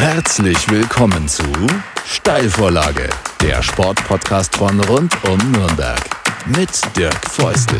Herzlich 0.00 0.70
willkommen 0.70 1.28
zu 1.28 1.44
Steilvorlage, 2.06 3.10
der 3.42 3.62
Sportpodcast 3.62 4.56
von 4.56 4.80
rund 4.84 5.12
um 5.28 5.36
Nürnberg 5.52 6.00
mit 6.46 6.70
Dirk 6.96 7.20
Feustel. 7.28 7.78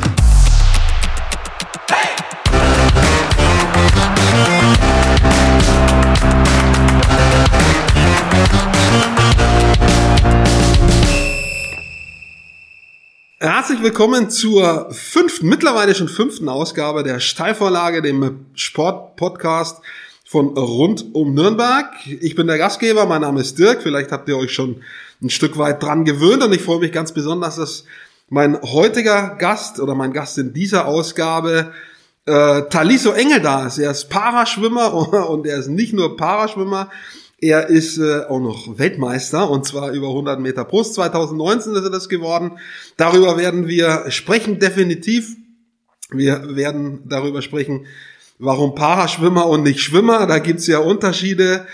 Herzlich 13.38 13.82
willkommen 13.82 14.28
zur 14.28 14.92
fünften, 14.92 15.48
mittlerweile 15.48 15.94
schon 15.94 16.10
fünften 16.10 16.50
Ausgabe 16.50 17.02
der 17.02 17.18
Steilvorlage, 17.18 18.02
dem 18.02 18.44
Sportpodcast 18.52 19.80
von 20.30 20.56
rund 20.56 21.06
um 21.12 21.34
Nürnberg. 21.34 21.90
Ich 22.06 22.36
bin 22.36 22.46
der 22.46 22.56
Gastgeber, 22.56 23.04
mein 23.04 23.22
Name 23.22 23.40
ist 23.40 23.58
Dirk, 23.58 23.82
vielleicht 23.82 24.12
habt 24.12 24.28
ihr 24.28 24.38
euch 24.38 24.52
schon 24.52 24.80
ein 25.20 25.28
Stück 25.28 25.58
weit 25.58 25.82
dran 25.82 26.04
gewöhnt 26.04 26.44
und 26.44 26.52
ich 26.52 26.62
freue 26.62 26.78
mich 26.78 26.92
ganz 26.92 27.10
besonders, 27.10 27.56
dass 27.56 27.84
mein 28.28 28.62
heutiger 28.62 29.34
Gast 29.40 29.80
oder 29.80 29.96
mein 29.96 30.12
Gast 30.12 30.38
in 30.38 30.52
dieser 30.52 30.86
Ausgabe 30.86 31.72
äh, 32.26 32.62
Taliso 32.70 33.10
Engel 33.10 33.40
da 33.40 33.66
ist. 33.66 33.78
Er 33.78 33.90
ist 33.90 34.08
Paraschwimmer 34.08 34.94
und 35.30 35.48
er 35.48 35.58
ist 35.58 35.66
nicht 35.66 35.94
nur 35.94 36.16
Paraschwimmer, 36.16 36.90
er 37.40 37.66
ist 37.66 37.98
äh, 37.98 38.20
auch 38.28 38.38
noch 38.38 38.78
Weltmeister 38.78 39.50
und 39.50 39.66
zwar 39.66 39.90
über 39.90 40.10
100 40.10 40.38
Meter 40.38 40.64
Brust. 40.64 40.94
2019 40.94 41.74
ist 41.74 41.82
er 41.82 41.90
das 41.90 42.08
geworden. 42.08 42.52
Darüber 42.96 43.36
werden 43.36 43.66
wir 43.66 44.04
sprechen, 44.10 44.60
definitiv. 44.60 45.34
Wir 46.12 46.54
werden 46.54 47.00
darüber 47.08 47.42
sprechen, 47.42 47.86
warum 48.40 48.74
Paraschwimmer 48.74 49.46
und 49.46 49.62
nicht 49.62 49.80
Schwimmer. 49.80 50.26
Da 50.26 50.38
gibt's 50.38 50.66
ja 50.66 50.78
Unterschiede. 50.78 51.66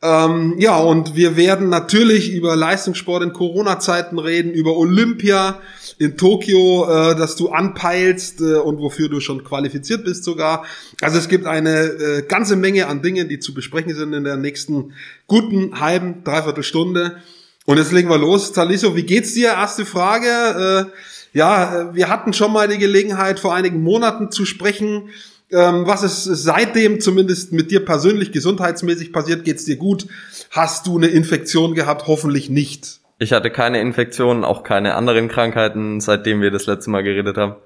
Ähm, 0.00 0.56
ja, 0.58 0.78
und 0.78 1.14
wir 1.14 1.36
werden 1.36 1.68
natürlich 1.68 2.32
über 2.32 2.56
Leistungssport 2.56 3.22
in 3.22 3.32
Corona-Zeiten 3.32 4.18
reden, 4.18 4.52
über 4.52 4.76
Olympia 4.76 5.60
in 5.98 6.16
Tokio, 6.16 6.88
äh, 6.88 7.16
dass 7.16 7.36
du 7.36 7.50
anpeilst 7.50 8.40
äh, 8.40 8.54
und 8.54 8.78
wofür 8.78 9.08
du 9.08 9.20
schon 9.20 9.44
qualifiziert 9.44 10.04
bist 10.04 10.24
sogar. 10.24 10.64
Also 11.00 11.18
es 11.18 11.28
gibt 11.28 11.46
eine 11.46 11.84
äh, 11.84 12.22
ganze 12.22 12.56
Menge 12.56 12.88
an 12.88 13.02
Dingen, 13.02 13.28
die 13.28 13.38
zu 13.38 13.54
besprechen 13.54 13.94
sind 13.94 14.12
in 14.12 14.24
der 14.24 14.36
nächsten 14.36 14.94
guten 15.28 15.78
halben, 15.78 16.24
dreiviertel 16.24 16.64
Stunde. 16.64 17.18
Und 17.64 17.78
jetzt 17.78 17.92
legen 17.92 18.08
wir 18.08 18.18
los. 18.18 18.52
Taliso, 18.52 18.96
wie 18.96 19.04
geht's 19.04 19.34
dir? 19.34 19.50
Erste 19.50 19.86
Frage. 19.86 20.90
Äh, 20.90 21.38
ja, 21.38 21.80
äh, 21.80 21.94
wir 21.94 22.08
hatten 22.08 22.32
schon 22.32 22.52
mal 22.52 22.66
die 22.66 22.78
Gelegenheit, 22.78 23.38
vor 23.38 23.54
einigen 23.54 23.82
Monaten 23.82 24.32
zu 24.32 24.46
sprechen 24.46 25.10
ähm, 25.52 25.86
was 25.86 26.02
ist 26.02 26.24
seitdem 26.24 27.00
zumindest 27.00 27.52
mit 27.52 27.70
dir 27.70 27.84
persönlich 27.84 28.32
gesundheitsmäßig 28.32 29.12
passiert? 29.12 29.44
Geht's 29.44 29.64
dir 29.64 29.76
gut? 29.76 30.06
Hast 30.50 30.86
du 30.86 30.96
eine 30.96 31.08
Infektion 31.08 31.74
gehabt? 31.74 32.06
Hoffentlich 32.06 32.50
nicht. 32.50 33.00
Ich 33.18 33.32
hatte 33.32 33.50
keine 33.50 33.80
Infektion, 33.80 34.44
auch 34.44 34.64
keine 34.64 34.94
anderen 34.94 35.28
Krankheiten, 35.28 36.00
seitdem 36.00 36.40
wir 36.40 36.50
das 36.50 36.66
letzte 36.66 36.90
Mal 36.90 37.02
geredet 37.02 37.36
haben. 37.36 37.56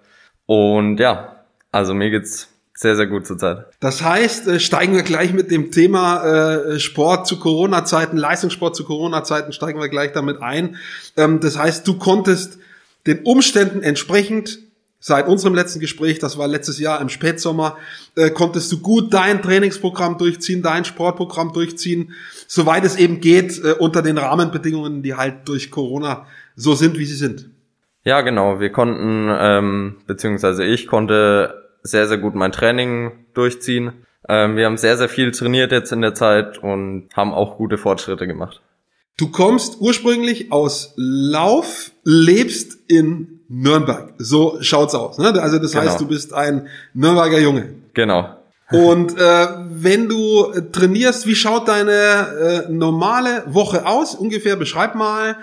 Und 0.45 0.99
ja, 0.99 1.45
also 1.73 1.95
mir 1.95 2.11
geht's 2.11 2.49
sehr, 2.75 2.95
sehr 2.95 3.07
gut 3.07 3.27
zurzeit. 3.27 3.65
Das 3.81 4.03
heißt, 4.03 4.49
äh, 4.49 4.61
steigen 4.61 4.95
wir 4.95 5.03
gleich 5.03 5.33
mit 5.33 5.51
dem 5.51 5.71
Thema 5.71 6.25
äh, 6.25 6.79
Sport 6.79 7.27
zu 7.27 7.39
Corona-Zeiten, 7.39 8.19
Leistungssport 8.19 8.77
zu 8.77 8.85
Corona-Zeiten, 8.85 9.53
steigen 9.53 9.81
wir 9.81 9.89
gleich 9.89 10.13
damit 10.13 10.43
ein. 10.43 10.77
Ähm, 11.17 11.41
das 11.41 11.57
heißt, 11.59 11.89
du 11.89 11.99
konntest 11.99 12.59
den 13.07 13.21
Umständen 13.21 13.83
entsprechend 13.83 14.59
seit 15.07 15.29
unserem 15.29 15.55
letzten 15.55 15.79
Gespräch, 15.79 16.19
das 16.19 16.37
war 16.37 16.49
letztes 16.49 16.81
Jahr 16.81 17.01
im 17.01 17.09
Spätsommer, 17.09 17.77
äh, 18.17 18.29
konntest 18.31 18.73
du 18.73 18.81
gut 18.81 19.15
dein 19.15 19.41
Trainingsprogramm 19.41 20.19
durchziehen, 20.19 20.63
dein 20.63 20.85
Sportprogramm 20.85 21.53
durchziehen, 21.53 22.13
soweit 22.49 22.85
es 22.85 22.97
eben 22.97 23.21
geht, 23.21 23.57
äh, 23.63 23.75
unter 23.79 24.03
den 24.03 24.19
Rahmenbedingungen, 24.19 25.05
die 25.05 25.15
halt 25.15 25.47
durch 25.47 25.71
Corona 25.71 26.27
so 26.57 26.75
sind, 26.75 26.99
wie 26.99 27.05
sie 27.05 27.15
sind. 27.15 27.49
Ja, 28.03 28.23
genau. 28.23 28.59
Wir 28.59 28.71
konnten, 28.71 29.29
ähm, 29.31 29.95
beziehungsweise 30.09 30.65
ich 30.65 30.89
konnte 30.89 31.55
sehr, 31.85 32.09
sehr 32.09 32.19
gut 32.19 32.35
mein 32.35 32.51
Training 32.51 33.13
durchziehen. 33.33 33.93
Ähm, 34.29 34.57
wir 34.57 34.67
haben 34.67 34.77
sehr, 34.77 34.97
sehr 34.97 35.09
viel 35.09 35.31
trainiert 35.31 35.71
jetzt 35.71 35.93
in 35.93 36.01
der 36.01 36.15
Zeit 36.15 36.59
und 36.59 37.11
haben 37.15 37.33
auch 37.33 37.59
gute 37.59 37.79
Fortschritte 37.79 38.27
gemacht. 38.27 38.61
Du 39.17 39.31
kommst 39.31 39.81
ursprünglich 39.81 40.51
aus 40.51 40.95
Lauf, 40.97 41.93
lebst 42.03 42.91
in 42.91 43.36
Nürnberg. 43.49 44.15
So 44.19 44.59
schaut's 44.61 44.95
aus. 44.95 45.19
Ne? 45.19 45.29
Also 45.41 45.59
das 45.59 45.73
genau. 45.73 45.85
heißt, 45.85 46.01
du 46.01 46.07
bist 46.07 46.33
ein 46.33 46.69
Nürnberger 46.95 47.39
Junge. 47.39 47.75
Genau. 47.95 48.37
Und 48.73 49.17
äh, 49.17 49.47
wenn 49.71 50.09
du 50.09 50.51
trainierst, 50.73 51.27
wie 51.29 51.37
schaut 51.37 51.69
deine 51.69 52.67
äh, 52.67 52.73
normale 52.73 53.45
Woche 53.47 53.87
aus? 53.87 54.17
Ungefähr 54.17 54.57
beschreib 54.57 54.97
mal. 54.97 55.37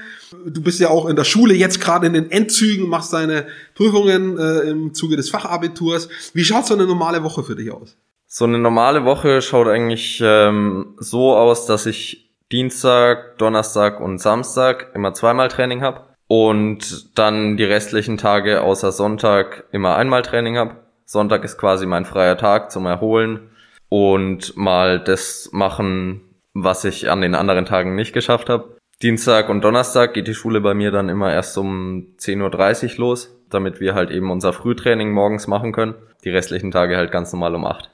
Du 0.45 0.61
bist 0.61 0.81
ja 0.81 0.89
auch 0.89 1.07
in 1.07 1.15
der 1.15 1.23
Schule 1.23 1.53
jetzt 1.53 1.79
gerade 1.79 2.05
in 2.05 2.13
den 2.13 2.31
Endzügen, 2.31 2.89
machst 2.89 3.13
deine 3.13 3.47
Prüfungen 3.75 4.37
äh, 4.37 4.69
im 4.69 4.93
Zuge 4.93 5.15
des 5.15 5.29
Fachabiturs. 5.29 6.09
Wie 6.33 6.43
schaut 6.43 6.65
so 6.65 6.73
eine 6.73 6.85
normale 6.85 7.23
Woche 7.23 7.43
für 7.43 7.55
dich 7.55 7.71
aus? 7.71 7.95
So 8.27 8.43
eine 8.43 8.59
normale 8.59 9.05
Woche 9.05 9.41
schaut 9.41 9.67
eigentlich 9.67 10.21
ähm, 10.21 10.95
so 10.97 11.33
aus, 11.33 11.65
dass 11.65 11.85
ich 11.85 12.29
Dienstag, 12.51 13.37
Donnerstag 13.37 14.01
und 14.01 14.19
Samstag 14.19 14.91
immer 14.95 15.13
zweimal 15.13 15.47
Training 15.47 15.81
habe 15.81 16.12
und 16.35 17.15
dann 17.19 17.57
die 17.57 17.63
restlichen 17.63 18.17
Tage 18.17 18.63
außer 18.63 18.91
Sonntag 18.91 19.65
immer 19.71 19.97
einmal 19.97 20.23
Training 20.23 20.57
habe. 20.57 20.77
Sonntag 21.05 21.43
ist 21.43 21.59
quasi 21.59 21.85
mein 21.85 22.05
freier 22.05 22.39
Tag 22.39 22.71
zum 22.71 22.87
Erholen 22.87 23.51
und 23.87 24.57
mal 24.57 24.99
das 24.99 25.51
machen, 25.53 26.21
was 26.55 26.85
ich 26.85 27.11
an 27.11 27.21
den 27.21 27.35
anderen 27.35 27.65
Tagen 27.65 27.93
nicht 27.93 28.13
geschafft 28.13 28.49
habe. 28.49 28.77
Dienstag 29.03 29.47
und 29.47 29.63
Donnerstag 29.63 30.15
geht 30.15 30.27
die 30.27 30.33
Schule 30.33 30.59
bei 30.59 30.73
mir 30.73 30.89
dann 30.89 31.07
immer 31.07 31.31
erst 31.31 31.55
um 31.55 32.07
10.30 32.17 32.93
Uhr 32.93 32.99
los, 33.05 33.39
damit 33.51 33.79
wir 33.79 33.93
halt 33.93 34.09
eben 34.09 34.31
unser 34.31 34.53
Frühtraining 34.53 35.11
morgens 35.11 35.45
machen 35.45 35.71
können. 35.71 35.93
Die 36.23 36.31
restlichen 36.31 36.71
Tage 36.71 36.97
halt 36.97 37.11
ganz 37.11 37.31
normal 37.31 37.53
um 37.53 37.63
8 37.63 37.92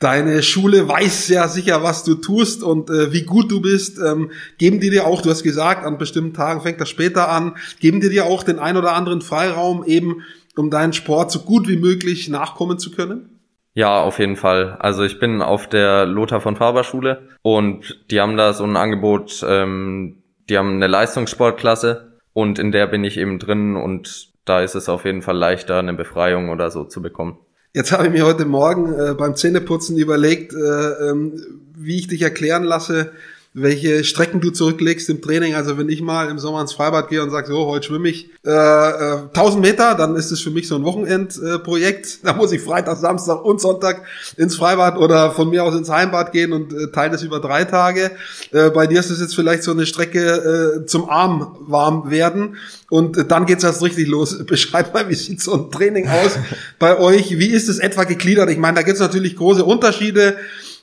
deine 0.00 0.42
Schule 0.42 0.88
weiß 0.88 1.28
ja 1.28 1.48
sicher, 1.48 1.82
was 1.82 2.04
du 2.04 2.14
tust 2.14 2.62
und 2.62 2.90
äh, 2.90 3.12
wie 3.12 3.22
gut 3.22 3.50
du 3.50 3.60
bist. 3.60 3.98
Ähm, 3.98 4.30
geben 4.58 4.80
die 4.80 4.90
dir 4.90 5.06
auch, 5.06 5.22
du 5.22 5.30
hast 5.30 5.42
gesagt, 5.42 5.84
an 5.84 5.98
bestimmten 5.98 6.34
Tagen 6.34 6.60
fängt 6.60 6.80
das 6.80 6.88
später 6.88 7.28
an, 7.28 7.56
geben 7.80 8.00
die 8.00 8.10
dir 8.10 8.26
auch 8.26 8.42
den 8.42 8.58
ein 8.58 8.76
oder 8.76 8.92
anderen 8.92 9.20
Freiraum 9.20 9.84
eben, 9.84 10.22
um 10.56 10.70
deinen 10.70 10.92
Sport 10.92 11.30
so 11.30 11.40
gut 11.40 11.68
wie 11.68 11.76
möglich 11.76 12.28
nachkommen 12.28 12.78
zu 12.78 12.90
können? 12.90 13.40
Ja, 13.74 14.02
auf 14.02 14.20
jeden 14.20 14.36
Fall. 14.36 14.76
Also 14.78 15.02
ich 15.02 15.18
bin 15.18 15.42
auf 15.42 15.68
der 15.68 16.06
Lothar 16.06 16.40
von 16.40 16.54
Faber 16.54 16.84
Schule 16.84 17.28
und 17.42 18.04
die 18.10 18.20
haben 18.20 18.36
da 18.36 18.52
so 18.52 18.64
ein 18.64 18.76
Angebot, 18.76 19.44
ähm, 19.46 20.22
die 20.48 20.56
haben 20.56 20.74
eine 20.74 20.86
Leistungssportklasse 20.86 22.20
und 22.32 22.60
in 22.60 22.70
der 22.70 22.86
bin 22.86 23.02
ich 23.02 23.16
eben 23.16 23.40
drin 23.40 23.74
und 23.74 24.32
da 24.44 24.60
ist 24.60 24.76
es 24.76 24.88
auf 24.88 25.04
jeden 25.04 25.22
Fall 25.22 25.36
leichter, 25.36 25.78
eine 25.78 25.94
Befreiung 25.94 26.50
oder 26.50 26.70
so 26.70 26.84
zu 26.84 27.02
bekommen. 27.02 27.38
Jetzt 27.76 27.90
habe 27.90 28.06
ich 28.06 28.12
mir 28.12 28.24
heute 28.24 28.44
Morgen 28.44 28.92
äh, 28.92 29.14
beim 29.14 29.34
Zähneputzen 29.34 29.98
überlegt, 29.98 30.54
äh, 30.54 31.10
ähm, 31.10 31.60
wie 31.76 31.98
ich 31.98 32.06
dich 32.06 32.22
erklären 32.22 32.62
lasse, 32.62 33.10
welche 33.56 34.02
Strecken 34.02 34.40
du 34.40 34.50
zurücklegst 34.50 35.08
im 35.10 35.22
Training. 35.22 35.54
Also 35.54 35.78
wenn 35.78 35.88
ich 35.88 36.02
mal 36.02 36.28
im 36.28 36.40
Sommer 36.40 36.60
ins 36.60 36.72
Freibad 36.72 37.08
gehe 37.08 37.22
und 37.22 37.30
sage, 37.30 37.46
so, 37.46 37.66
heute 37.66 37.86
schwimme 37.86 38.08
ich 38.08 38.28
äh, 38.44 38.50
äh, 38.50 39.18
1000 39.32 39.62
Meter, 39.62 39.94
dann 39.94 40.16
ist 40.16 40.32
es 40.32 40.40
für 40.40 40.50
mich 40.50 40.66
so 40.66 40.74
ein 40.74 40.82
Wochenendprojekt. 40.84 42.18
Da 42.24 42.32
muss 42.32 42.52
ich 42.52 42.62
Freitag, 42.62 42.96
Samstag 42.96 43.44
und 43.44 43.60
Sonntag 43.60 44.02
ins 44.36 44.56
Freibad 44.56 44.96
oder 44.96 45.30
von 45.30 45.50
mir 45.50 45.62
aus 45.62 45.74
ins 45.74 45.90
Heimbad 45.90 46.32
gehen 46.32 46.52
und 46.52 46.72
äh, 46.72 46.90
teile 46.90 47.12
das 47.12 47.22
über 47.22 47.38
drei 47.38 47.64
Tage. 47.64 48.10
Äh, 48.50 48.70
bei 48.70 48.86
dir 48.86 48.98
ist 48.98 49.10
es 49.10 49.20
jetzt 49.20 49.36
vielleicht 49.36 49.62
so 49.62 49.70
eine 49.70 49.86
Strecke 49.86 50.80
äh, 50.82 50.86
zum 50.86 51.08
Arm 51.08 51.56
warm 51.60 52.10
werden 52.10 52.56
und 52.90 53.16
äh, 53.16 53.24
dann 53.24 53.46
geht's 53.46 53.62
erst 53.62 53.82
richtig 53.82 54.08
los. 54.08 54.44
Beschreib 54.46 54.94
mal, 54.94 55.08
wie 55.08 55.14
sieht 55.14 55.40
so 55.40 55.54
ein 55.54 55.70
Training 55.70 56.08
aus 56.08 56.38
bei 56.80 56.98
euch? 56.98 57.38
Wie 57.38 57.50
ist 57.50 57.68
es 57.68 57.78
etwa 57.78 58.04
gegliedert? 58.04 58.50
Ich 58.50 58.58
meine, 58.58 58.76
da 58.76 58.82
gibt's 58.82 59.00
natürlich 59.00 59.36
große 59.36 59.64
Unterschiede. 59.64 60.36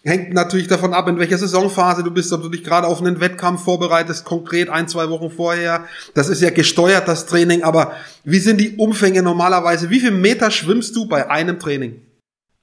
Hängt 0.04 0.34
natürlich 0.34 0.68
davon 0.68 0.96
ab, 0.96 1.08
in 1.08 1.20
welcher 1.20 1.38
Saisonphase 1.38 2.04
du 2.04 2.10
bist, 2.10 2.34
ob 2.34 2.42
du 2.42 2.50
dich 2.50 2.64
gerade 2.64 2.88
auf 2.88 3.02
einen 3.02 3.20
Wettkampf 3.20 3.64
vorbereitest, 3.64 4.26
konkret 4.26 4.68
ein, 4.68 4.88
zwei 4.88 5.10
Wochen 5.10 5.30
vorher. 5.30 5.86
Das 6.16 6.28
ist 6.28 6.42
ja 6.42 6.50
gesteuert, 6.50 7.08
das 7.08 7.28
Training. 7.28 7.62
Aber 7.62 7.94
wie 8.24 8.40
sind 8.40 8.60
die 8.60 8.78
Umfänge 8.78 9.22
normalerweise? 9.22 9.92
Wie 9.92 10.00
viel 10.00 10.12
Meter 10.12 10.50
schwimmst 10.50 10.96
du 10.96 11.08
bei 11.08 11.30
einem 11.30 11.60
Training? 11.60 12.02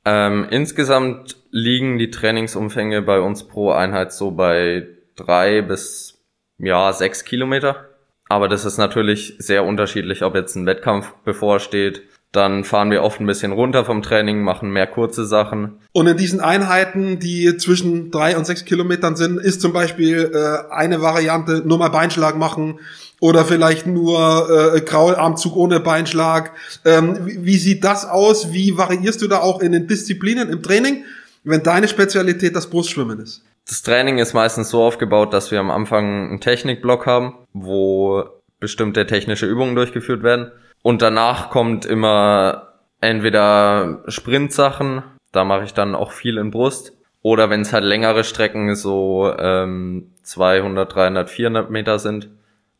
Ähm, 0.04 0.48
insgesamt 0.50 1.36
liegen 1.52 1.98
die 1.98 2.10
Trainingsumfänge 2.10 3.02
bei 3.02 3.20
uns 3.20 3.46
pro 3.46 3.70
Einheit 3.70 4.12
so 4.12 4.32
bei 4.32 4.88
drei 5.14 5.62
bis 5.62 6.18
ja 6.58 6.92
sechs 6.92 7.24
Kilometer. 7.24 7.88
Aber 8.28 8.48
das 8.48 8.64
ist 8.64 8.78
natürlich 8.78 9.36
sehr 9.38 9.64
unterschiedlich, 9.64 10.24
ob 10.24 10.34
jetzt 10.34 10.56
ein 10.56 10.66
Wettkampf 10.66 11.14
bevorsteht 11.24 12.02
dann 12.32 12.64
fahren 12.64 12.90
wir 12.90 13.02
oft 13.02 13.20
ein 13.20 13.26
bisschen 13.26 13.52
runter 13.52 13.84
vom 13.84 14.02
Training, 14.02 14.42
machen 14.42 14.70
mehr 14.70 14.86
kurze 14.86 15.24
Sachen. 15.24 15.78
Und 15.92 16.06
in 16.06 16.16
diesen 16.16 16.40
Einheiten, 16.40 17.18
die 17.18 17.56
zwischen 17.56 18.10
drei 18.10 18.36
und 18.36 18.46
sechs 18.46 18.64
Kilometern 18.64 19.16
sind, 19.16 19.38
ist 19.38 19.60
zum 19.60 19.72
Beispiel 19.72 20.30
äh, 20.34 20.72
eine 20.72 21.00
Variante 21.00 21.62
nur 21.64 21.78
mal 21.78 21.88
Beinschlag 21.88 22.36
machen 22.36 22.80
oder 23.20 23.44
vielleicht 23.44 23.86
nur 23.86 24.74
äh, 24.74 24.80
Kraularmzug 24.80 25.56
ohne 25.56 25.80
Beinschlag. 25.80 26.52
Ähm, 26.84 27.18
wie, 27.24 27.44
wie 27.44 27.56
sieht 27.56 27.82
das 27.82 28.04
aus? 28.04 28.52
Wie 28.52 28.76
variierst 28.76 29.22
du 29.22 29.28
da 29.28 29.38
auch 29.38 29.60
in 29.60 29.72
den 29.72 29.86
Disziplinen 29.86 30.50
im 30.50 30.62
Training, 30.62 31.04
wenn 31.44 31.62
deine 31.62 31.88
Spezialität 31.88 32.54
das 32.54 32.68
Brustschwimmen 32.68 33.20
ist? 33.20 33.42
das 33.68 33.82
Training 33.82 34.18
ist 34.18 34.32
meistens 34.32 34.70
so 34.70 34.82
aufgebaut, 34.82 35.34
dass 35.34 35.50
wir 35.50 35.60
am 35.60 35.70
Anfang 35.70 36.30
einen 36.30 36.40
Technikblock 36.40 37.06
haben, 37.06 37.34
wo 37.52 38.24
bestimmte 38.60 39.06
technische 39.06 39.46
Übungen 39.46 39.74
durchgeführt 39.74 40.22
werden. 40.22 40.50
Und 40.82 41.02
danach 41.02 41.50
kommt 41.50 41.86
immer 41.86 42.74
entweder 43.00 44.02
Sprintsachen, 44.08 45.02
da 45.32 45.44
mache 45.44 45.64
ich 45.64 45.74
dann 45.74 45.94
auch 45.94 46.12
viel 46.12 46.38
in 46.38 46.50
Brust. 46.50 46.92
Oder 47.22 47.50
wenn 47.50 47.62
es 47.62 47.72
halt 47.72 47.84
längere 47.84 48.24
Strecken 48.24 48.74
so 48.74 49.32
ähm, 49.38 50.12
200, 50.22 50.94
300, 50.94 51.30
400 51.30 51.70
Meter 51.70 51.98
sind, 51.98 52.30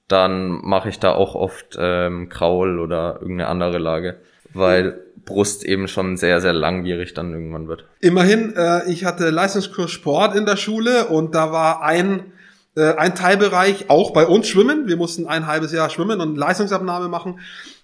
dann 0.06 0.60
mache 0.62 0.88
ich 0.88 0.98
da 0.98 1.12
auch 1.12 1.34
oft 1.34 1.76
ähm, 1.78 2.28
Kraul 2.28 2.78
oder 2.78 3.18
irgendeine 3.20 3.48
andere 3.48 3.78
Lage, 3.78 4.20
weil 4.54 5.00
Brust 5.24 5.64
eben 5.64 5.88
schon 5.88 6.16
sehr, 6.16 6.40
sehr 6.40 6.54
langwierig 6.54 7.12
dann 7.12 7.32
irgendwann 7.32 7.68
wird. 7.68 7.84
Immerhin, 8.00 8.54
äh, 8.56 8.90
ich 8.90 9.04
hatte 9.04 9.28
Leistungskurs 9.28 9.90
Sport 9.90 10.34
in 10.34 10.46
der 10.46 10.56
Schule 10.56 11.08
und 11.08 11.34
da 11.34 11.52
war 11.52 11.82
ein, 11.82 12.32
äh, 12.74 12.94
ein 12.94 13.14
Teilbereich 13.14 13.90
auch 13.90 14.12
bei 14.12 14.26
uns 14.26 14.48
Schwimmen. 14.48 14.88
Wir 14.88 14.96
mussten 14.96 15.26
ein 15.26 15.46
halbes 15.46 15.72
Jahr 15.72 15.90
schwimmen 15.90 16.22
und 16.22 16.36
Leistungsabnahme 16.36 17.08
machen 17.08 17.40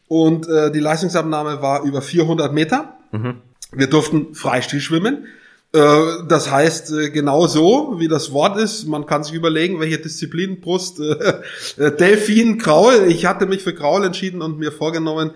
und 0.08 0.48
äh, 0.48 0.70
die 0.70 0.80
Leistungsabnahme 0.80 1.62
war 1.62 1.82
über 1.82 2.02
400 2.02 2.52
Meter. 2.52 2.96
Mhm. 3.12 3.36
Wir 3.72 3.86
durften 3.88 4.34
Freistil 4.34 4.80
schwimmen. 4.80 5.26
Äh, 5.72 5.80
das 6.28 6.50
heißt, 6.50 6.92
äh, 6.92 7.10
genau 7.10 7.46
so, 7.46 7.96
wie 7.98 8.08
das 8.08 8.32
Wort 8.32 8.58
ist, 8.58 8.86
man 8.86 9.06
kann 9.06 9.24
sich 9.24 9.34
überlegen, 9.34 9.80
welche 9.80 9.98
Disziplin, 9.98 10.60
Brust, 10.60 11.00
äh, 11.00 11.96
Delfin, 11.96 12.58
Kraul. 12.58 13.06
Ich 13.08 13.26
hatte 13.26 13.46
mich 13.46 13.62
für 13.62 13.74
Kraul 13.74 14.04
entschieden 14.04 14.40
und 14.40 14.58
mir 14.58 14.70
vorgenommen, 14.70 15.32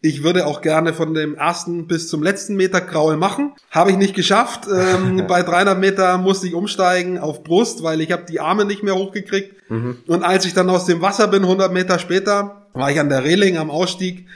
ich 0.00 0.22
würde 0.22 0.46
auch 0.46 0.60
gerne 0.60 0.94
von 0.94 1.12
dem 1.12 1.34
ersten 1.34 1.88
bis 1.88 2.08
zum 2.08 2.22
letzten 2.22 2.54
Meter 2.54 2.80
Kraul 2.80 3.16
machen. 3.16 3.54
Habe 3.70 3.90
ich 3.90 3.96
nicht 3.96 4.14
geschafft. 4.14 4.68
Ähm, 4.72 5.24
bei 5.28 5.42
300 5.42 5.78
Meter 5.78 6.18
musste 6.18 6.46
ich 6.46 6.54
umsteigen 6.54 7.18
auf 7.18 7.42
Brust, 7.42 7.82
weil 7.82 8.00
ich 8.00 8.12
habe 8.12 8.24
die 8.28 8.38
Arme 8.38 8.64
nicht 8.64 8.84
mehr 8.84 8.94
hochgekriegt. 8.94 9.70
Mhm. 9.70 9.96
Und 10.06 10.22
als 10.22 10.44
ich 10.44 10.54
dann 10.54 10.70
aus 10.70 10.84
dem 10.86 11.02
Wasser 11.02 11.26
bin, 11.26 11.42
100 11.42 11.72
Meter 11.72 11.98
später, 11.98 12.57
war 12.72 12.90
ich 12.90 13.00
an 13.00 13.08
der 13.08 13.24
Reling 13.24 13.56
am 13.56 13.70
Ausstieg 13.70 14.26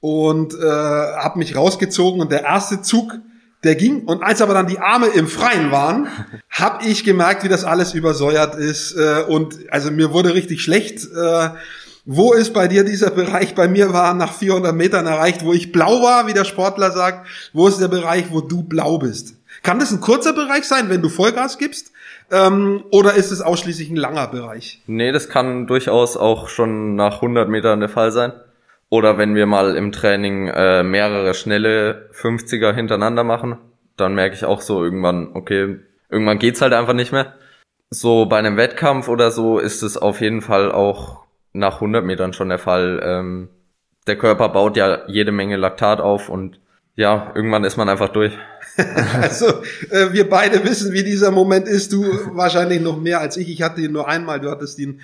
und 0.00 0.54
äh, 0.54 0.66
habe 0.66 1.38
mich 1.38 1.56
rausgezogen. 1.56 2.20
Und 2.20 2.32
der 2.32 2.44
erste 2.44 2.82
Zug 2.82 3.18
der 3.62 3.74
ging 3.74 4.04
und 4.04 4.22
als 4.22 4.40
aber 4.40 4.54
dann 4.54 4.66
die 4.66 4.78
Arme 4.78 5.08
im 5.08 5.28
Freien 5.28 5.70
waren, 5.70 6.08
habe 6.50 6.86
ich 6.86 7.04
gemerkt, 7.04 7.44
wie 7.44 7.48
das 7.48 7.64
alles 7.64 7.92
übersäuert 7.92 8.54
ist 8.54 8.96
äh, 8.96 9.22
und 9.28 9.58
also 9.70 9.90
mir 9.90 10.12
wurde 10.12 10.34
richtig 10.34 10.62
schlecht. 10.62 11.04
Äh, 11.04 11.50
wo 12.06 12.32
ist 12.32 12.54
bei 12.54 12.66
dir 12.66 12.82
dieser 12.82 13.10
Bereich? 13.10 13.54
Bei 13.54 13.68
mir 13.68 13.92
war 13.92 14.14
nach 14.14 14.32
400 14.32 14.74
Metern 14.74 15.06
erreicht, 15.06 15.44
wo 15.44 15.52
ich 15.52 15.70
blau 15.70 16.02
war, 16.02 16.26
wie 16.26 16.32
der 16.32 16.46
Sportler 16.46 16.90
sagt. 16.92 17.26
Wo 17.52 17.68
ist 17.68 17.78
der 17.78 17.88
Bereich, 17.88 18.26
wo 18.30 18.40
du 18.40 18.62
blau 18.62 18.98
bist? 18.98 19.34
Kann 19.62 19.78
das 19.78 19.92
ein 19.92 20.00
kurzer 20.00 20.32
Bereich 20.32 20.64
sein, 20.64 20.88
wenn 20.88 21.02
du 21.02 21.10
Vollgas 21.10 21.58
gibst? 21.58 21.92
Ähm, 22.30 22.84
oder 22.90 23.14
ist 23.14 23.30
es 23.30 23.40
ausschließlich 23.40 23.90
ein 23.90 23.96
langer 23.96 24.28
Bereich? 24.28 24.82
Nee, 24.86 25.12
das 25.12 25.28
kann 25.28 25.66
durchaus 25.66 26.16
auch 26.16 26.48
schon 26.48 26.94
nach 26.94 27.16
100 27.16 27.48
Metern 27.48 27.80
der 27.80 27.88
Fall 27.88 28.12
sein. 28.12 28.32
Oder 28.88 29.18
wenn 29.18 29.34
wir 29.34 29.46
mal 29.46 29.76
im 29.76 29.92
Training 29.92 30.48
äh, 30.48 30.82
mehrere 30.82 31.34
schnelle 31.34 32.10
50er 32.12 32.72
hintereinander 32.72 33.24
machen, 33.24 33.58
dann 33.96 34.14
merke 34.14 34.34
ich 34.34 34.44
auch 34.44 34.60
so 34.60 34.82
irgendwann, 34.82 35.30
okay, 35.34 35.76
irgendwann 36.08 36.38
geht's 36.38 36.60
halt 36.60 36.72
einfach 36.72 36.94
nicht 36.94 37.12
mehr. 37.12 37.34
So 37.90 38.26
bei 38.26 38.38
einem 38.38 38.56
Wettkampf 38.56 39.08
oder 39.08 39.30
so 39.30 39.58
ist 39.58 39.82
es 39.82 39.96
auf 39.96 40.20
jeden 40.20 40.42
Fall 40.42 40.72
auch 40.72 41.24
nach 41.52 41.74
100 41.76 42.04
Metern 42.04 42.32
schon 42.32 42.48
der 42.48 42.58
Fall. 42.58 43.00
Ähm, 43.02 43.48
der 44.06 44.16
Körper 44.16 44.48
baut 44.48 44.76
ja 44.76 45.06
jede 45.08 45.32
Menge 45.32 45.56
Laktat 45.56 46.00
auf 46.00 46.28
und 46.28 46.60
ja, 46.96 47.32
irgendwann 47.34 47.64
ist 47.64 47.76
man 47.76 47.88
einfach 47.88 48.08
durch. 48.08 48.32
also 49.20 49.46
äh, 49.90 50.12
wir 50.12 50.28
beide 50.28 50.64
wissen, 50.64 50.92
wie 50.92 51.02
dieser 51.02 51.30
Moment 51.30 51.68
ist. 51.68 51.92
Du 51.92 52.04
wahrscheinlich 52.34 52.80
noch 52.80 53.00
mehr 53.00 53.20
als 53.20 53.36
ich. 53.36 53.48
Ich 53.48 53.62
hatte 53.62 53.80
ihn 53.80 53.92
nur 53.92 54.08
einmal, 54.08 54.40
du 54.40 54.50
hattest 54.50 54.78
ihn 54.78 55.00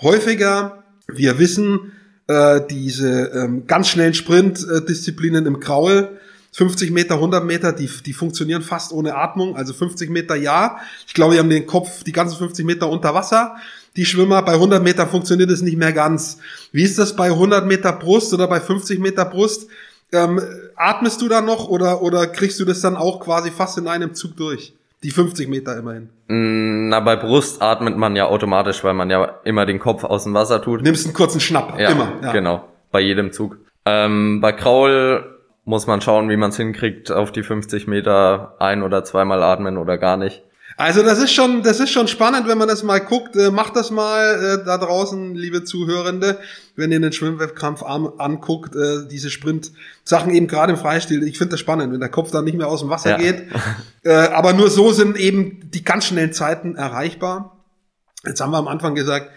häufiger. 0.00 0.84
Wir 1.06 1.38
wissen, 1.38 1.92
äh, 2.26 2.60
diese 2.68 3.30
ähm, 3.34 3.66
ganz 3.66 3.88
schnellen 3.88 4.14
Sprintdisziplinen 4.14 5.46
im 5.46 5.60
Kraul. 5.60 6.18
50 6.52 6.90
Meter, 6.90 7.14
100 7.14 7.44
Meter, 7.44 7.72
die, 7.72 7.88
die 8.04 8.12
funktionieren 8.12 8.62
fast 8.62 8.92
ohne 8.92 9.14
Atmung. 9.14 9.56
Also 9.56 9.74
50 9.74 10.10
Meter 10.10 10.34
ja. 10.34 10.78
Ich 11.06 11.14
glaube, 11.14 11.34
die 11.34 11.40
haben 11.40 11.50
den 11.50 11.66
Kopf 11.66 12.04
die 12.04 12.12
ganzen 12.12 12.36
50 12.38 12.64
Meter 12.64 12.88
unter 12.88 13.14
Wasser. 13.14 13.56
Die 13.96 14.04
Schwimmer 14.04 14.42
bei 14.42 14.52
100 14.52 14.82
Meter 14.82 15.06
funktioniert 15.06 15.50
es 15.50 15.62
nicht 15.62 15.76
mehr 15.76 15.92
ganz. 15.92 16.38
Wie 16.72 16.82
ist 16.82 16.98
das 16.98 17.16
bei 17.16 17.26
100 17.26 17.66
Meter 17.66 17.92
Brust 17.92 18.32
oder 18.32 18.46
bei 18.46 18.60
50 18.60 18.98
Meter 18.98 19.24
Brust? 19.24 19.68
Ähm, 20.12 20.40
atmest 20.76 21.20
du 21.20 21.28
da 21.28 21.40
noch 21.40 21.68
oder, 21.68 22.02
oder 22.02 22.26
kriegst 22.26 22.58
du 22.60 22.64
das 22.64 22.80
dann 22.80 22.96
auch 22.96 23.20
quasi 23.20 23.50
fast 23.50 23.78
in 23.78 23.88
einem 23.88 24.14
Zug 24.14 24.36
durch? 24.36 24.74
Die 25.02 25.10
50 25.10 25.48
Meter 25.48 25.76
immerhin. 25.76 26.08
Mm, 26.26 26.88
na, 26.88 26.98
bei 27.00 27.14
Brust 27.14 27.62
atmet 27.62 27.96
man 27.96 28.16
ja 28.16 28.26
automatisch, 28.26 28.82
weil 28.82 28.94
man 28.94 29.10
ja 29.10 29.38
immer 29.44 29.64
den 29.64 29.78
Kopf 29.78 30.02
aus 30.02 30.24
dem 30.24 30.34
Wasser 30.34 30.60
tut. 30.60 30.82
Nimmst 30.82 31.06
einen 31.06 31.14
kurzen 31.14 31.40
Schnapp, 31.40 31.78
ja, 31.78 31.90
immer. 31.90 32.14
Ja. 32.22 32.32
Genau, 32.32 32.64
bei 32.90 33.00
jedem 33.00 33.30
Zug. 33.32 33.58
Ähm, 33.84 34.40
bei 34.40 34.52
Kraul 34.52 35.24
muss 35.64 35.86
man 35.86 36.00
schauen, 36.00 36.30
wie 36.30 36.36
man 36.36 36.50
es 36.50 36.56
hinkriegt, 36.56 37.12
auf 37.12 37.30
die 37.30 37.42
50 37.42 37.86
Meter 37.86 38.56
ein- 38.58 38.82
oder 38.82 39.04
zweimal 39.04 39.42
atmen 39.42 39.76
oder 39.76 39.98
gar 39.98 40.16
nicht. 40.16 40.42
Also 40.78 41.02
das 41.02 41.18
ist 41.18 41.32
schon, 41.32 41.64
das 41.64 41.80
ist 41.80 41.90
schon 41.90 42.06
spannend, 42.06 42.46
wenn 42.46 42.56
man 42.56 42.68
das 42.68 42.84
mal 42.84 43.00
guckt. 43.00 43.34
Äh, 43.34 43.50
macht 43.50 43.74
das 43.74 43.90
mal 43.90 44.60
äh, 44.60 44.64
da 44.64 44.78
draußen, 44.78 45.34
liebe 45.34 45.64
Zuhörende, 45.64 46.38
wenn 46.76 46.92
ihr 46.92 47.00
den 47.00 47.12
Schwimmwettkampf 47.12 47.82
an, 47.82 48.06
anguckt, 48.16 48.76
äh, 48.76 49.08
diese 49.10 49.28
Sprint-Sachen 49.28 50.32
eben 50.32 50.46
gerade 50.46 50.72
im 50.72 50.78
Freistil. 50.78 51.26
Ich 51.26 51.36
finde 51.36 51.52
das 51.52 51.60
spannend, 51.60 51.92
wenn 51.92 51.98
der 51.98 52.08
Kopf 52.08 52.30
dann 52.30 52.44
nicht 52.44 52.56
mehr 52.56 52.68
aus 52.68 52.78
dem 52.80 52.90
Wasser 52.90 53.10
ja. 53.10 53.16
geht. 53.18 53.48
Äh, 54.04 54.12
aber 54.12 54.54
nur 54.54 54.70
so 54.70 54.92
sind 54.92 55.18
eben 55.18 55.70
die 55.70 55.82
ganz 55.84 56.06
schnellen 56.06 56.32
Zeiten 56.32 56.76
erreichbar. 56.76 57.58
Jetzt 58.24 58.40
haben 58.40 58.52
wir 58.52 58.56
am 58.56 58.68
Anfang 58.68 58.94
gesagt, 58.94 59.30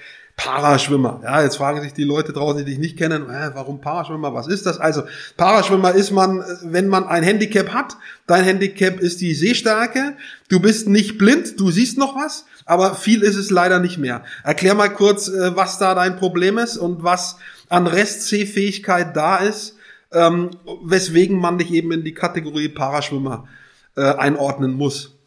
Paraschwimmer. 0.44 1.22
Ja, 1.24 1.44
jetzt 1.44 1.58
fragen 1.58 1.82
sich 1.82 1.94
die 1.94 2.04
Leute 2.04 2.34
draußen, 2.34 2.58
die 2.58 2.72
dich 2.72 2.80
nicht 2.80 2.98
kennen, 2.98 3.30
äh, 3.30 3.52
warum 3.54 3.80
Paraschwimmer? 3.80 4.34
Was 4.34 4.48
ist 4.48 4.66
das? 4.66 4.80
Also 4.80 5.04
Paraschwimmer 5.38 5.94
ist 5.94 6.12
man, 6.12 6.44
wenn 6.64 6.88
man 6.88 7.08
ein 7.08 7.22
Handicap 7.22 7.70
hat. 7.74 7.98
Dein 8.26 8.44
Handicap 8.44 9.00
ist 9.00 9.22
die 9.22 9.36
Sehstärke. 9.36 10.18
Du 10.50 10.60
bist 10.60 10.88
nicht 10.90 11.20
blind, 11.20 11.60
du 11.60 11.70
siehst 11.70 12.00
noch 12.00 12.16
was, 12.16 12.46
aber 12.66 12.96
viel 12.96 13.22
ist 13.22 13.36
es 13.36 13.52
leider 13.52 13.80
nicht 13.80 14.00
mehr. 14.00 14.24
Erklär 14.44 14.74
mal 14.74 14.90
kurz, 14.90 15.28
äh, 15.28 15.56
was 15.56 15.78
da 15.78 15.94
dein 15.94 16.18
Problem 16.18 16.58
ist 16.58 16.78
und 16.78 17.04
was 17.04 17.38
an 17.70 17.86
Restsehfähigkeit 17.86 19.16
da 19.16 19.38
ist, 19.38 19.78
ähm, 20.12 20.50
weswegen 20.84 21.38
man 21.38 21.60
dich 21.60 21.72
eben 21.72 21.92
in 21.92 22.04
die 22.04 22.14
Kategorie 22.14 22.70
Paraschwimmer 22.70 23.48
äh, 23.96 24.02
einordnen 24.02 24.74
muss. 24.74 25.20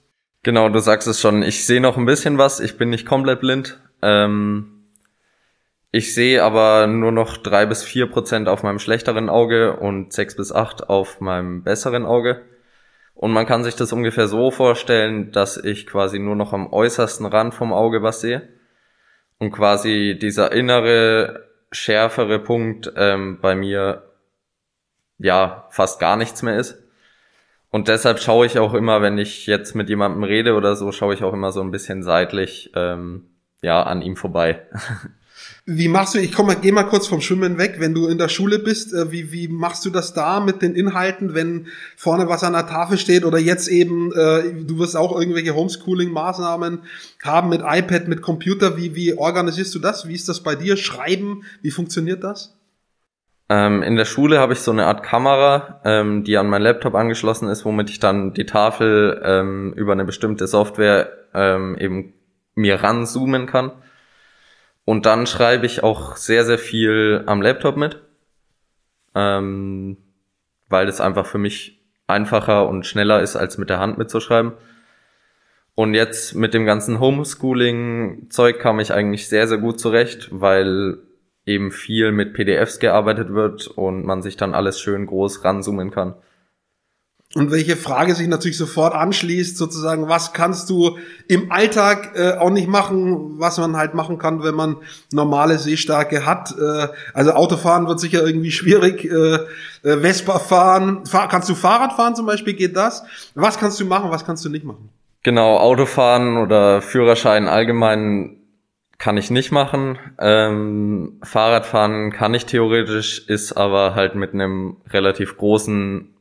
Genau, 0.42 0.68
du 0.68 0.80
sagst 0.80 1.06
es 1.06 1.20
schon. 1.20 1.42
Ich 1.42 1.64
sehe 1.64 1.80
noch 1.80 1.96
ein 1.96 2.04
bisschen 2.04 2.36
was. 2.36 2.58
Ich 2.58 2.76
bin 2.76 2.90
nicht 2.90 3.06
komplett 3.06 3.40
blind. 3.40 3.80
Ähm 4.02 4.73
ich 5.94 6.12
sehe 6.12 6.42
aber 6.42 6.88
nur 6.88 7.12
noch 7.12 7.36
drei 7.36 7.66
bis 7.66 7.84
vier 7.84 8.10
Prozent 8.10 8.48
auf 8.48 8.64
meinem 8.64 8.80
schlechteren 8.80 9.28
Auge 9.28 9.76
und 9.76 10.12
sechs 10.12 10.34
bis 10.34 10.50
acht 10.50 10.88
auf 10.88 11.20
meinem 11.20 11.62
besseren 11.62 12.04
Auge. 12.04 12.42
Und 13.14 13.30
man 13.32 13.46
kann 13.46 13.62
sich 13.62 13.76
das 13.76 13.92
ungefähr 13.92 14.26
so 14.26 14.50
vorstellen, 14.50 15.30
dass 15.30 15.56
ich 15.56 15.86
quasi 15.86 16.18
nur 16.18 16.34
noch 16.34 16.52
am 16.52 16.72
äußersten 16.72 17.26
Rand 17.26 17.54
vom 17.54 17.72
Auge 17.72 18.02
was 18.02 18.20
sehe. 18.20 18.48
Und 19.38 19.52
quasi 19.52 20.18
dieser 20.20 20.50
innere, 20.50 21.48
schärfere 21.70 22.40
Punkt 22.40 22.92
ähm, 22.96 23.38
bei 23.40 23.54
mir 23.54 24.10
ja 25.18 25.68
fast 25.70 26.00
gar 26.00 26.16
nichts 26.16 26.42
mehr 26.42 26.56
ist. 26.56 26.76
Und 27.70 27.86
deshalb 27.86 28.18
schaue 28.18 28.46
ich 28.46 28.58
auch 28.58 28.74
immer, 28.74 29.00
wenn 29.00 29.16
ich 29.16 29.46
jetzt 29.46 29.76
mit 29.76 29.88
jemandem 29.88 30.24
rede 30.24 30.54
oder 30.54 30.74
so, 30.74 30.90
schaue 30.90 31.14
ich 31.14 31.22
auch 31.22 31.34
immer 31.34 31.52
so 31.52 31.60
ein 31.60 31.70
bisschen 31.70 32.02
seitlich 32.02 32.72
ähm, 32.74 33.28
ja 33.62 33.84
an 33.84 34.02
ihm 34.02 34.16
vorbei. 34.16 34.66
Wie 35.66 35.88
machst 35.88 36.14
du, 36.14 36.18
ich 36.18 36.32
komm 36.32 36.46
mal, 36.46 36.56
geh 36.60 36.72
mal 36.72 36.82
kurz 36.82 37.06
vom 37.06 37.22
Schwimmen 37.22 37.56
weg, 37.56 37.76
wenn 37.78 37.94
du 37.94 38.06
in 38.06 38.18
der 38.18 38.28
Schule 38.28 38.58
bist, 38.58 38.92
äh, 38.92 39.10
wie, 39.10 39.32
wie 39.32 39.48
machst 39.48 39.86
du 39.86 39.90
das 39.90 40.12
da 40.12 40.40
mit 40.40 40.60
den 40.60 40.74
Inhalten, 40.74 41.34
wenn 41.34 41.68
vorne 41.96 42.28
was 42.28 42.44
an 42.44 42.52
der 42.52 42.66
Tafel 42.66 42.98
steht 42.98 43.24
oder 43.24 43.38
jetzt 43.38 43.68
eben, 43.68 44.12
äh, 44.12 44.62
du 44.62 44.78
wirst 44.78 44.94
auch 44.94 45.18
irgendwelche 45.18 45.54
Homeschooling-Maßnahmen 45.54 46.80
haben 47.22 47.48
mit 47.48 47.62
iPad, 47.64 48.08
mit 48.08 48.20
Computer, 48.20 48.76
wie, 48.76 48.94
wie 48.94 49.16
organisierst 49.16 49.74
du 49.74 49.78
das? 49.78 50.06
Wie 50.06 50.14
ist 50.14 50.28
das 50.28 50.42
bei 50.42 50.54
dir? 50.54 50.76
Schreiben, 50.76 51.44
wie 51.62 51.70
funktioniert 51.70 52.22
das? 52.22 52.54
Ähm, 53.48 53.82
in 53.82 53.96
der 53.96 54.04
Schule 54.04 54.40
habe 54.40 54.52
ich 54.52 54.60
so 54.60 54.70
eine 54.70 54.84
Art 54.84 55.02
Kamera, 55.02 55.80
ähm, 55.84 56.24
die 56.24 56.36
an 56.36 56.48
mein 56.48 56.62
Laptop 56.62 56.94
angeschlossen 56.94 57.48
ist, 57.48 57.64
womit 57.64 57.88
ich 57.88 58.00
dann 58.00 58.34
die 58.34 58.46
Tafel 58.46 59.20
ähm, 59.24 59.72
über 59.76 59.92
eine 59.92 60.04
bestimmte 60.04 60.46
Software 60.46 61.10
ähm, 61.32 61.76
eben 61.78 62.12
mir 62.54 62.82
ranzoomen 62.82 63.46
kann. 63.46 63.72
Und 64.84 65.06
dann 65.06 65.26
schreibe 65.26 65.66
ich 65.66 65.82
auch 65.82 66.16
sehr, 66.16 66.44
sehr 66.44 66.58
viel 66.58 67.22
am 67.26 67.40
Laptop 67.40 67.76
mit, 67.76 68.02
ähm, 69.14 69.96
weil 70.68 70.86
das 70.86 71.00
einfach 71.00 71.26
für 71.26 71.38
mich 71.38 71.80
einfacher 72.06 72.68
und 72.68 72.86
schneller 72.86 73.22
ist, 73.22 73.36
als 73.36 73.56
mit 73.56 73.70
der 73.70 73.78
Hand 73.80 73.96
mitzuschreiben. 73.96 74.52
Und 75.74 75.94
jetzt 75.94 76.34
mit 76.34 76.54
dem 76.54 76.66
ganzen 76.66 77.00
Homeschooling-Zeug 77.00 78.60
kam 78.60 78.78
ich 78.78 78.92
eigentlich 78.92 79.28
sehr, 79.28 79.48
sehr 79.48 79.58
gut 79.58 79.80
zurecht, 79.80 80.28
weil 80.30 80.98
eben 81.46 81.72
viel 81.72 82.12
mit 82.12 82.32
PDFs 82.32 82.78
gearbeitet 82.78 83.30
wird 83.30 83.66
und 83.66 84.04
man 84.04 84.22
sich 84.22 84.36
dann 84.36 84.54
alles 84.54 84.80
schön 84.80 85.06
groß 85.06 85.44
ranzoomen 85.44 85.90
kann. 85.90 86.14
Und 87.34 87.50
welche 87.50 87.76
Frage 87.76 88.14
sich 88.14 88.28
natürlich 88.28 88.56
sofort 88.56 88.94
anschließt, 88.94 89.56
sozusagen, 89.56 90.08
was 90.08 90.32
kannst 90.32 90.70
du 90.70 90.98
im 91.26 91.50
Alltag 91.50 92.12
äh, 92.14 92.34
auch 92.34 92.50
nicht 92.50 92.68
machen, 92.68 93.40
was 93.40 93.58
man 93.58 93.76
halt 93.76 93.92
machen 93.94 94.18
kann, 94.18 94.44
wenn 94.44 94.54
man 94.54 94.76
normale 95.10 95.58
Sehstärke 95.58 96.26
hat. 96.26 96.54
Äh, 96.56 96.88
also 97.12 97.32
Autofahren 97.32 97.88
wird 97.88 97.98
sicher 97.98 98.24
irgendwie 98.24 98.52
schwierig. 98.52 99.04
Äh, 99.04 99.38
äh, 99.82 99.98
Vespa 100.00 100.38
fahren, 100.38 101.06
fahr, 101.06 101.28
kannst 101.28 101.48
du 101.48 101.56
Fahrrad 101.56 101.94
fahren 101.94 102.14
zum 102.14 102.26
Beispiel, 102.26 102.54
geht 102.54 102.76
das? 102.76 103.04
Was 103.34 103.58
kannst 103.58 103.80
du 103.80 103.84
machen, 103.84 104.12
was 104.12 104.24
kannst 104.24 104.44
du 104.44 104.48
nicht 104.48 104.64
machen? 104.64 104.90
Genau, 105.24 105.56
Autofahren 105.56 106.36
oder 106.36 106.82
Führerschein 106.82 107.48
allgemein 107.48 108.36
kann 108.98 109.16
ich 109.16 109.30
nicht 109.30 109.50
machen. 109.50 109.98
Ähm, 110.20 111.20
Fahrradfahren 111.24 112.12
kann 112.12 112.32
ich 112.32 112.46
theoretisch, 112.46 113.26
ist 113.26 113.54
aber 113.54 113.96
halt 113.96 114.14
mit 114.14 114.34
einem 114.34 114.76
relativ 114.90 115.36
großen 115.36 116.13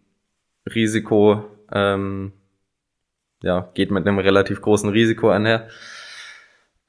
Risiko, 0.65 1.45
ähm, 1.71 2.33
ja, 3.41 3.69
geht 3.73 3.91
mit 3.91 4.07
einem 4.07 4.19
relativ 4.19 4.61
großen 4.61 4.89
Risiko 4.89 5.29
einher. 5.29 5.67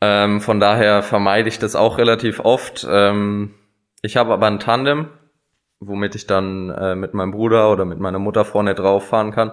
Ähm, 0.00 0.40
von 0.40 0.60
daher 0.60 1.02
vermeide 1.02 1.48
ich 1.48 1.58
das 1.58 1.76
auch 1.76 1.98
relativ 1.98 2.40
oft. 2.40 2.86
Ähm, 2.88 3.54
ich 4.02 4.16
habe 4.16 4.32
aber 4.32 4.46
ein 4.46 4.60
Tandem, 4.60 5.08
womit 5.80 6.14
ich 6.14 6.26
dann 6.26 6.70
äh, 6.70 6.94
mit 6.94 7.14
meinem 7.14 7.32
Bruder 7.32 7.72
oder 7.72 7.84
mit 7.84 7.98
meiner 7.98 8.18
Mutter 8.18 8.44
vorne 8.44 8.74
drauf 8.74 9.08
fahren 9.08 9.32
kann. 9.32 9.52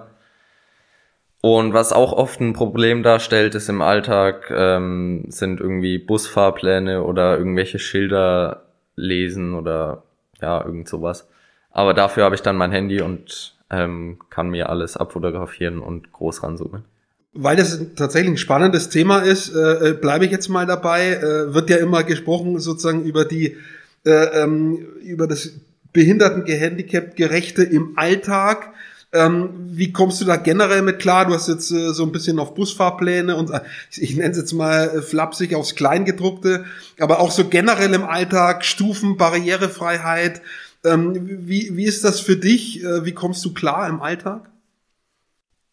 Und 1.40 1.74
was 1.74 1.92
auch 1.92 2.12
oft 2.12 2.40
ein 2.40 2.52
Problem 2.52 3.02
darstellt, 3.02 3.56
ist 3.56 3.68
im 3.68 3.82
Alltag, 3.82 4.52
ähm, 4.54 5.24
sind 5.28 5.60
irgendwie 5.60 5.98
Busfahrpläne 5.98 7.02
oder 7.02 7.36
irgendwelche 7.36 7.80
Schilder 7.80 8.62
lesen 8.94 9.54
oder 9.54 10.04
ja, 10.40 10.64
irgend 10.64 10.88
sowas. 10.88 11.28
Aber 11.72 11.94
dafür 11.94 12.24
habe 12.24 12.36
ich 12.36 12.42
dann 12.42 12.56
mein 12.56 12.70
Handy 12.70 13.00
und 13.00 13.56
ähm, 13.72 14.18
kann 14.30 14.50
mir 14.50 14.68
alles 14.68 14.96
abfotografieren 14.96 15.80
und 15.80 16.12
groß 16.12 16.42
ranzoomen. 16.42 16.84
Weil 17.32 17.56
das 17.56 17.80
tatsächlich 17.96 18.32
ein 18.32 18.36
spannendes 18.38 18.90
Thema 18.90 19.20
ist, 19.20 19.54
äh, 19.54 19.90
äh, 19.90 19.92
bleibe 19.94 20.26
ich 20.26 20.30
jetzt 20.30 20.48
mal 20.48 20.66
dabei. 20.66 21.14
Äh, 21.14 21.54
wird 21.54 21.70
ja 21.70 21.78
immer 21.78 22.04
gesprochen 22.04 22.60
sozusagen 22.60 23.04
über 23.04 23.24
die 23.24 23.56
äh, 24.04 24.42
ähm, 24.42 24.76
über 25.00 25.26
das 25.26 25.50
behinderten 25.92 26.44
gehandicapt 26.44 27.16
gerechte 27.16 27.62
im 27.62 27.94
Alltag. 27.96 28.72
Ähm, 29.14 29.50
wie 29.70 29.92
kommst 29.92 30.20
du 30.20 30.24
da 30.24 30.36
generell 30.36 30.82
mit 30.82 30.98
klar? 30.98 31.26
Du 31.26 31.34
hast 31.34 31.48
jetzt 31.48 31.70
äh, 31.70 31.92
so 31.92 32.02
ein 32.04 32.12
bisschen 32.12 32.38
auf 32.38 32.54
Busfahrpläne 32.54 33.36
und 33.36 33.50
äh, 33.50 33.60
ich 33.90 34.16
nenne 34.16 34.30
es 34.30 34.38
jetzt 34.38 34.52
mal 34.52 34.88
äh, 34.88 35.02
flapsig 35.02 35.54
aufs 35.54 35.74
Kleingedruckte, 35.74 36.64
aber 36.98 37.20
auch 37.20 37.30
so 37.30 37.44
generell 37.44 37.92
im 37.92 38.04
Alltag, 38.04 38.64
Stufen, 38.64 39.18
Barrierefreiheit, 39.18 40.40
ähm, 40.84 41.46
wie, 41.48 41.76
wie 41.76 41.84
ist 41.84 42.04
das 42.04 42.20
für 42.20 42.36
dich? 42.36 42.82
Äh, 42.82 43.04
wie 43.04 43.12
kommst 43.12 43.44
du 43.44 43.54
klar 43.54 43.88
im 43.88 44.02
Alltag? 44.02 44.50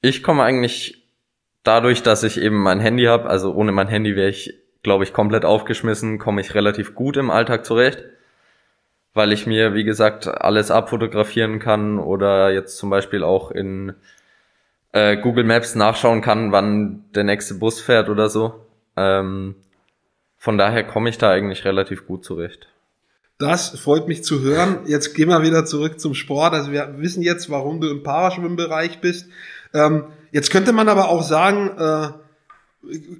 Ich 0.02 0.24
komme 0.24 0.44
eigentlich 0.44 1.04
dadurch, 1.64 2.04
dass 2.04 2.24
ich 2.24 2.40
eben 2.40 2.58
mein 2.62 2.80
Handy 2.80 3.06
habe, 3.06 3.30
also 3.30 3.54
ohne 3.54 3.72
mein 3.72 3.88
Handy 3.88 4.16
wäre 4.16 4.30
ich, 4.30 4.54
glaube 4.82 5.04
ich, 5.04 5.14
komplett 5.14 5.46
aufgeschmissen, 5.46 6.20
komme 6.20 6.42
ich 6.42 6.56
relativ 6.56 6.96
gut 6.96 7.18
im 7.18 7.32
Alltag 7.32 7.66
zurecht, 7.66 8.06
weil 9.14 9.34
ich 9.34 9.46
mir, 9.46 9.74
wie 9.74 9.84
gesagt, 9.84 10.28
alles 10.28 10.72
abfotografieren 10.72 11.60
kann 11.60 12.00
oder 12.00 12.52
jetzt 12.52 12.78
zum 12.78 12.90
Beispiel 12.90 13.24
auch 13.24 13.52
in 13.52 13.94
äh, 14.94 15.18
Google 15.18 15.44
Maps 15.44 15.76
nachschauen 15.76 16.22
kann, 16.22 16.52
wann 16.52 17.04
der 17.14 17.24
nächste 17.24 17.56
Bus 17.56 17.82
fährt 17.82 18.10
oder 18.10 18.30
so. 18.30 18.66
Ähm, 18.96 19.56
von 20.38 20.58
daher 20.58 20.86
komme 20.86 21.10
ich 21.10 21.18
da 21.18 21.32
eigentlich 21.32 21.66
relativ 21.66 22.08
gut 22.08 22.24
zurecht. 22.24 22.70
Das 23.40 23.70
freut 23.70 24.10
mich 24.10 24.22
zu 24.22 24.42
hören. 24.42 24.80
Jetzt 24.86 25.16
gehen 25.16 25.30
wir 25.30 25.42
wieder 25.44 25.64
zurück 25.64 25.98
zum 25.98 26.14
Sport. 26.14 26.54
Also 26.54 26.74
wir 26.74 26.96
wissen 26.98 27.24
jetzt, 27.24 27.50
warum 27.50 27.80
du 27.80 27.90
im 27.90 28.04
Paraschwimmbereich 28.04 29.00
bist. 29.00 29.28
Ähm, 29.74 30.04
jetzt 30.32 30.52
könnte 30.52 30.74
man 30.74 30.90
aber 30.90 31.08
auch 31.08 31.24
sagen, 31.24 31.72
äh, 31.80 32.10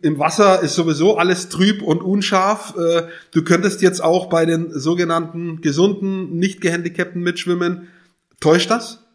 im 0.02 0.20
Wasser 0.20 0.62
ist 0.62 0.76
sowieso 0.76 1.18
alles 1.18 1.48
trüb 1.48 1.82
und 1.82 2.04
unscharf. 2.04 2.76
Äh, 2.78 3.04
du 3.32 3.46
könntest 3.46 3.82
jetzt 3.82 4.02
auch 4.02 4.28
bei 4.28 4.46
den 4.46 4.78
sogenannten 4.78 5.62
gesunden, 5.62 6.36
nicht 6.36 6.60
gehandicapten 6.60 7.22
mitschwimmen. 7.22 7.88
Täuscht 8.42 8.72
das? 8.72 9.06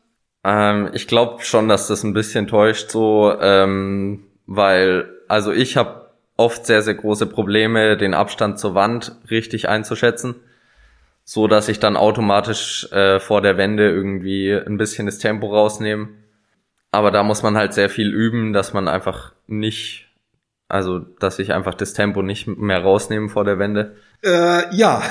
Ähm, 0.43 0.89
ich 0.95 1.07
glaube 1.07 1.43
schon, 1.43 1.69
dass 1.69 1.87
das 1.87 2.03
ein 2.03 2.15
bisschen 2.15 2.47
täuscht, 2.47 2.91
so, 2.91 3.31
ähm, 3.41 4.25
weil, 4.47 5.11
also 5.29 5.53
ich 5.53 5.77
habe 5.77 6.13
oft 6.39 6.65
sehr, 6.65 6.81
sehr 6.81 6.95
große 6.95 7.27
Probleme, 7.27 7.99
den 7.99 8.15
Abstand 8.15 8.59
zur 8.59 8.75
Wand 8.75 9.19
richtig 9.29 9.69
einzuschätzen 9.69 10.37
so 11.25 11.49
dass 11.49 11.69
ich 11.69 11.81
dann 11.81 11.97
automatisch 11.97 12.90
äh, 12.93 13.19
vor 13.19 13.40
der 13.40 13.57
Wende 13.57 13.88
irgendwie 13.88 14.52
ein 14.52 14.76
bisschen 14.76 15.07
das 15.07 15.19
Tempo 15.19 15.47
rausnehme. 15.47 16.09
Aber 16.90 17.11
da 17.11 17.23
muss 17.23 17.43
man 17.43 17.57
halt 17.57 17.75
sehr 17.75 17.90
viel 17.90 18.12
üben, 18.12 18.52
dass 18.52 18.73
man 18.73 18.87
einfach 18.87 19.33
nicht, 19.47 20.07
also 20.69 20.99
dass 20.99 21.38
ich 21.38 21.52
einfach 21.52 21.75
das 21.75 21.93
Tempo 21.93 22.23
nicht 22.23 22.47
mehr 22.47 22.83
rausnehme 22.83 23.28
vor 23.28 23.45
der 23.45 23.59
Wende. 23.59 23.97
Äh, 24.25 24.75
ja. 24.75 25.02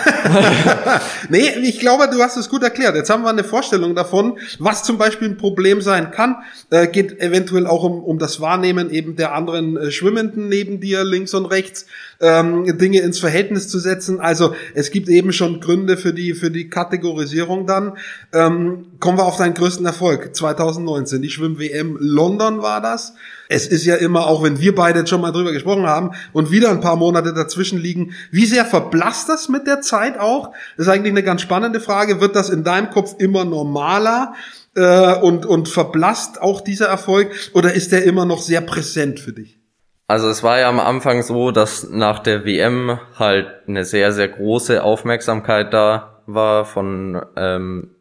nee, 1.29 1.49
ich 1.61 1.79
glaube, 1.79 2.09
du 2.09 2.21
hast 2.23 2.35
es 2.35 2.49
gut 2.49 2.63
erklärt. 2.63 2.95
Jetzt 2.95 3.11
haben 3.11 3.23
wir 3.23 3.29
eine 3.29 3.43
Vorstellung 3.43 3.93
davon, 3.93 4.39
was 4.57 4.83
zum 4.83 4.97
Beispiel 4.97 5.29
ein 5.29 5.37
Problem 5.37 5.81
sein 5.81 6.09
kann. 6.09 6.37
Äh, 6.71 6.87
geht 6.87 7.19
eventuell 7.19 7.67
auch 7.67 7.83
um, 7.83 8.03
um 8.03 8.17
das 8.17 8.41
Wahrnehmen 8.41 8.89
eben 8.89 9.15
der 9.15 9.33
anderen 9.33 9.77
äh, 9.77 9.91
Schwimmenden 9.91 10.49
neben 10.49 10.79
dir, 10.79 11.03
links 11.03 11.35
und 11.35 11.45
rechts, 11.45 11.85
ähm, 12.23 12.77
Dinge 12.77 13.01
ins 13.01 13.19
Verhältnis 13.19 13.67
zu 13.67 13.77
setzen. 13.77 14.19
Also 14.19 14.55
es 14.73 14.89
gibt 14.89 15.09
eben 15.09 15.33
schon 15.33 15.59
Gründe 15.59 15.97
für 15.97 16.13
die, 16.13 16.33
für 16.33 16.49
die 16.49 16.69
Kategorisierung 16.69 17.67
dann. 17.67 17.97
Ähm, 18.31 18.87
kommen 18.99 19.17
wir 19.17 19.25
auf 19.25 19.37
deinen 19.37 19.53
größten 19.53 19.85
Erfolg. 19.85 20.35
2019, 20.35 21.21
die 21.21 21.29
Schwimm-WM 21.29 21.97
London 21.99 22.61
war 22.61 22.81
das 22.81 23.13
es 23.53 23.67
ist 23.67 23.85
ja 23.85 23.95
immer, 23.95 24.27
auch 24.27 24.43
wenn 24.43 24.59
wir 24.59 24.73
beide 24.73 24.99
jetzt 24.99 25.09
schon 25.09 25.21
mal 25.21 25.31
drüber 25.31 25.51
gesprochen 25.51 25.85
haben 25.85 26.11
und 26.31 26.51
wieder 26.51 26.71
ein 26.71 26.81
paar 26.81 26.95
Monate 26.95 27.33
dazwischen 27.33 27.79
liegen, 27.79 28.13
wie 28.31 28.45
sehr 28.45 28.65
verblasst 28.65 29.29
das 29.29 29.47
mit 29.47 29.67
der 29.67 29.81
Zeit 29.81 30.19
auch? 30.19 30.51
Das 30.75 30.87
ist 30.87 30.91
eigentlich 30.91 31.13
eine 31.13 31.23
ganz 31.23 31.41
spannende 31.41 31.79
Frage. 31.79 32.19
Wird 32.19 32.35
das 32.35 32.49
in 32.49 32.63
deinem 32.63 32.89
Kopf 32.89 33.15
immer 33.19 33.45
normaler 33.45 34.33
äh, 34.75 35.15
und, 35.19 35.45
und 35.45 35.69
verblasst 35.69 36.41
auch 36.41 36.61
dieser 36.61 36.87
Erfolg 36.87 37.31
oder 37.53 37.73
ist 37.73 37.91
der 37.91 38.03
immer 38.05 38.25
noch 38.25 38.41
sehr 38.41 38.61
präsent 38.61 39.19
für 39.19 39.33
dich? 39.33 39.59
Also 40.07 40.27
es 40.27 40.43
war 40.43 40.59
ja 40.59 40.69
am 40.69 40.79
Anfang 40.79 41.23
so, 41.23 41.51
dass 41.51 41.89
nach 41.89 42.19
der 42.19 42.45
WM 42.45 42.99
halt 43.17 43.47
eine 43.67 43.85
sehr, 43.85 44.11
sehr 44.11 44.27
große 44.27 44.83
Aufmerksamkeit 44.83 45.73
da 45.73 46.21
war 46.25 46.65
von 46.65 47.21
ähm, 47.35 47.95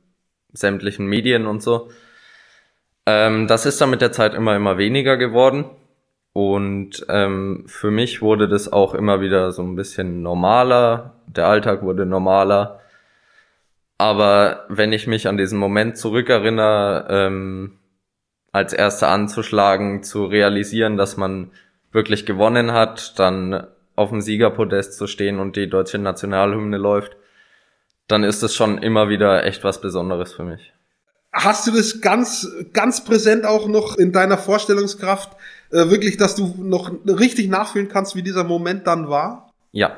sämtlichen 0.53 1.07
Medien 1.07 1.47
und 1.47 1.63
so. 1.63 1.91
Ähm, 3.07 3.47
das 3.47 3.67
ist 3.67 3.81
dann 3.81 3.91
mit 3.91 4.01
der 4.01 4.13
Zeit 4.13 4.35
immer, 4.35 4.57
immer 4.57 4.79
weniger 4.79 5.17
geworden. 5.17 5.65
Und 6.33 7.05
ähm, 7.09 7.65
für 7.67 7.91
mich 7.91 8.23
wurde 8.23 8.49
das 8.49 8.73
auch 8.73 8.95
immer 8.95 9.21
wieder 9.21 9.53
so 9.53 9.63
ein 9.63 9.77
bisschen 9.77 10.23
normaler. 10.23 11.15
Der 11.27 11.47
Alltag 11.47 11.83
wurde 11.83 12.07
normaler. 12.07 12.81
Aber 13.99 14.65
wenn 14.69 14.93
ich 14.93 15.07
mich 15.07 15.29
an 15.29 15.37
diesen 15.37 15.59
Moment 15.59 15.97
zurückerinnere, 15.97 17.07
ähm, 17.11 17.79
als 18.51 18.73
Erster 18.73 19.09
anzuschlagen, 19.09 20.03
zu 20.03 20.27
realisieren, 20.27 20.97
dass 20.97 21.17
man 21.17 21.53
wirklich 21.93 22.27
gewonnen 22.27 22.73
hat, 22.73 23.19
dann 23.19 23.67
auf 23.95 24.11
dem 24.11 24.21
Siegerpodest 24.21 24.95
zu 24.95 25.07
stehen 25.07 25.39
und 25.39 25.57
die 25.57 25.69
deutsche 25.69 25.99
Nationalhymne 25.99 26.79
läuft, 26.79 27.17
dann 28.09 28.25
ist 28.25 28.43
es 28.43 28.55
schon 28.55 28.79
immer 28.79 29.09
wieder 29.09 29.45
echt 29.45 29.65
was 29.65 29.81
Besonderes 29.81 30.33
für 30.33 30.45
mich. 30.45 30.73
Hast 31.33 31.67
du 31.67 31.71
das 31.71 32.01
ganz, 32.03 32.47
ganz 32.73 33.05
präsent 33.05 33.47
auch 33.47 33.67
noch 33.67 33.97
in 33.97 34.13
deiner 34.13 34.37
Vorstellungskraft, 34.37 35.33
äh, 35.71 35.89
wirklich, 35.89 36.19
dass 36.19 36.35
du 36.35 36.55
noch 36.59 36.93
richtig 37.07 37.49
nachfühlen 37.49 37.89
kannst, 37.89 38.15
wie 38.15 38.23
dieser 38.23 38.45
Moment 38.45 38.87
dann 38.87 39.09
war? 39.09 39.51
Ja, 39.71 39.97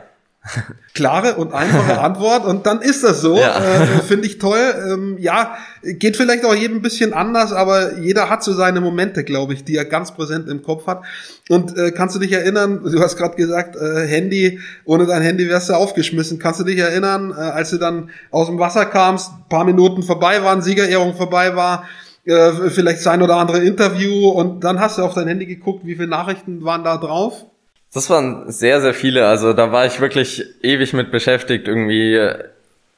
Klare 0.94 1.36
und 1.36 1.54
einfache 1.54 1.98
Antwort 2.02 2.44
und 2.44 2.66
dann 2.66 2.82
ist 2.82 3.02
das 3.02 3.20
so. 3.20 3.36
Ja. 3.38 3.58
Äh, 3.58 3.86
Finde 4.06 4.26
ich 4.26 4.38
toll. 4.38 4.58
Ähm, 4.86 5.16
ja, 5.18 5.56
geht 5.82 6.16
vielleicht 6.16 6.44
auch 6.44 6.54
jedem 6.54 6.76
ein 6.76 6.82
bisschen 6.82 7.14
anders, 7.14 7.52
aber 7.52 7.98
jeder 7.98 8.28
hat 8.28 8.44
so 8.44 8.52
seine 8.52 8.80
Momente, 8.80 9.24
glaube 9.24 9.54
ich, 9.54 9.64
die 9.64 9.74
er 9.74 9.86
ganz 9.86 10.12
präsent 10.14 10.48
im 10.48 10.62
Kopf 10.62 10.86
hat. 10.86 11.02
Und 11.48 11.76
äh, 11.76 11.92
kannst 11.92 12.14
du 12.14 12.20
dich 12.20 12.32
erinnern, 12.32 12.82
du 12.84 13.00
hast 13.00 13.16
gerade 13.16 13.36
gesagt, 13.36 13.76
äh, 13.76 14.06
Handy, 14.06 14.60
ohne 14.84 15.06
dein 15.06 15.22
Handy 15.22 15.48
wärst 15.48 15.70
du 15.70 15.74
aufgeschmissen. 15.74 16.38
Kannst 16.38 16.60
du 16.60 16.64
dich 16.64 16.78
erinnern, 16.78 17.30
äh, 17.30 17.40
als 17.40 17.70
du 17.70 17.78
dann 17.78 18.10
aus 18.30 18.46
dem 18.48 18.58
Wasser 18.58 18.84
kamst, 18.84 19.32
paar 19.48 19.64
Minuten 19.64 20.02
vorbei 20.02 20.42
waren, 20.44 20.60
Siegerehrung 20.60 21.16
vorbei 21.16 21.56
war, 21.56 21.84
äh, 22.26 22.70
vielleicht 22.70 23.00
sein 23.00 23.22
oder 23.22 23.36
andere 23.36 23.64
Interview 23.64 24.28
und 24.28 24.62
dann 24.62 24.78
hast 24.78 24.98
du 24.98 25.02
auf 25.02 25.14
dein 25.14 25.26
Handy 25.26 25.46
geguckt, 25.46 25.86
wie 25.86 25.94
viele 25.94 26.08
Nachrichten 26.08 26.64
waren 26.64 26.84
da 26.84 26.98
drauf? 26.98 27.46
Das 27.94 28.10
waren 28.10 28.50
sehr, 28.50 28.80
sehr 28.80 28.92
viele. 28.92 29.28
Also 29.28 29.52
da 29.52 29.70
war 29.70 29.86
ich 29.86 30.00
wirklich 30.00 30.44
ewig 30.62 30.92
mit 30.92 31.12
beschäftigt, 31.12 31.68
irgendwie 31.68 32.20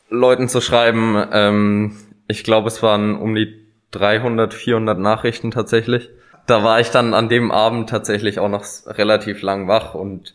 Leuten 0.09 0.49
zu 0.49 0.62
schreiben. 0.62 1.23
Ähm, 1.33 1.97
ich 2.29 2.45
glaube, 2.45 2.69
es 2.69 2.83
waren 2.83 3.15
um 3.15 3.35
die 3.35 3.55
300, 3.91 4.55
400 4.55 4.99
Nachrichten 4.99 5.50
tatsächlich. 5.50 6.09
Da 6.47 6.65
war 6.65 6.81
ich 6.81 6.91
dann 6.91 7.12
an 7.12 7.29
dem 7.29 7.50
Abend 7.50 7.91
tatsächlich 7.91 8.38
auch 8.38 8.49
noch 8.49 8.65
relativ 8.87 9.43
lang 9.43 9.69
wach 9.69 9.95
und 9.95 10.35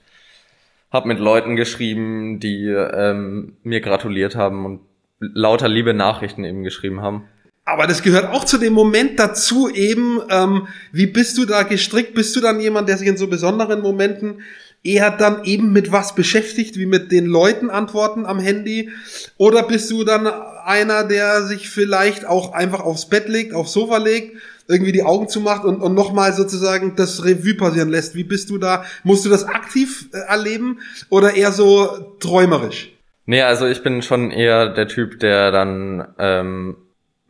habe 0.91 1.07
mit 1.07 1.19
Leuten 1.19 1.55
geschrieben, 1.55 2.39
die 2.39 2.67
ähm, 2.67 3.57
mir 3.63 3.81
gratuliert 3.81 4.35
haben 4.35 4.65
und 4.65 4.81
lauter 5.19 5.69
liebe 5.69 5.95
Nachrichten 5.95 6.43
eben 6.43 6.63
geschrieben 6.63 7.01
haben. 7.01 7.27
Aber 7.71 7.87
das 7.87 8.03
gehört 8.03 8.29
auch 8.33 8.43
zu 8.43 8.57
dem 8.57 8.73
Moment 8.73 9.17
dazu 9.17 9.69
eben, 9.69 10.19
ähm, 10.29 10.67
wie 10.91 11.05
bist 11.05 11.37
du 11.37 11.45
da 11.45 11.63
gestrickt? 11.63 12.13
Bist 12.13 12.35
du 12.35 12.41
dann 12.41 12.59
jemand, 12.59 12.89
der 12.89 12.97
sich 12.97 13.07
in 13.07 13.15
so 13.15 13.27
besonderen 13.27 13.81
Momenten 13.81 14.41
eher 14.83 15.09
dann 15.09 15.45
eben 15.45 15.71
mit 15.71 15.89
was 15.89 16.13
beschäftigt, 16.13 16.77
wie 16.77 16.85
mit 16.85 17.13
den 17.13 17.25
Leuten 17.25 17.69
antworten 17.69 18.25
am 18.25 18.39
Handy? 18.39 18.89
Oder 19.37 19.63
bist 19.63 19.89
du 19.89 20.03
dann 20.03 20.27
einer, 20.27 21.05
der 21.05 21.43
sich 21.43 21.69
vielleicht 21.69 22.25
auch 22.27 22.51
einfach 22.51 22.81
aufs 22.81 23.07
Bett 23.07 23.29
legt, 23.29 23.53
aufs 23.53 23.71
Sofa 23.71 23.99
legt, 23.99 24.35
irgendwie 24.67 24.91
die 24.91 25.03
Augen 25.03 25.29
zumacht 25.29 25.63
und, 25.63 25.79
und 25.79 25.93
nochmal 25.93 26.33
sozusagen 26.33 26.97
das 26.97 27.23
Revue 27.23 27.55
passieren 27.55 27.87
lässt? 27.87 28.15
Wie 28.15 28.25
bist 28.25 28.49
du 28.49 28.57
da? 28.57 28.83
Musst 29.05 29.23
du 29.23 29.29
das 29.29 29.45
aktiv 29.45 30.09
äh, 30.11 30.17
erleben 30.29 30.79
oder 31.07 31.35
eher 31.35 31.53
so 31.53 32.17
träumerisch? 32.19 32.91
Nee, 33.25 33.43
also 33.43 33.65
ich 33.65 33.81
bin 33.81 34.01
schon 34.01 34.29
eher 34.29 34.67
der 34.73 34.89
Typ, 34.89 35.21
der 35.21 35.51
dann 35.51 36.13
ähm, 36.19 36.75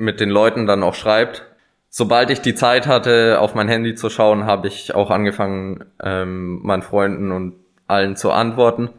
mit 0.01 0.19
den 0.19 0.29
Leuten 0.29 0.65
dann 0.65 0.83
auch 0.83 0.95
schreibt. 0.95 1.45
Sobald 1.89 2.29
ich 2.29 2.39
die 2.39 2.55
Zeit 2.55 2.87
hatte, 2.87 3.39
auf 3.39 3.53
mein 3.53 3.67
Handy 3.67 3.95
zu 3.95 4.09
schauen, 4.09 4.45
habe 4.45 4.67
ich 4.67 4.95
auch 4.95 5.11
angefangen, 5.11 5.85
ähm, 6.01 6.59
meinen 6.63 6.81
Freunden 6.81 7.31
und 7.31 7.55
allen 7.87 8.15
zu 8.15 8.31
antworten. 8.31 8.89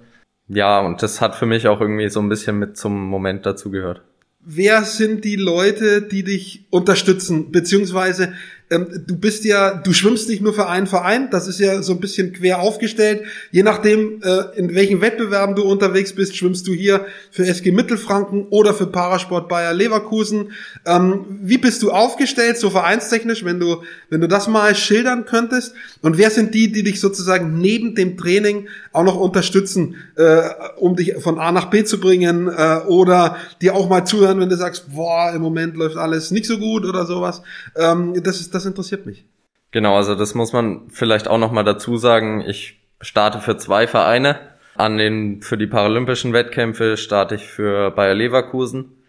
Ja, 0.49 0.80
und 0.80 1.02
das 1.02 1.21
hat 1.21 1.35
für 1.35 1.47
mich 1.47 1.66
auch 1.68 1.80
irgendwie 1.80 2.09
so 2.09 2.21
ein 2.21 2.28
bisschen 2.28 2.59
mit 2.59 2.76
zum 2.76 3.06
Moment 3.06 3.47
dazugehört. 3.47 4.02
Wer 4.40 4.82
sind 4.82 5.25
die 5.25 5.37
Leute, 5.37 6.02
die 6.02 6.25
dich 6.25 6.66
unterstützen? 6.71 7.52
Beziehungsweise 7.52 8.35
ähm, 8.71 9.04
du 9.07 9.16
bist 9.16 9.45
ja, 9.45 9.75
du 9.75 9.92
schwimmst 9.92 10.28
nicht 10.28 10.40
nur 10.40 10.54
für 10.54 10.69
einen 10.69 10.87
Verein, 10.87 11.28
das 11.31 11.47
ist 11.47 11.61
ja 11.61 11.83
so 11.83 11.92
ein 11.92 12.00
bisschen 12.00 12.33
quer 12.33 12.61
aufgestellt. 12.61 13.23
Je 13.50 13.62
nachdem, 13.62 14.23
äh, 14.23 14.57
in 14.57 14.75
welchen 14.75 15.00
Wettbewerben 15.00 15.54
du 15.54 15.62
unterwegs 15.62 16.14
bist, 16.14 16.37
schwimmst 16.37 16.66
du 16.66 16.73
hier 16.73 17.04
für 17.31 17.47
SG 17.47 17.71
Mittelfranken 17.71 18.47
oder 18.49 18.73
für 18.73 18.87
Parasport 18.87 19.49
Bayer 19.49 19.75
Leverkusen. 19.75 20.52
Ähm, 20.87 21.26
wie 21.42 21.59
bist 21.59 21.83
du 21.83 21.90
aufgestellt, 21.90 22.59
so 22.59 22.71
vereinstechnisch, 22.71 23.45
wenn 23.45 23.61
du, 23.61 23.83
wenn 24.09 24.21
du 24.21 24.28
das 24.28 24.49
mal 24.49 24.75
schildern 24.75 25.26
könntest? 25.26 25.75
Und 26.00 26.16
wer 26.16 26.31
sind 26.31 26.54
die, 26.54 26.73
die 26.73 26.83
dich 26.83 27.00
sozusagen 27.00 27.59
neben 27.59 27.95
dem 27.95 28.16
Training 28.16 28.69
auch 28.92 29.04
noch 29.04 29.16
unterstützen, 29.16 29.97
äh, 30.16 30.49
um 30.78 30.97
dich 30.97 31.14
von 31.19 31.38
A 31.38 31.52
nach 31.52 31.66
B 31.66 31.85
zu 31.85 32.00
bringen 32.00 32.49
äh, 32.49 32.81
oder 32.87 33.37
dir 33.61 33.75
auch 33.75 33.88
mal 33.88 34.04
zuhören, 34.04 34.40
wenn 34.40 34.49
du 34.49 34.57
sagst, 34.57 34.95
boah, 34.95 35.33
im 35.35 35.42
Moment 35.42 35.76
läuft 35.76 35.97
alles 35.97 36.31
nicht 36.31 36.47
so 36.47 36.59
gut 36.59 36.85
oder 36.85 37.07
sowas? 37.07 37.42
Ähm, 37.76 38.14
das 38.23 38.40
ist 38.40 38.54
das 38.54 38.62
das 38.62 38.71
interessiert 38.71 39.07
mich. 39.07 39.26
Genau, 39.73 39.97
also 39.97 40.14
das 40.14 40.35
muss 40.35 40.52
man 40.52 40.90
vielleicht 40.90 41.28
auch 41.28 41.38
nochmal 41.38 41.64
dazu 41.64 41.97
sagen. 41.97 42.42
Ich 42.47 42.81
starte 43.00 43.40
für 43.40 43.57
zwei 43.57 43.87
Vereine. 43.87 44.38
An 44.75 44.97
den, 44.97 45.42
für 45.42 45.59
die 45.59 45.66
paralympischen 45.66 46.33
Wettkämpfe 46.33 46.97
starte 46.97 47.35
ich 47.35 47.47
für 47.47 47.90
Bayer 47.90 48.14
Leverkusen. 48.14 49.02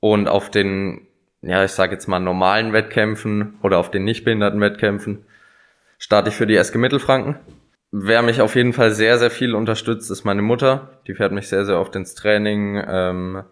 Und 0.00 0.28
auf 0.28 0.50
den, 0.50 1.06
ja, 1.42 1.64
ich 1.64 1.72
sage 1.72 1.92
jetzt 1.92 2.06
mal 2.06 2.20
normalen 2.20 2.72
Wettkämpfen 2.72 3.58
oder 3.62 3.78
auf 3.78 3.90
den 3.90 4.04
nicht 4.04 4.24
behinderten 4.24 4.60
Wettkämpfen 4.60 5.24
starte 5.98 6.30
ich 6.30 6.36
für 6.36 6.46
die 6.46 6.56
SG 6.56 6.78
Mittelfranken. 6.78 7.36
Wer 7.90 8.22
mich 8.22 8.40
auf 8.40 8.56
jeden 8.56 8.72
Fall 8.72 8.90
sehr, 8.90 9.18
sehr 9.18 9.30
viel 9.30 9.54
unterstützt, 9.54 10.10
ist 10.10 10.24
meine 10.24 10.42
Mutter. 10.42 11.00
Die 11.06 11.14
fährt 11.14 11.32
mich 11.32 11.48
sehr, 11.48 11.64
sehr 11.64 11.78
oft 11.80 11.94
ins 11.96 12.14
Training, 12.14 12.82
ähm, 12.86 13.44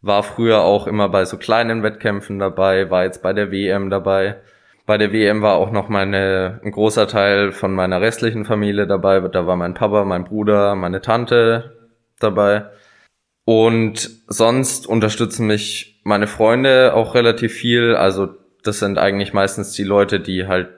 war 0.00 0.22
früher 0.22 0.62
auch 0.62 0.86
immer 0.86 1.08
bei 1.08 1.24
so 1.24 1.36
kleinen 1.36 1.82
Wettkämpfen 1.82 2.38
dabei, 2.38 2.88
war 2.88 3.04
jetzt 3.04 3.22
bei 3.22 3.32
der 3.32 3.50
WM 3.50 3.90
dabei. 3.90 4.36
Bei 4.90 4.98
der 4.98 5.12
WM 5.12 5.40
war 5.40 5.54
auch 5.54 5.70
noch 5.70 5.88
meine, 5.88 6.58
ein 6.64 6.72
großer 6.72 7.06
Teil 7.06 7.52
von 7.52 7.72
meiner 7.72 8.00
restlichen 8.00 8.44
Familie 8.44 8.88
dabei. 8.88 9.20
Da 9.20 9.46
war 9.46 9.54
mein 9.54 9.72
Papa, 9.72 10.04
mein 10.04 10.24
Bruder, 10.24 10.74
meine 10.74 11.00
Tante 11.00 11.92
dabei. 12.18 12.64
Und 13.44 14.10
sonst 14.26 14.88
unterstützen 14.88 15.46
mich 15.46 16.00
meine 16.02 16.26
Freunde 16.26 16.92
auch 16.94 17.14
relativ 17.14 17.52
viel. 17.52 17.94
Also 17.94 18.30
das 18.64 18.80
sind 18.80 18.98
eigentlich 18.98 19.32
meistens 19.32 19.70
die 19.74 19.84
Leute, 19.84 20.18
die 20.18 20.48
halt 20.48 20.70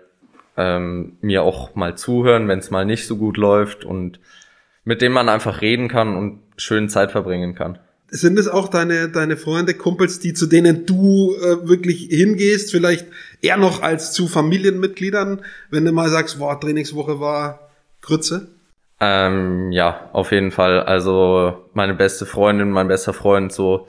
ähm, 0.59 1.17
mir 1.23 1.43
auch 1.43 1.75
mal 1.75 1.97
zuhören, 1.97 2.49
wenn 2.49 2.59
es 2.59 2.71
mal 2.71 2.85
nicht 2.85 3.07
so 3.07 3.17
gut 3.17 3.39
läuft 3.39 3.83
und 3.83 4.21
mit 4.85 5.01
denen 5.01 5.15
man 5.15 5.31
einfach 5.31 5.63
reden 5.63 5.89
kann 5.89 6.17
und 6.17 6.43
schön 6.59 6.91
Zeit 6.91 7.13
verbringen 7.13 7.55
kann. 7.55 7.79
Sind 8.15 8.39
es 8.39 8.47
auch 8.47 8.69
deine, 8.69 9.09
deine 9.09 9.39
Freunde, 9.39 9.73
Kumpels, 9.73 10.21
die 10.21 10.35
zu 10.35 10.47
denen 10.47 10.85
du 10.85 11.35
äh, 11.35 11.67
wirklich 11.67 12.09
hingehst, 12.11 12.71
vielleicht 12.71 13.07
eher 13.41 13.57
noch 13.57 13.81
als 13.81 14.13
zu 14.13 14.29
Familienmitgliedern, 14.29 15.41
wenn 15.71 15.87
du 15.87 15.93
mal 15.93 16.11
sagst, 16.11 16.39
boah, 16.39 16.61
Trainingswoche 16.61 17.21
war 17.21 17.71
Grütze? 18.03 18.49
Ähm, 19.01 19.73
ja, 19.73 20.11
auf 20.13 20.31
jeden 20.31 20.53
Fall. 20.53 20.81
Also 20.81 21.71
meine 21.73 21.95
beste 21.95 22.27
Freundin, 22.27 22.71
mein 22.71 22.89
bester 22.89 23.15
Freund, 23.15 23.51
so, 23.51 23.89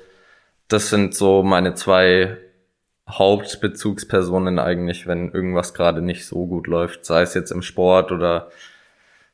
das 0.69 0.89
sind 0.89 1.13
so 1.15 1.43
meine 1.43 1.73
zwei 1.73 2.38
Hauptbezugspersonen 3.09 4.57
eigentlich, 4.57 5.05
wenn 5.05 5.33
irgendwas 5.33 5.73
gerade 5.73 6.01
nicht 6.01 6.25
so 6.25 6.47
gut 6.47 6.67
läuft, 6.67 7.05
sei 7.05 7.23
es 7.23 7.33
jetzt 7.33 7.51
im 7.51 7.62
Sport 7.62 8.13
oder 8.13 8.49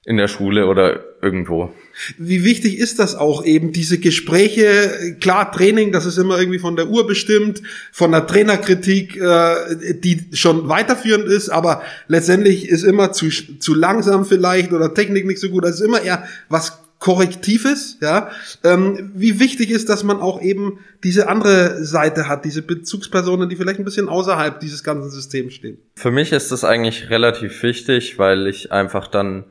in 0.05 0.17
der 0.17 0.27
Schule 0.27 0.67
oder 0.67 1.03
irgendwo. 1.21 1.73
Wie 2.17 2.45
wichtig 2.45 2.77
ist 2.77 2.99
das 2.99 3.15
auch 3.15 3.43
eben, 3.43 3.73
diese 3.73 3.99
Gespräche, 3.99 5.17
klar, 5.19 5.51
Training, 5.51 5.91
das 5.91 6.05
ist 6.05 6.17
immer 6.17 6.39
irgendwie 6.39 6.59
von 6.59 6.77
der 6.77 6.87
Uhr 6.87 7.05
bestimmt, 7.05 7.61
von 7.91 8.11
der 8.11 8.25
Trainerkritik, 8.25 9.17
äh, 9.17 9.75
die 9.95 10.29
schon 10.31 10.69
weiterführend 10.69 11.25
ist, 11.25 11.49
aber 11.49 11.81
letztendlich 12.07 12.69
ist 12.69 12.83
immer 12.83 13.11
zu, 13.11 13.29
zu 13.29 13.73
langsam 13.73 14.25
vielleicht 14.25 14.71
oder 14.71 14.93
Technik 14.93 15.25
nicht 15.25 15.39
so 15.39 15.49
gut, 15.49 15.65
das 15.65 15.75
ist 15.75 15.85
immer 15.85 16.01
eher 16.01 16.23
was 16.47 16.79
Korrektives, 16.99 17.97
ja. 18.01 18.29
Ähm, 18.61 19.11
wie 19.15 19.39
wichtig 19.39 19.69
ist, 19.71 19.87
dass 19.87 20.03
man 20.03 20.19
auch 20.19 20.41
eben 20.41 20.79
diese 21.01 21.29
andere 21.29 21.85
Seite 21.85 22.27
hat, 22.27 22.43
diese 22.43 22.61
Bezugspersonen, 22.61 23.47
die 23.47 23.55
vielleicht 23.55 23.79
ein 23.79 23.85
bisschen 23.85 24.09
außerhalb 24.09 24.59
dieses 24.59 24.83
ganzen 24.83 25.09
Systems 25.09 25.53
stehen? 25.53 25.77
Für 25.95 26.11
mich 26.11 26.33
ist 26.33 26.51
das 26.51 26.65
eigentlich 26.65 27.09
relativ 27.09 27.63
wichtig, 27.63 28.19
weil 28.19 28.47
ich 28.47 28.73
einfach 28.73 29.07
dann 29.07 29.45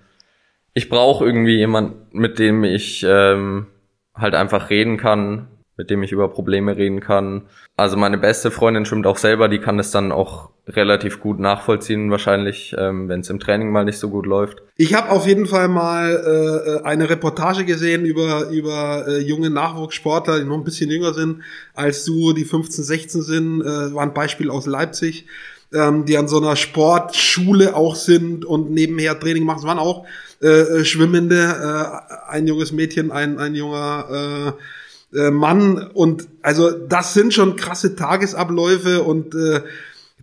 ich 0.75 0.89
brauche 0.89 1.25
irgendwie 1.25 1.57
jemand, 1.57 2.15
mit 2.15 2.39
dem 2.39 2.65
ich 2.65 3.05
ähm, 3.09 3.67
halt 4.15 4.35
einfach 4.35 4.71
reden 4.71 4.97
kann, 4.97 5.49
mit 5.77 5.91
dem 5.91 6.03
ich 6.03 6.13
über 6.13 6.29
Probleme 6.29 6.77
reden 6.77 7.01
kann. 7.01 7.43
Also 7.77 7.97
meine 7.97 8.19
beste 8.19 8.51
Freundin 8.51 8.85
schwimmt 8.85 9.07
auch 9.07 9.17
selber, 9.17 9.49
die 9.49 9.61
kann 9.61 9.79
es 9.79 9.93
dann 9.93 10.11
auch 10.11 10.51
relativ 10.67 11.21
gut 11.21 11.39
nachvollziehen, 11.39 12.11
wahrscheinlich, 12.11 12.75
ähm, 12.77 13.09
wenn 13.09 13.21
es 13.21 13.31
im 13.31 13.39
Training 13.39 13.71
mal 13.71 13.85
nicht 13.85 13.99
so 13.99 14.11
gut 14.11 14.27
läuft. 14.27 14.59
Ich 14.77 14.95
habe 14.95 15.11
auf 15.11 15.27
jeden 15.27 15.47
Fall 15.47 15.69
mal 15.69 16.81
äh, 16.83 16.85
eine 16.85 17.09
Reportage 17.09 17.65
gesehen 17.65 18.05
über, 18.05 18.49
über 18.51 19.07
äh, 19.07 19.19
junge 19.21 19.51
Nachwuchssportler, 19.51 20.41
die 20.41 20.45
noch 20.45 20.57
ein 20.57 20.65
bisschen 20.65 20.91
jünger 20.91 21.15
sind 21.15 21.43
als 21.75 22.05
du, 22.05 22.33
die 22.33 22.45
15, 22.45 22.85
16 22.85 23.23
sind, 23.23 23.61
äh, 23.63 23.95
war 23.95 24.03
ein 24.03 24.15
Beispiel 24.15 24.51
aus 24.51 24.67
Leipzig, 24.67 25.27
ähm, 25.73 26.05
die 26.05 26.19
an 26.19 26.29
so 26.29 26.39
einer 26.39 26.57
Sportschule 26.57 27.77
auch 27.77 27.95
sind 27.95 28.45
und 28.45 28.71
nebenher 28.71 29.19
Training 29.19 29.45
machen. 29.45 29.59
Es 29.61 29.65
waren 29.65 29.79
auch 29.79 30.07
äh, 30.43 30.47
äh, 30.47 30.85
Schwimmende, 30.85 31.37
äh, 31.37 32.31
ein 32.31 32.47
junges 32.47 32.73
Mädchen, 32.73 33.11
ein, 33.11 33.39
ein 33.39 33.55
junger 33.55 34.55
äh, 35.13 35.19
äh, 35.19 35.31
Mann. 35.31 35.79
Und 35.95 36.29
also 36.43 36.71
das 36.71 37.15
sind 37.15 37.35
schon 37.35 37.57
krasse 37.57 37.97
Tagesabläufe 37.97 39.03
und 39.03 39.35
äh, 39.35 39.63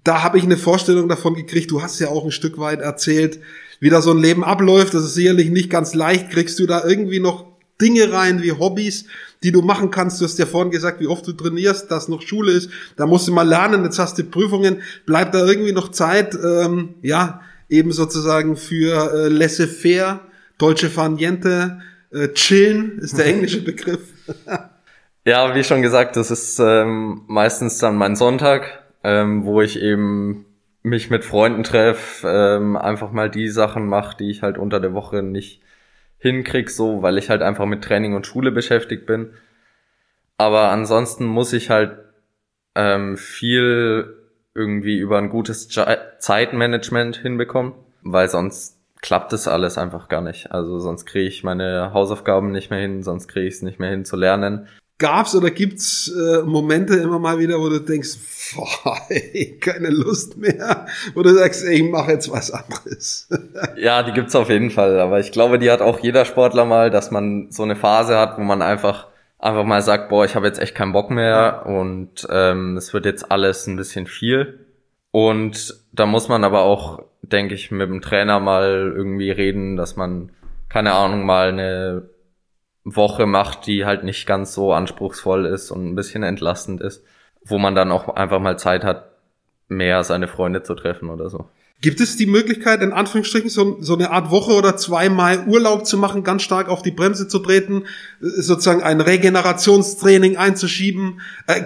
da 0.04 0.24
habe 0.24 0.38
ich 0.38 0.44
eine 0.44 0.58
Vorstellung 0.58 1.10
davon 1.10 1.34
gekriegt. 1.34 1.72
Du 1.72 1.82
hast 1.82 2.00
ja 2.00 2.10
auch 2.10 2.24
ein 2.24 2.32
Stück 2.32 2.60
weit 2.60 2.80
erzählt, 2.80 3.40
wie 3.80 3.90
da 3.90 4.02
so 4.02 4.12
ein 4.12 4.20
Leben 4.20 4.44
abläuft. 4.44 4.94
Das 4.94 5.04
ist 5.04 5.16
sicherlich 5.16 5.50
nicht 5.50 5.70
ganz 5.70 5.96
leicht. 5.96 6.30
Kriegst 6.30 6.60
du 6.60 6.68
da 6.68 6.86
irgendwie 6.86 7.20
noch 7.20 7.46
Dinge 7.82 8.14
rein 8.14 8.42
wie 8.42 8.54
Hobbys, 8.54 9.06
die 9.44 9.52
du 9.52 9.62
machen 9.62 9.92
kannst. 9.92 10.22
Du 10.22 10.26
hast 10.26 10.40
ja 10.40 10.46
vorhin 10.46 10.72
gesagt, 10.72 11.02
wie 11.02 11.08
oft 11.08 11.28
du 11.28 11.34
trainierst, 11.34 11.92
dass 11.92 12.08
noch 12.08 12.22
Schule 12.22 12.52
ist. 12.52 12.70
Da 12.96 13.06
musst 13.06 13.28
du 13.28 13.34
mal 13.34 13.48
lernen. 13.48 13.84
Jetzt 13.84 14.00
hast 14.00 14.18
du 14.18 14.24
Prüfungen. 14.24 14.82
Bleibt 15.06 15.36
da 15.36 15.46
irgendwie 15.46 15.74
noch 15.74 15.90
Zeit? 15.90 16.36
Ähm, 16.36 16.96
ja, 17.02 17.42
eben 17.70 17.92
sozusagen 17.92 18.56
für 18.56 19.14
äh, 19.14 19.28
laissez-faire, 19.28 20.22
deutsche 20.58 20.90
Faniente, 20.90 21.82
äh, 22.12 22.30
chillen 22.30 23.00
ist 23.00 23.18
der 23.18 23.26
englische 23.26 23.62
Begriff. 23.64 24.14
ja, 25.26 25.56
wie 25.56 25.64
schon 25.64 25.82
gesagt, 25.82 26.16
das 26.16 26.32
ist 26.32 26.60
ähm, 26.60 27.24
meistens 27.28 27.78
dann 27.80 27.96
mein 27.96 28.16
Sonntag, 28.16 28.84
ähm, 29.04 29.46
wo 29.46 29.62
ich 29.62 29.80
eben 29.80 30.46
mich 30.84 31.10
mit 31.10 31.26
Freunden 31.26 31.64
treffe, 31.64 32.28
ähm, 32.28 32.78
einfach 32.78 33.12
mal 33.12 33.30
die 33.30 33.50
Sachen 33.50 33.88
mache, 33.88 34.18
die 34.18 34.30
ich 34.30 34.44
halt 34.44 34.58
unter 34.58 34.80
der 34.80 34.94
Woche 34.94 35.24
nicht 35.24 35.62
hinkrieg, 36.20 36.70
so, 36.70 37.02
weil 37.02 37.18
ich 37.18 37.30
halt 37.30 37.42
einfach 37.42 37.66
mit 37.66 37.84
Training 37.84 38.16
und 38.16 38.28
Schule 38.28 38.52
beschäftigt 38.52 39.06
bin. 39.06 39.32
Aber 40.38 40.70
ansonsten 40.70 41.26
muss 41.26 41.54
ich 41.54 41.70
halt 41.70 41.98
ähm, 42.76 43.18
viel 43.18 44.25
irgendwie 44.56 44.98
über 44.98 45.18
ein 45.18 45.30
gutes 45.30 45.68
Zeitmanagement 45.68 47.18
hinbekommen, 47.18 47.74
weil 48.02 48.30
sonst 48.30 48.78
klappt 49.02 49.34
das 49.34 49.48
alles 49.48 49.78
einfach 49.78 50.08
gar 50.08 50.22
nicht. 50.22 50.52
Also 50.52 50.80
sonst 50.80 51.06
kriege 51.06 51.28
ich 51.28 51.44
meine 51.44 51.92
Hausaufgaben 51.94 52.52
nicht 52.52 52.72
mehr 52.72 52.80
hin, 52.80 53.04
sonst 53.04 53.28
kriege 53.28 53.48
ich 53.48 53.56
es 53.56 53.62
nicht 53.62 53.80
mehr 53.80 53.92
hin 53.92 54.06
zu 54.06 54.16
lernen. 54.16 54.68
Gab's 54.98 55.36
oder 55.36 55.52
gibt's 55.52 56.08
äh, 56.08 56.42
Momente 56.44 56.96
immer 56.96 57.20
mal 57.20 57.38
wieder, 57.38 57.60
wo 57.60 57.68
du 57.68 57.80
denkst, 57.80 58.18
boah, 58.56 58.98
ey, 59.10 59.58
keine 59.60 59.90
Lust 59.90 60.38
mehr, 60.38 60.86
wo 61.14 61.22
du 61.22 61.34
sagst, 61.34 61.66
ey, 61.66 61.84
ich 61.84 61.92
mache 61.92 62.14
jetzt 62.14 62.32
was 62.32 62.50
anderes. 62.50 63.28
ja, 63.78 64.04
die 64.04 64.14
gibt's 64.14 64.36
auf 64.36 64.50
jeden 64.50 64.72
Fall, 64.72 64.98
aber 65.02 65.20
ich 65.20 65.34
glaube, 65.34 65.60
die 65.60 65.70
hat 65.70 65.82
auch 65.82 66.00
jeder 66.00 66.24
Sportler 66.24 66.64
mal, 66.64 66.92
dass 66.92 67.12
man 67.12 67.52
so 67.52 67.64
eine 67.64 67.76
Phase 67.76 68.18
hat, 68.18 68.38
wo 68.38 68.42
man 68.42 68.62
einfach 68.62 69.08
einfach 69.40 69.64
mal 69.64 69.82
sagt, 69.82 70.10
boah, 70.10 70.26
ich 70.26 70.36
habe 70.36 70.48
jetzt 70.48 70.60
echt 70.60 70.76
keinen 70.76 70.94
Bock 70.94 71.10
mehr 71.10 71.66
und 71.66 72.28
ähm, 72.30 72.78
es 72.78 72.94
wird 72.94 73.06
jetzt 73.06 73.32
alles 73.32 73.68
ein 73.68 73.76
bisschen 73.76 74.08
viel. 74.08 74.66
Und 75.12 75.76
da 75.94 76.06
muss 76.06 76.28
man 76.28 76.44
aber 76.44 76.62
auch, 76.62 77.04
denke 77.22 77.54
ich, 77.56 77.72
mit 77.72 77.90
dem 77.90 78.02
Trainer 78.02 78.40
mal 78.40 78.94
irgendwie 78.96 79.32
reden, 79.32 79.78
dass 79.78 79.96
man, 79.96 80.32
keine 80.68 80.94
Ahnung, 80.94 81.26
mal 81.26 81.50
eine 81.50 82.10
Woche 82.84 83.26
macht, 83.26 83.66
die 83.66 83.86
halt 83.86 84.04
nicht 84.04 84.28
ganz 84.28 84.54
so 84.54 84.74
anspruchsvoll 84.74 85.46
ist 85.46 85.72
und 85.72 85.86
ein 85.86 85.96
bisschen 85.96 86.24
entlastend 86.24 86.82
ist, 86.82 87.04
wo 87.44 87.58
man 87.58 87.76
dann 87.76 87.92
auch 87.92 88.10
einfach 88.10 88.40
mal 88.40 88.60
Zeit 88.60 88.84
hat, 88.84 89.12
mehr 89.68 90.04
seine 90.04 90.28
Freunde 90.28 90.64
zu 90.64 90.76
treffen 90.76 91.10
oder 91.10 91.30
so. 91.30 91.50
Gibt 91.82 92.00
es 92.00 92.16
die 92.16 92.26
Möglichkeit, 92.26 92.82
in 92.82 92.94
Anführungsstrichen, 92.94 93.50
so, 93.50 93.78
so 93.82 93.96
eine 93.96 94.10
Art 94.10 94.32
Woche 94.32 94.54
oder 94.54 94.78
zweimal 94.78 95.46
Urlaub 95.46 95.86
zu 95.86 95.98
machen, 95.98 96.24
ganz 96.24 96.42
stark 96.42 96.70
auf 96.70 96.82
die 96.82 96.92
Bremse 96.92 97.28
zu 97.28 97.40
treten, 97.40 97.84
äh, 98.22 98.42
sozusagen 98.42 98.82
ein 98.82 99.02
Regenerationstraining 99.02 100.38
einzuschieben? 100.38 101.22
Äh, 101.48 101.64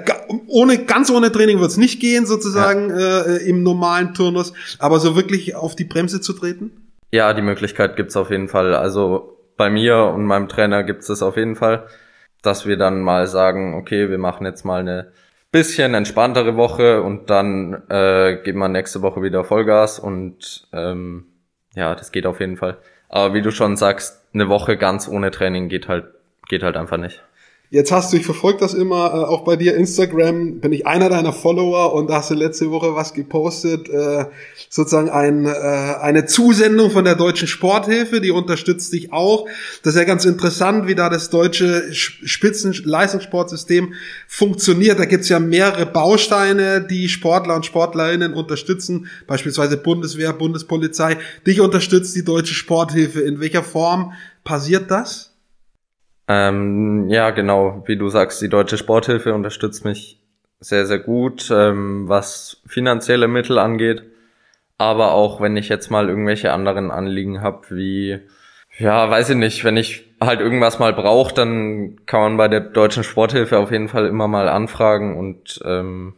ohne, 0.47 0.83
ganz 0.85 1.09
ohne 1.11 1.31
Training 1.31 1.59
wird 1.59 1.71
es 1.71 1.77
nicht 1.77 1.99
gehen, 1.99 2.25
sozusagen, 2.25 2.89
ja. 2.89 3.21
äh, 3.21 3.47
im 3.47 3.63
normalen 3.63 4.13
Turnus, 4.13 4.53
aber 4.79 4.99
so 4.99 5.15
wirklich 5.15 5.55
auf 5.55 5.75
die 5.75 5.85
Bremse 5.85 6.21
zu 6.21 6.33
treten? 6.33 6.71
Ja, 7.11 7.33
die 7.33 7.41
Möglichkeit 7.41 7.95
gibt's 7.95 8.17
auf 8.17 8.29
jeden 8.29 8.49
Fall. 8.49 8.73
Also 8.73 9.37
bei 9.57 9.69
mir 9.69 10.05
und 10.05 10.25
meinem 10.25 10.47
Trainer 10.47 10.83
gibt's 10.83 11.07
das 11.07 11.21
auf 11.21 11.37
jeden 11.37 11.55
Fall, 11.55 11.87
dass 12.41 12.65
wir 12.65 12.77
dann 12.77 13.01
mal 13.01 13.27
sagen, 13.27 13.75
okay, 13.75 14.09
wir 14.09 14.17
machen 14.17 14.45
jetzt 14.45 14.65
mal 14.65 14.81
eine 14.81 15.11
bisschen 15.51 15.93
entspanntere 15.93 16.55
Woche 16.55 17.01
und 17.01 17.29
dann 17.29 17.83
äh, 17.89 18.37
geben 18.43 18.59
wir 18.59 18.67
nächste 18.67 19.01
Woche 19.01 19.21
wieder 19.21 19.43
Vollgas 19.43 19.99
und 19.99 20.67
ähm, 20.73 21.25
ja, 21.75 21.95
das 21.95 22.11
geht 22.11 22.25
auf 22.25 22.39
jeden 22.39 22.57
Fall. 22.57 22.77
Aber 23.07 23.33
wie 23.33 23.41
du 23.41 23.51
schon 23.51 23.75
sagst, 23.75 24.27
eine 24.33 24.49
Woche 24.49 24.77
ganz 24.77 25.07
ohne 25.07 25.31
Training 25.31 25.69
geht 25.69 25.87
halt, 25.87 26.05
geht 26.47 26.63
halt 26.63 26.77
einfach 26.77 26.97
nicht. 26.97 27.23
Jetzt 27.71 27.91
hast 27.91 28.11
du, 28.11 28.17
ich 28.17 28.25
verfolge 28.25 28.57
das 28.57 28.73
immer, 28.73 29.13
äh, 29.13 29.25
auch 29.25 29.43
bei 29.43 29.55
dir 29.55 29.75
Instagram, 29.75 30.59
bin 30.59 30.71
ich 30.71 30.87
einer 30.87 31.07
deiner 31.07 31.31
Follower 31.31 31.93
und 31.93 32.09
da 32.09 32.15
hast 32.15 32.31
du 32.31 32.33
letzte 32.33 32.71
Woche 32.71 32.95
was 32.95 33.13
gepostet, 33.13 33.87
äh, 33.89 34.25
sozusagen 34.69 35.11
ein, 35.11 35.45
äh, 35.45 35.49
eine 35.49 36.25
Zusendung 36.25 36.89
von 36.89 37.05
der 37.05 37.13
Deutschen 37.13 37.47
Sporthilfe, 37.47 38.21
die 38.21 38.31
unterstützt 38.31 38.91
dich 38.91 39.13
auch. 39.13 39.47
Das 39.83 39.93
ist 39.93 39.99
ja 39.99 40.05
ganz 40.05 40.25
interessant, 40.25 40.87
wie 40.87 40.95
da 40.95 41.09
das 41.09 41.29
deutsche 41.29 41.93
Spitzenleistungssportsystem 41.93 43.93
funktioniert. 44.27 44.97
Da 44.97 45.05
gibt's 45.05 45.29
ja 45.29 45.39
mehrere 45.39 45.85
Bausteine, 45.85 46.81
die 46.81 47.07
Sportler 47.07 47.55
und 47.55 47.67
Sportlerinnen 47.67 48.33
unterstützen, 48.33 49.11
beispielsweise 49.27 49.77
Bundeswehr, 49.77 50.33
Bundespolizei. 50.33 51.17
Dich 51.45 51.61
unterstützt 51.61 52.15
die 52.15 52.25
Deutsche 52.25 52.55
Sporthilfe. 52.55 53.21
In 53.21 53.39
welcher 53.39 53.61
Form 53.61 54.13
passiert 54.43 54.89
das? 54.89 55.28
Ähm, 56.29 57.09
ja, 57.09 57.31
genau, 57.31 57.83
wie 57.87 57.97
du 57.97 58.07
sagst, 58.07 58.39
die 58.41 58.49
Deutsche 58.49 58.77
Sporthilfe 58.77 59.33
unterstützt 59.33 59.83
mich 59.83 60.21
sehr, 60.59 60.85
sehr 60.85 60.99
gut, 60.99 61.49
ähm, 61.51 62.07
was 62.07 62.61
finanzielle 62.67 63.27
Mittel 63.27 63.57
angeht. 63.57 64.03
Aber 64.77 65.13
auch 65.13 65.41
wenn 65.41 65.57
ich 65.57 65.69
jetzt 65.69 65.89
mal 65.89 66.07
irgendwelche 66.07 66.53
anderen 66.53 66.91
Anliegen 66.91 67.41
habe, 67.41 67.63
wie, 67.71 68.19
ja, 68.77 69.09
weiß 69.09 69.31
ich 69.31 69.37
nicht, 69.37 69.63
wenn 69.65 69.75
ich 69.75 70.05
halt 70.21 70.39
irgendwas 70.39 70.77
mal 70.77 70.93
brauche, 70.93 71.33
dann 71.33 72.05
kann 72.05 72.21
man 72.21 72.37
bei 72.37 72.47
der 72.47 72.59
Deutschen 72.61 73.03
Sporthilfe 73.03 73.57
auf 73.57 73.71
jeden 73.71 73.89
Fall 73.89 74.05
immer 74.05 74.27
mal 74.27 74.47
anfragen 74.49 75.17
und 75.17 75.59
ähm, 75.65 76.13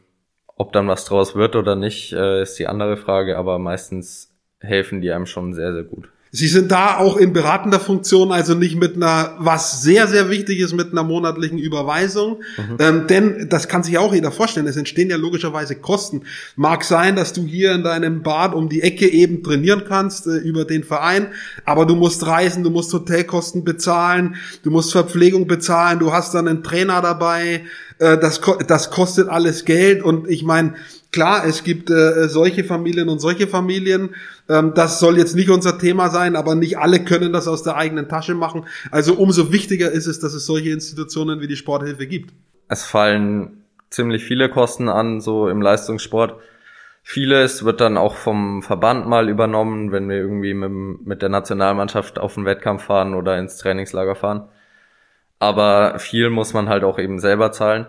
ob 0.58 0.74
dann 0.74 0.89
was 0.89 1.06
draus 1.06 1.36
wird 1.36 1.56
oder 1.56 1.76
nicht, 1.78 2.12
äh, 2.13 2.41
ist 2.41 2.60
die 2.60 2.67
andere 2.67 2.97
Frage, 2.97 3.38
aber 3.38 3.60
meistens 3.60 4.36
helfen 4.60 5.02
die 5.02 5.12
einem 5.12 5.26
schon 5.26 5.54
sehr, 5.54 5.74
sehr 5.74 5.84
gut. 5.84 6.10
Sie 6.34 6.48
sind 6.48 6.72
da 6.72 6.98
auch 6.98 7.17
in 7.17 7.34
beratender 7.34 7.80
Funktion, 7.80 8.32
also 8.32 8.56
nicht 8.56 8.78
mit 8.78 8.96
einer, 8.96 9.36
was 9.39 9.82
sehr, 9.82 10.08
sehr 10.08 10.30
wichtig 10.30 10.60
ist, 10.60 10.74
mit 10.74 10.94
einer 10.94 11.04
monatlichen 11.04 11.58
Überweisung. 11.58 12.41
Mhm. 12.58 12.78
Ähm, 12.80 13.08
denn 13.08 13.50
das 13.50 13.67
kann 13.67 13.84
sich 13.84 13.98
auch 13.98 14.13
jeder 14.13 14.32
vorstellen. 14.32 14.65
Es 14.65 14.78
entstehen 14.78 15.10
ja 15.10 15.17
logischerweise 15.17 15.76
Kosten. 15.76 16.22
Mag 16.56 16.86
sein, 16.86 17.17
dass 17.17 17.34
du 17.34 17.44
hier 17.44 17.74
in 17.74 17.84
deinem 17.84 18.24
Bad 18.24 18.56
um 18.56 18.70
die 18.70 18.82
Ecke 18.82 19.10
eben 19.10 19.44
trainieren 19.44 19.84
kannst 19.86 20.26
äh, 20.26 20.38
über 20.38 20.63
den 20.63 20.86
Verein, 20.86 21.28
aber 21.65 21.86
du 21.86 21.96
musst 21.96 22.26
reisen, 22.26 22.63
du 22.63 22.70
musst 22.70 22.94
Hotelkosten 22.94 23.65
bezahlen, 23.65 24.36
du 24.63 24.72
musst 24.72 24.94
Verpflegung 24.94 25.48
bezahlen, 25.48 26.00
du 26.00 26.13
hast 26.13 26.34
dann 26.34 26.48
einen 26.48 26.63
Trainer 26.63 27.02
dabei. 27.02 27.63
Äh, 28.00 28.17
das, 28.17 28.39
das 28.67 28.89
kostet 28.89 29.28
alles 29.28 29.65
Geld 29.65 30.02
und 30.02 30.30
ich 30.30 30.44
meine, 30.44 30.76
Klar, 31.12 31.45
es 31.45 31.65
gibt 31.65 31.89
äh, 31.89 32.30
solche 32.30 32.63
Familien 32.63 33.10
und 33.10 33.19
solche 33.19 33.47
Familien. 33.47 34.15
Ähm, 34.47 34.74
das 34.74 35.00
soll 35.00 35.17
jetzt 35.17 35.36
nicht 35.36 35.50
unser 35.50 35.78
Thema 35.78 36.10
sein, 36.10 36.38
aber 36.38 36.56
nicht 36.56 36.78
alle 36.78 37.04
können 37.04 37.34
das 37.34 37.50
aus 37.50 37.63
der 37.63 37.76
eigenen 37.76 38.08
Tasche 38.08 38.34
machen. 38.34 38.65
Also 38.91 39.15
umso 39.15 39.52
wichtiger 39.52 39.91
ist 39.91 40.08
es, 40.08 40.21
dass 40.21 40.34
es 40.34 40.45
solche 40.45 40.69
Institutionen 40.69 41.41
wie 41.41 41.47
die 41.47 41.58
Sporthilfe 41.58 42.08
gibt. 42.08 42.34
Es 42.69 42.86
fallen 42.86 43.65
ziemlich 43.89 44.24
viele 44.24 44.50
Kosten 44.50 44.88
an, 44.88 45.19
so 45.19 45.50
im 45.50 45.62
Leistungssport. 45.62 46.39
Vieles 47.04 47.65
wird 47.65 47.82
dann 47.82 47.97
auch 47.97 48.15
vom 48.15 48.62
Verband 48.62 49.06
mal 49.06 49.28
übernommen, 49.28 49.91
wenn 49.91 50.08
wir 50.08 50.15
irgendwie 50.15 50.54
mit, 50.54 51.06
mit 51.06 51.21
der 51.21 51.30
Nationalmannschaft 51.30 52.19
auf 52.19 52.36
den 52.36 52.45
Wettkampf 52.45 52.84
fahren 52.84 53.15
oder 53.15 53.38
ins 53.38 53.58
Trainingslager 53.58 54.15
fahren. 54.15 54.47
Aber 55.39 56.00
viel 56.00 56.30
muss 56.30 56.54
man 56.54 56.69
halt 56.69 56.86
auch 56.86 57.00
eben 57.00 57.19
selber 57.19 57.52
zahlen. 57.52 57.88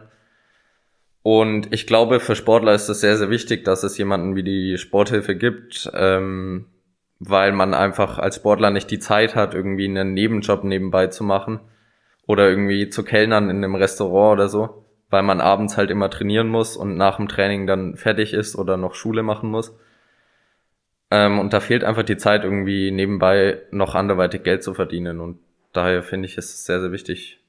Und 1.23 1.73
ich 1.73 1.87
glaube, 1.87 2.19
für 2.19 2.35
Sportler 2.35 2.75
ist 2.75 2.89
es 2.89 3.01
sehr, 3.01 3.17
sehr 3.17 3.31
wichtig, 3.31 3.65
dass 3.65 3.85
es 3.85 3.97
jemanden 3.97 4.35
wie 4.35 4.43
die 4.43 4.77
Sporthilfe 4.77 5.37
gibt, 5.37 5.91
ähm, 5.95 6.67
weil 7.21 7.53
man 7.53 7.75
einfach 7.75 8.19
als 8.19 8.37
Sportler 8.37 8.71
nicht 8.71 8.91
die 8.91 8.99
Zeit 8.99 9.37
hat, 9.37 9.55
irgendwie 9.55 9.85
einen 9.85 10.15
Nebenjob 10.15 10.65
nebenbei 10.65 11.07
zu 11.07 11.23
machen 11.23 11.61
oder 12.27 12.49
irgendwie 12.49 12.89
zu 12.89 13.05
kellnern 13.05 13.51
in 13.51 13.59
einem 13.59 13.77
Restaurant 13.77 14.33
oder 14.33 14.49
so, 14.49 14.85
weil 15.11 15.23
man 15.23 15.41
abends 15.41 15.77
halt 15.77 15.91
immer 15.91 16.11
trainieren 16.11 16.49
muss 16.49 16.77
und 16.77 16.97
nach 16.97 17.19
dem 17.19 17.29
Training 17.29 17.69
dann 17.69 17.97
fertig 17.97 18.33
ist 18.33 18.57
oder 18.57 18.77
noch 18.77 18.95
Schule 18.95 19.23
machen 19.23 19.51
muss. 19.51 19.77
Ähm, 21.13 21.39
und 21.39 21.53
da 21.53 21.61
fehlt 21.61 21.85
einfach 21.85 22.05
die 22.05 22.17
Zeit, 22.17 22.43
irgendwie 22.43 22.91
nebenbei 22.91 23.61
noch 23.71 23.95
anderweitig 23.95 24.43
Geld 24.43 24.65
zu 24.65 24.75
verdienen. 24.75 25.21
Und 25.21 25.39
daher 25.73 26.03
finde 26.03 26.27
ich 26.27 26.39
es 26.39 26.65
sehr, 26.65 26.81
sehr 26.81 26.91
wichtig, 26.91 27.42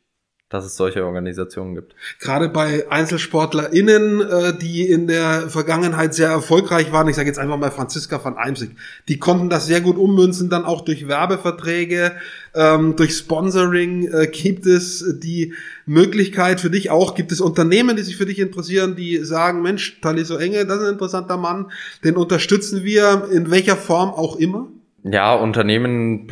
dass 0.54 0.66
es 0.66 0.76
solche 0.76 1.04
Organisationen 1.04 1.74
gibt. 1.74 1.96
Gerade 2.20 2.48
bei 2.48 2.86
EinzelsportlerInnen, 2.90 4.22
äh, 4.22 4.54
die 4.56 4.88
in 4.88 5.08
der 5.08 5.50
Vergangenheit 5.50 6.14
sehr 6.14 6.30
erfolgreich 6.30 6.92
waren, 6.92 7.08
ich 7.08 7.16
sage 7.16 7.28
jetzt 7.28 7.40
einfach 7.40 7.58
mal 7.58 7.72
Franziska 7.72 8.24
van 8.24 8.38
Eimsig, 8.38 8.76
die 9.08 9.18
konnten 9.18 9.50
das 9.50 9.66
sehr 9.66 9.82
gut 9.82 9.98
ummünzen, 9.98 10.52
dann 10.52 10.64
auch 10.64 10.82
durch 10.82 11.08
Werbeverträge, 11.08 12.12
ähm, 12.54 12.96
durch 12.96 13.18
Sponsoring 13.18 14.08
äh, 14.14 14.28
gibt 14.28 14.68
es 14.68 15.04
die 15.24 15.56
Möglichkeit 15.88 16.62
für 16.62 16.70
dich 16.70 16.92
auch, 16.92 17.16
gibt 17.16 17.32
es 17.32 17.42
Unternehmen, 17.42 17.96
die 17.96 18.04
sich 18.04 18.16
für 18.16 18.28
dich 18.28 18.38
interessieren, 18.38 18.96
die 18.96 19.18
sagen, 19.26 19.64
Mensch, 19.64 20.02
Taliso 20.02 20.38
Enge, 20.38 20.68
das 20.68 20.78
ist 20.78 20.86
ein 20.86 20.94
interessanter 20.94 21.38
Mann, 21.38 21.72
den 22.04 22.16
unterstützen 22.16 22.84
wir 22.84 23.28
in 23.32 23.50
welcher 23.50 23.76
Form 23.76 24.10
auch 24.10 24.36
immer? 24.36 24.68
Ja, 25.04 25.34
Unternehmen 25.34 26.28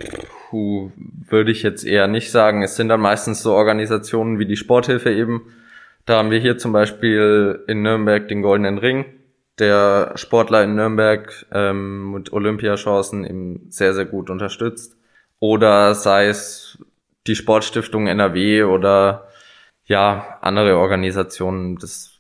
puh, 0.52 0.92
würde 1.30 1.50
ich 1.50 1.64
jetzt 1.64 1.86
eher 1.86 2.08
nicht 2.08 2.30
sagen. 2.30 2.62
Es 2.62 2.76
sind 2.76 2.90
dann 2.90 3.00
meistens 3.00 3.42
so 3.42 3.54
Organisationen 3.54 4.38
wie 4.38 4.46
die 4.46 4.58
Sporthilfe 4.58 5.10
eben. 5.10 5.44
Da 6.06 6.18
haben 6.18 6.30
wir 6.30 6.40
hier 6.40 6.58
zum 6.58 6.74
Beispiel 6.74 7.64
in 7.68 7.82
Nürnberg 7.82 8.28
den 8.28 8.42
Goldenen 8.42 8.78
Ring, 8.78 9.06
der 9.60 10.12
Sportler 10.16 10.64
in 10.64 10.76
Nürnberg 10.76 11.46
ähm, 11.54 12.12
mit 12.12 12.34
Olympiachancen 12.34 13.24
eben 13.24 13.68
sehr, 13.70 13.94
sehr 13.94 14.06
gut 14.06 14.30
unterstützt. 14.30 14.98
Oder 15.40 15.96
sei 15.96 16.28
es 16.28 16.78
die 17.28 17.36
Sportstiftung 17.36 18.08
NRW 18.08 18.64
oder 18.64 19.30
ja, 19.86 20.38
andere 20.42 20.76
Organisationen. 20.76 21.78
Das 21.78 22.12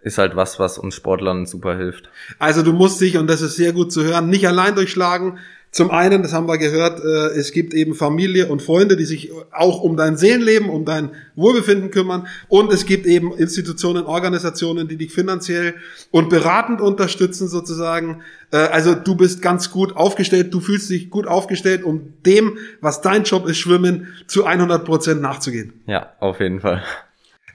ist 0.00 0.18
halt 0.18 0.34
was, 0.34 0.58
was 0.58 0.76
uns 0.78 0.96
Sportlern 0.96 1.46
super 1.46 1.76
hilft. 1.76 2.10
Also 2.40 2.62
du 2.62 2.72
musst 2.72 3.00
dich, 3.00 3.16
und 3.16 3.28
das 3.28 3.42
ist 3.42 3.54
sehr 3.54 3.72
gut 3.72 3.92
zu 3.92 4.02
hören, 4.02 4.28
nicht 4.28 4.48
allein 4.48 4.74
durchschlagen. 4.74 5.38
Zum 5.76 5.90
einen, 5.90 6.22
das 6.22 6.32
haben 6.32 6.48
wir 6.48 6.56
gehört, 6.56 7.04
äh, 7.04 7.38
es 7.38 7.52
gibt 7.52 7.74
eben 7.74 7.94
Familie 7.94 8.46
und 8.46 8.62
Freunde, 8.62 8.96
die 8.96 9.04
sich 9.04 9.30
auch 9.52 9.82
um 9.82 9.98
dein 9.98 10.16
Seelenleben, 10.16 10.70
um 10.70 10.86
dein 10.86 11.10
Wohlbefinden 11.34 11.90
kümmern. 11.90 12.28
Und 12.48 12.72
es 12.72 12.86
gibt 12.86 13.04
eben 13.04 13.36
Institutionen, 13.36 14.06
Organisationen, 14.06 14.88
die 14.88 14.96
dich 14.96 15.12
finanziell 15.12 15.74
und 16.10 16.30
beratend 16.30 16.80
unterstützen 16.80 17.46
sozusagen. 17.46 18.22
Äh, 18.52 18.56
also 18.56 18.94
du 18.94 19.16
bist 19.16 19.42
ganz 19.42 19.70
gut 19.70 19.94
aufgestellt, 19.94 20.54
du 20.54 20.60
fühlst 20.60 20.88
dich 20.88 21.10
gut 21.10 21.26
aufgestellt, 21.26 21.84
um 21.84 22.14
dem, 22.24 22.56
was 22.80 23.02
dein 23.02 23.24
Job 23.24 23.46
ist, 23.46 23.58
Schwimmen, 23.58 24.14
zu 24.26 24.46
100 24.46 24.82
Prozent 24.82 25.20
nachzugehen. 25.20 25.74
Ja, 25.86 26.14
auf 26.20 26.40
jeden 26.40 26.60
Fall. 26.60 26.82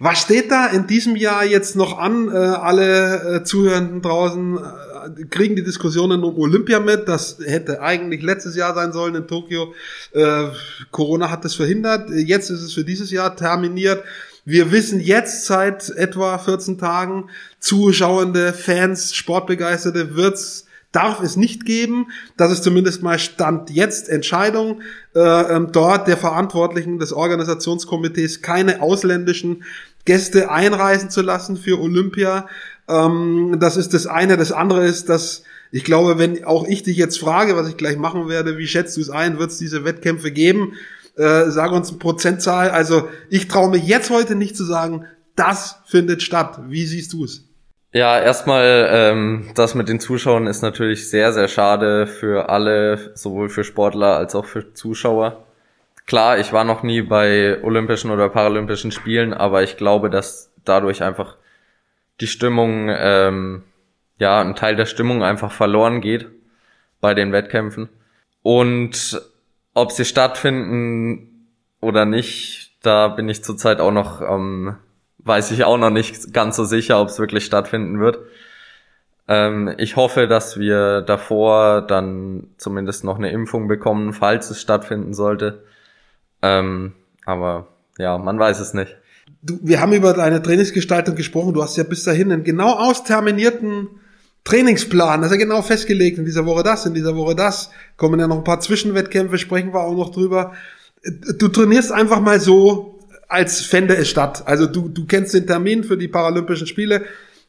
Was 0.04 0.20
steht 0.20 0.50
da 0.50 0.66
in 0.66 0.88
diesem 0.88 1.16
Jahr 1.16 1.46
jetzt 1.46 1.76
noch 1.76 2.00
an? 2.00 2.28
Äh, 2.28 2.36
alle 2.36 3.36
äh, 3.36 3.44
Zuhörenden 3.44 4.02
draußen 4.02 4.58
äh, 4.58 5.26
kriegen 5.26 5.56
die 5.56 5.64
Diskussionen 5.64 6.24
um 6.24 6.40
Olympia 6.40 6.80
mit. 6.80 7.08
Das 7.08 7.38
hätte 7.46 7.84
eigentlich 7.84 8.24
letztes 8.24 8.56
Jahr 8.56 8.74
sein 8.74 8.94
sollen 8.94 9.14
in 9.14 9.28
Tokio. 9.28 9.76
Äh, 10.14 10.46
Corona 10.90 11.30
hat 11.30 11.46
das 11.46 11.54
verhindert. 11.54 12.10
Jetzt 12.10 12.50
ist 12.50 12.64
es 12.64 12.74
für 12.74 12.84
dieses 12.84 13.12
Jahr 13.12 13.36
terminiert. 13.36 14.04
Wir 14.44 14.72
wissen 14.72 15.00
jetzt 15.00 15.46
seit 15.46 15.92
etwa 15.92 16.40
14 16.40 16.80
Tagen, 16.80 17.30
Zuschauende, 17.60 18.54
Fans, 18.54 19.14
Sportbegeisterte 19.14 20.16
wird's 20.16 20.66
darf 20.92 21.22
es 21.22 21.38
nicht 21.38 21.66
geben. 21.66 22.08
Das 22.38 22.52
ist 22.52 22.64
zumindest 22.64 23.02
mal 23.02 23.20
Stand 23.20 23.70
jetzt 23.70 24.10
Entscheidung 24.10 24.82
äh, 25.16 25.20
ähm, 25.20 25.70
dort 25.72 26.08
der 26.08 26.18
Verantwortlichen 26.18 27.00
des 27.00 27.14
Organisationskomitees, 27.14 28.42
keine 28.42 28.82
ausländischen 28.82 29.64
Gäste 30.06 30.52
einreisen 30.52 31.10
zu 31.10 31.22
lassen 31.22 31.58
für 31.58 31.80
Olympia. 31.80 32.48
Ähm, 32.88 33.58
das 33.60 33.78
ist 33.78 33.94
das 33.94 34.08
eine. 34.08 34.38
Das 34.38 34.52
andere 34.52 34.86
ist, 34.86 35.10
dass 35.10 35.44
ich 35.72 35.86
glaube, 35.86 36.18
wenn 36.18 36.44
auch 36.44 36.68
ich 36.68 36.84
dich 36.84 36.98
jetzt 36.98 37.20
frage, 37.20 37.56
was 37.56 37.70
ich 37.70 37.78
gleich 37.78 37.98
machen 37.98 38.28
werde, 38.28 38.58
wie 38.58 38.68
schätzt 38.68 38.98
du 38.98 39.02
es 39.02 39.10
ein, 39.10 39.40
wird 39.40 39.52
es 39.52 39.58
diese 39.58 39.86
Wettkämpfe 39.86 40.32
geben? 40.32 40.74
Äh, 41.16 41.50
sag 41.50 41.72
uns 41.72 41.90
eine 41.90 42.00
Prozentzahl. 42.00 42.70
Also 42.70 43.08
ich 43.30 43.48
traue 43.48 43.70
mich 43.70 43.86
jetzt 43.86 44.10
heute 44.10 44.36
nicht 44.36 44.58
zu 44.58 44.66
sagen, 44.66 45.06
das 45.36 45.78
findet 45.86 46.22
statt. 46.24 46.60
Wie 46.68 46.86
siehst 46.86 47.14
du 47.14 47.24
es? 47.24 47.51
Ja, 47.94 48.18
erstmal, 48.20 48.88
ähm, 48.90 49.52
das 49.56 49.76
mit 49.76 49.90
den 49.90 50.00
Zuschauern 50.00 50.48
ist 50.48 50.62
natürlich 50.62 51.10
sehr, 51.10 51.34
sehr 51.34 51.50
schade 51.50 52.08
für 52.08 52.48
alle, 52.48 53.12
sowohl 53.16 53.50
für 53.50 53.66
Sportler 53.66 54.16
als 54.16 54.34
auch 54.34 54.46
für 54.46 54.74
Zuschauer. 54.74 55.46
Klar, 56.06 56.40
ich 56.40 56.54
war 56.54 56.64
noch 56.64 56.84
nie 56.84 57.02
bei 57.02 57.62
Olympischen 57.64 58.10
oder 58.12 58.30
Paralympischen 58.30 58.92
Spielen, 58.94 59.34
aber 59.34 59.64
ich 59.64 59.76
glaube, 59.76 60.10
dass 60.10 60.54
dadurch 60.64 61.04
einfach 61.04 61.36
die 62.22 62.28
Stimmung, 62.28 62.88
ähm, 62.90 63.64
ja, 64.20 64.40
ein 64.40 64.56
Teil 64.56 64.78
der 64.78 64.86
Stimmung 64.86 65.22
einfach 65.24 65.52
verloren 65.52 66.00
geht 66.00 66.28
bei 67.02 67.14
den 67.14 67.34
Wettkämpfen. 67.34 67.90
Und 68.42 69.22
ob 69.74 69.92
sie 69.92 70.06
stattfinden 70.06 71.48
oder 71.82 72.06
nicht, 72.06 72.78
da 72.84 73.10
bin 73.10 73.28
ich 73.28 73.44
zurzeit 73.44 73.82
auch 73.82 73.92
noch 73.92 74.22
ähm, 74.22 74.78
weiß 75.24 75.52
ich 75.52 75.64
auch 75.64 75.78
noch 75.78 75.90
nicht 75.90 76.34
ganz 76.34 76.56
so 76.56 76.66
sicher, 76.66 77.02
ob 77.02 77.10
es 77.10 77.20
wirklich 77.20 77.46
stattfinden 77.46 78.00
wird. 78.00 78.20
Ähm, 79.28 79.74
ich 79.78 79.96
hoffe, 79.96 80.28
dass 80.28 80.58
wir 80.58 81.02
davor 81.02 81.82
dann 81.82 82.48
zumindest 82.58 83.04
noch 83.04 83.18
eine 83.18 83.32
Impfung 83.32 83.68
bekommen, 83.68 84.14
falls 84.14 84.50
es 84.50 84.60
stattfinden 84.60 85.14
sollte. 85.14 85.64
Ähm, 86.42 86.94
aber 87.26 87.68
ja, 87.98 88.18
man 88.18 88.40
weiß 88.40 88.60
es 88.60 88.74
nicht. 88.74 88.98
Du, 89.44 89.60
wir 89.62 89.80
haben 89.80 89.94
über 89.94 90.14
deine 90.14 90.42
Trainingsgestaltung 90.42 91.16
gesprochen. 91.16 91.54
Du 91.54 91.64
hast 91.64 91.78
ja 91.78 91.84
bis 91.84 92.04
dahin 92.04 92.32
einen 92.32 92.44
genau 92.44 92.74
austerminierten 92.74 93.88
Trainingsplan. 94.44 95.22
Das 95.22 95.32
ist 95.32 95.38
ja 95.38 95.44
genau 95.44 95.62
festgelegt. 95.62 96.18
In 96.18 96.26
dieser 96.26 96.46
Woche 96.46 96.64
das, 96.64 96.86
in 96.86 96.94
dieser 96.94 97.16
Woche 97.16 97.36
das. 97.36 97.72
Kommen 97.98 98.20
ja 98.20 98.28
noch 98.28 98.38
ein 98.38 98.44
paar 98.44 98.60
Zwischenwettkämpfe, 98.60 99.38
sprechen 99.38 99.74
wir 99.74 99.82
auch 99.82 99.96
noch 99.96 100.12
drüber. 100.12 100.54
Du 101.40 101.48
trainierst 101.48 101.92
einfach 101.92 102.20
mal 102.20 102.40
so, 102.40 102.91
als 103.32 103.62
fände 103.62 103.96
es 103.96 104.10
statt. 104.10 104.44
Also 104.46 104.68
du, 104.68 104.90
du 104.90 105.06
kennst 105.06 105.34
den 105.34 105.48
Termin 105.48 105.84
für 105.84 105.98
die 105.98 106.08
Paralympischen 106.08 106.68
Spiele, 106.68 107.04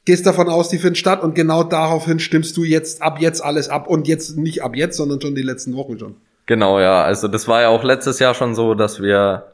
gehst 0.05 0.27
davon 0.27 0.49
aus, 0.49 0.69
die 0.69 0.79
finden 0.79 0.97
statt 0.97 1.23
und 1.23 1.35
genau 1.35 1.65
daraufhin 1.65 2.19
stimmst 2.19 2.57
du 2.57 2.65
jetzt 2.65 3.03
ab 3.03 3.21
jetzt 3.21 3.43
alles 3.43 3.69
ab 3.69 3.89
und 3.89 4.09
jetzt 4.09 4.37
nicht 4.37 4.63
ab 4.63 4.77
jetzt, 4.77 4.97
sondern 4.97 5.21
schon 5.21 5.35
die 5.35 5.43
letzten 5.43 5.75
Wochen 5.77 5.99
schon. 5.99 6.17
Genau, 6.47 6.81
ja. 6.81 7.03
Also 7.03 7.29
das 7.29 7.49
war 7.49 7.63
ja 7.63 7.69
auch 7.69 7.85
letztes 7.85 8.19
Jahr 8.19 8.35
schon 8.35 8.55
so, 8.55 8.75
dass 8.75 9.01
wir 9.01 9.53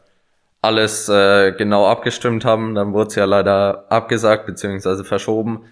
alles 0.60 1.08
äh, 1.08 1.52
genau 1.52 1.86
abgestimmt 1.86 2.44
haben. 2.44 2.74
Dann 2.74 2.92
wurde 2.92 3.08
es 3.08 3.14
ja 3.14 3.24
leider 3.24 3.86
abgesagt 3.90 4.46
beziehungsweise 4.46 5.04
verschoben. 5.04 5.64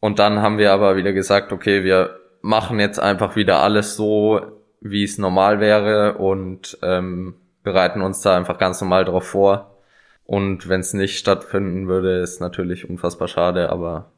Und 0.00 0.18
dann 0.18 0.40
haben 0.40 0.58
wir 0.58 0.72
aber 0.72 0.96
wieder 0.96 1.12
gesagt, 1.12 1.52
okay, 1.52 1.84
wir 1.84 2.18
machen 2.42 2.80
jetzt 2.80 2.98
einfach 2.98 3.36
wieder 3.36 3.60
alles 3.60 3.96
so, 3.96 4.40
wie 4.80 5.04
es 5.04 5.18
normal 5.18 5.60
wäre 5.60 6.14
und 6.14 6.78
ähm, 6.82 7.34
bereiten 7.62 8.02
uns 8.02 8.20
da 8.20 8.36
einfach 8.36 8.58
ganz 8.58 8.80
normal 8.80 9.04
drauf 9.04 9.26
vor. 9.26 9.78
Und 10.24 10.68
wenn 10.68 10.80
es 10.80 10.92
nicht 10.92 11.18
stattfinden 11.18 11.88
würde, 11.88 12.20
ist 12.20 12.40
natürlich 12.40 12.88
unfassbar 12.88 13.28
schade, 13.28 13.70
aber 13.70 14.12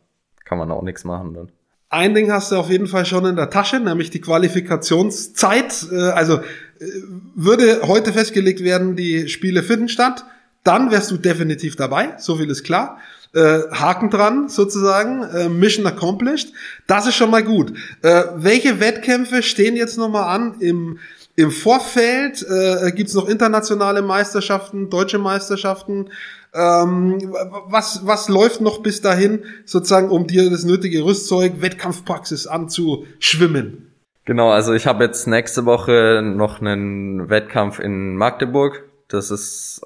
kann 0.45 0.59
man 0.59 0.71
auch 0.71 0.83
nichts 0.83 1.05
machen 1.05 1.35
dann. 1.35 1.49
Ein 1.93 2.15
Ding 2.15 2.33
hast 2.33 2.51
du 2.51 2.57
auf 2.57 2.71
jeden 2.71 2.87
Fall 2.87 3.05
schon 3.05 3.27
in 3.27 3.37
der 3.37 3.51
Tasche, 3.51 3.79
nämlich 3.79 4.09
die 4.09 4.23
Qualifikationszeit. 4.23 5.87
Äh, 5.93 5.97
also 5.97 6.39
äh, 6.39 6.87
würde 7.35 7.83
heute 7.83 8.15
festgelegt 8.15 8.65
werden, 8.65 8.97
die 8.97 9.29
Spiele 9.29 9.63
finden 9.63 9.91
statt, 9.91 10.25
dann 10.65 10.91
wärst 10.91 11.11
du 11.11 11.19
definitiv 11.19 11.77
dabei, 11.77 12.15
so 12.19 12.37
viel 12.37 12.49
ist 12.49 12.65
klar. 12.65 12.97
Äh, 13.35 13.61
Haken 13.73 14.09
dran 14.09 14.49
sozusagen, 14.49 15.59
Mission 15.59 15.87
accomplished. 15.87 16.53
Das 16.87 17.07
ist 17.07 17.15
schon 17.15 17.31
mal 17.31 17.43
gut. 17.43 17.73
welche 18.03 18.81
Wettkämpfe 18.81 19.43
stehen 19.43 19.77
jetzt 19.77 19.99
nochmal 19.99 20.35
an 20.35 20.61
im 20.61 20.99
im 21.43 21.51
Vorfeld 21.51 22.45
äh, 22.49 22.93
gibt 22.93 23.09
es 23.09 23.15
noch 23.15 23.29
internationale 23.29 24.03
Meisterschaften, 24.03 24.91
deutsche 24.91 25.19
Meisterschaften. 25.19 26.11
Ähm, 26.55 27.35
was, 27.67 28.07
was 28.07 28.29
läuft 28.29 28.61
noch 28.61 28.83
bis 28.83 29.01
dahin, 29.01 29.45
sozusagen, 29.65 30.11
um 30.11 30.27
dir 30.27 30.51
das 30.51 30.65
nötige 30.65 31.05
Rüstzeug, 31.05 31.61
Wettkampfpraxis 31.61 32.47
anzuschwimmen? 32.47 33.93
Genau, 34.25 34.51
also 34.51 34.73
ich 34.73 34.87
habe 34.87 35.05
jetzt 35.05 35.27
nächste 35.27 35.65
Woche 35.65 36.23
noch 36.23 36.61
einen 36.61 37.29
Wettkampf 37.29 37.79
in 37.81 38.17
Magdeburg. 38.17 38.85
Das 39.09 39.31
ist 39.31 39.81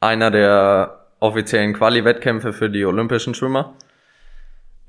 einer 0.00 0.30
der 0.30 1.06
offiziellen 1.20 1.72
Quali-Wettkämpfe 1.72 2.52
für 2.52 2.68
die 2.68 2.84
olympischen 2.84 3.34
Schwimmer. 3.34 3.74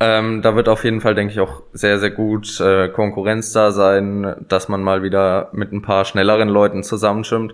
Ähm, 0.01 0.41
da 0.41 0.55
wird 0.55 0.69
auf 0.69 0.85
jeden 0.85 1.01
Fall, 1.01 1.13
denke 1.13 1.33
ich, 1.33 1.39
auch 1.41 1.63
sehr, 1.73 1.99
sehr 1.99 2.11
gut 2.11 2.59
äh, 2.61 2.87
Konkurrenz 2.87 3.51
da 3.51 3.71
sein, 3.71 4.45
dass 4.47 4.69
man 4.69 4.81
mal 4.81 5.03
wieder 5.03 5.49
mit 5.51 5.73
ein 5.73 5.81
paar 5.81 6.05
schnelleren 6.05 6.47
Leuten 6.47 6.83
zusammenschwimmt. 6.83 7.53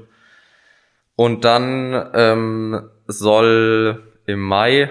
Und 1.16 1.44
dann 1.44 2.12
ähm, 2.14 2.90
soll 3.08 4.04
im 4.26 4.42
Mai 4.42 4.90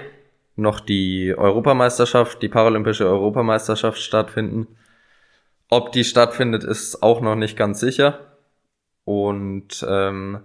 noch 0.56 0.80
die 0.80 1.34
Europameisterschaft, 1.36 2.42
die 2.42 2.48
Paralympische 2.48 3.06
Europameisterschaft 3.06 3.98
stattfinden. 3.98 4.66
Ob 5.68 5.92
die 5.92 6.04
stattfindet, 6.04 6.64
ist 6.64 7.02
auch 7.02 7.20
noch 7.20 7.34
nicht 7.36 7.56
ganz 7.56 7.80
sicher. 7.80 8.20
Und 9.04 9.84
ähm, 9.88 10.40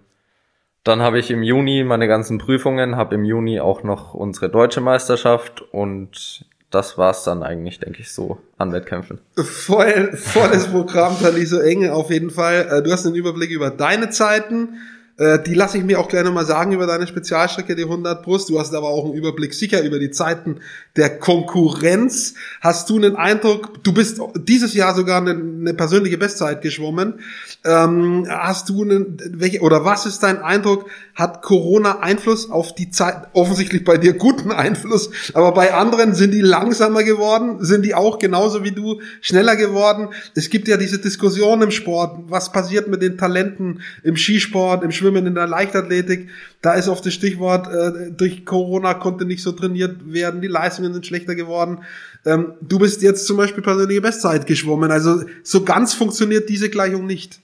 dann 0.84 1.02
habe 1.02 1.20
ich 1.20 1.32
im 1.32 1.44
Juni 1.44 1.84
meine 1.84 2.08
ganzen 2.08 2.38
Prüfungen, 2.38 2.96
habe 2.96 3.16
im 3.16 3.24
Juni 3.24 3.60
auch 3.60 3.84
noch 3.84 4.14
unsere 4.14 4.50
deutsche 4.50 4.82
Meisterschaft 4.82 5.62
und 5.62 6.46
das 6.72 6.98
war's 6.98 7.24
dann 7.24 7.42
eigentlich, 7.44 7.80
denke 7.80 8.02
ich, 8.02 8.12
so 8.12 8.40
an 8.58 8.72
Wettkämpfen. 8.72 9.20
Voll, 9.36 10.16
volles 10.16 10.68
Programm, 10.68 11.20
Taliso 11.20 11.60
Enge 11.60 11.94
auf 11.94 12.12
jeden 12.12 12.30
Fall. 12.30 12.68
Äh, 12.72 12.84
du 12.84 12.92
hast 12.92 13.06
einen 13.06 13.16
Überblick 13.16 13.50
über 13.50 13.72
deine 13.72 14.10
Zeiten. 14.10 14.78
Äh, 15.20 15.44
die 15.44 15.54
lasse 15.54 15.78
ich 15.78 15.84
mir 15.84 16.00
auch 16.00 16.08
gleich 16.08 16.24
nochmal 16.24 16.46
sagen 16.46 16.72
über 16.72 16.88
deine 16.88 17.06
Spezialstrecke, 17.06 17.76
die 17.76 17.84
100 17.84 18.24
Brust. 18.24 18.50
Du 18.50 18.60
hast 18.60 18.74
aber 18.74 18.88
auch 18.88 19.06
einen 19.06 19.14
Überblick 19.14 19.54
sicher 19.54 19.84
über 19.84 20.00
die 20.00 20.12
Zeiten 20.12 20.62
der 20.96 21.20
Konkurrenz. 21.20 22.36
Hast 22.62 22.90
du 22.90 22.96
einen 22.96 23.18
Eindruck, 23.18 23.84
du 23.84 23.94
bist 23.94 24.22
dieses 24.36 24.74
Jahr 24.74 24.96
sogar 24.96 25.22
eine, 25.22 25.32
eine 25.32 25.74
persönliche 25.74 26.18
Bestzeit 26.18 26.62
geschwommen. 26.62 27.20
Ähm, 27.66 28.28
hast 28.30 28.70
du 28.70 28.84
einen, 28.84 29.18
welche, 29.32 29.60
oder 29.60 29.84
was 29.84 30.06
ist 30.06 30.24
dein 30.24 30.42
Eindruck? 30.42 30.90
Hat 31.16 31.42
Corona 31.42 32.00
Einfluss 32.00 32.50
auf 32.50 32.74
die 32.74 32.90
Zeit? 32.90 33.28
Offensichtlich 33.34 33.84
bei 33.84 33.98
dir 33.98 34.14
guten 34.14 34.52
Einfluss, 34.52 35.10
aber 35.34 35.54
bei 35.54 35.74
anderen 35.74 36.16
sind 36.16 36.32
die 36.32 36.42
langsamer 36.42 37.04
geworden? 37.04 37.58
Sind 37.60 37.84
die 37.84 37.94
auch 37.94 38.20
genauso 38.20 38.64
wie 38.64 38.72
du 38.72 39.02
schneller 39.20 39.58
geworden? 39.58 40.10
Es 40.36 40.50
gibt 40.50 40.70
ja 40.70 40.78
diese 40.78 41.00
Diskussion 41.00 41.62
im 41.62 41.72
Sport. 41.72 42.20
Was 42.30 42.54
passiert 42.54 42.88
mit 42.88 43.02
den 43.02 43.18
Talenten 43.18 43.82
im 44.04 44.16
Skisport, 44.16 44.84
im 44.84 44.92
Schwimmen, 44.92 45.09
in 45.16 45.36
der 45.36 45.48
Leichtathletik? 45.48 46.30
Da 46.62 46.74
ist 46.74 46.88
oft 46.88 47.06
das 47.06 47.14
Stichwort, 47.14 47.68
äh, 47.68 48.12
durch 48.12 48.46
Corona 48.46 48.94
konnte 48.94 49.26
nicht 49.26 49.44
so 49.44 49.52
trainiert 49.52 50.12
werden, 50.12 50.42
die 50.42 50.48
Leistungen 50.48 50.94
sind 50.94 51.06
schlechter 51.06 51.36
geworden. 51.36 51.84
Ähm, 52.26 52.54
du 52.62 52.80
bist 52.80 53.02
jetzt 53.02 53.26
zum 53.28 53.38
Beispiel 53.38 53.64
persönliche 53.64 54.02
Bestzeit 54.02 54.46
geschwommen. 54.46 54.92
Also 54.92 55.24
so 55.44 55.64
ganz 55.64 55.94
funktioniert 55.94 56.50
diese 56.50 56.70
Gleichung 56.70 57.06
nicht. 57.06 57.40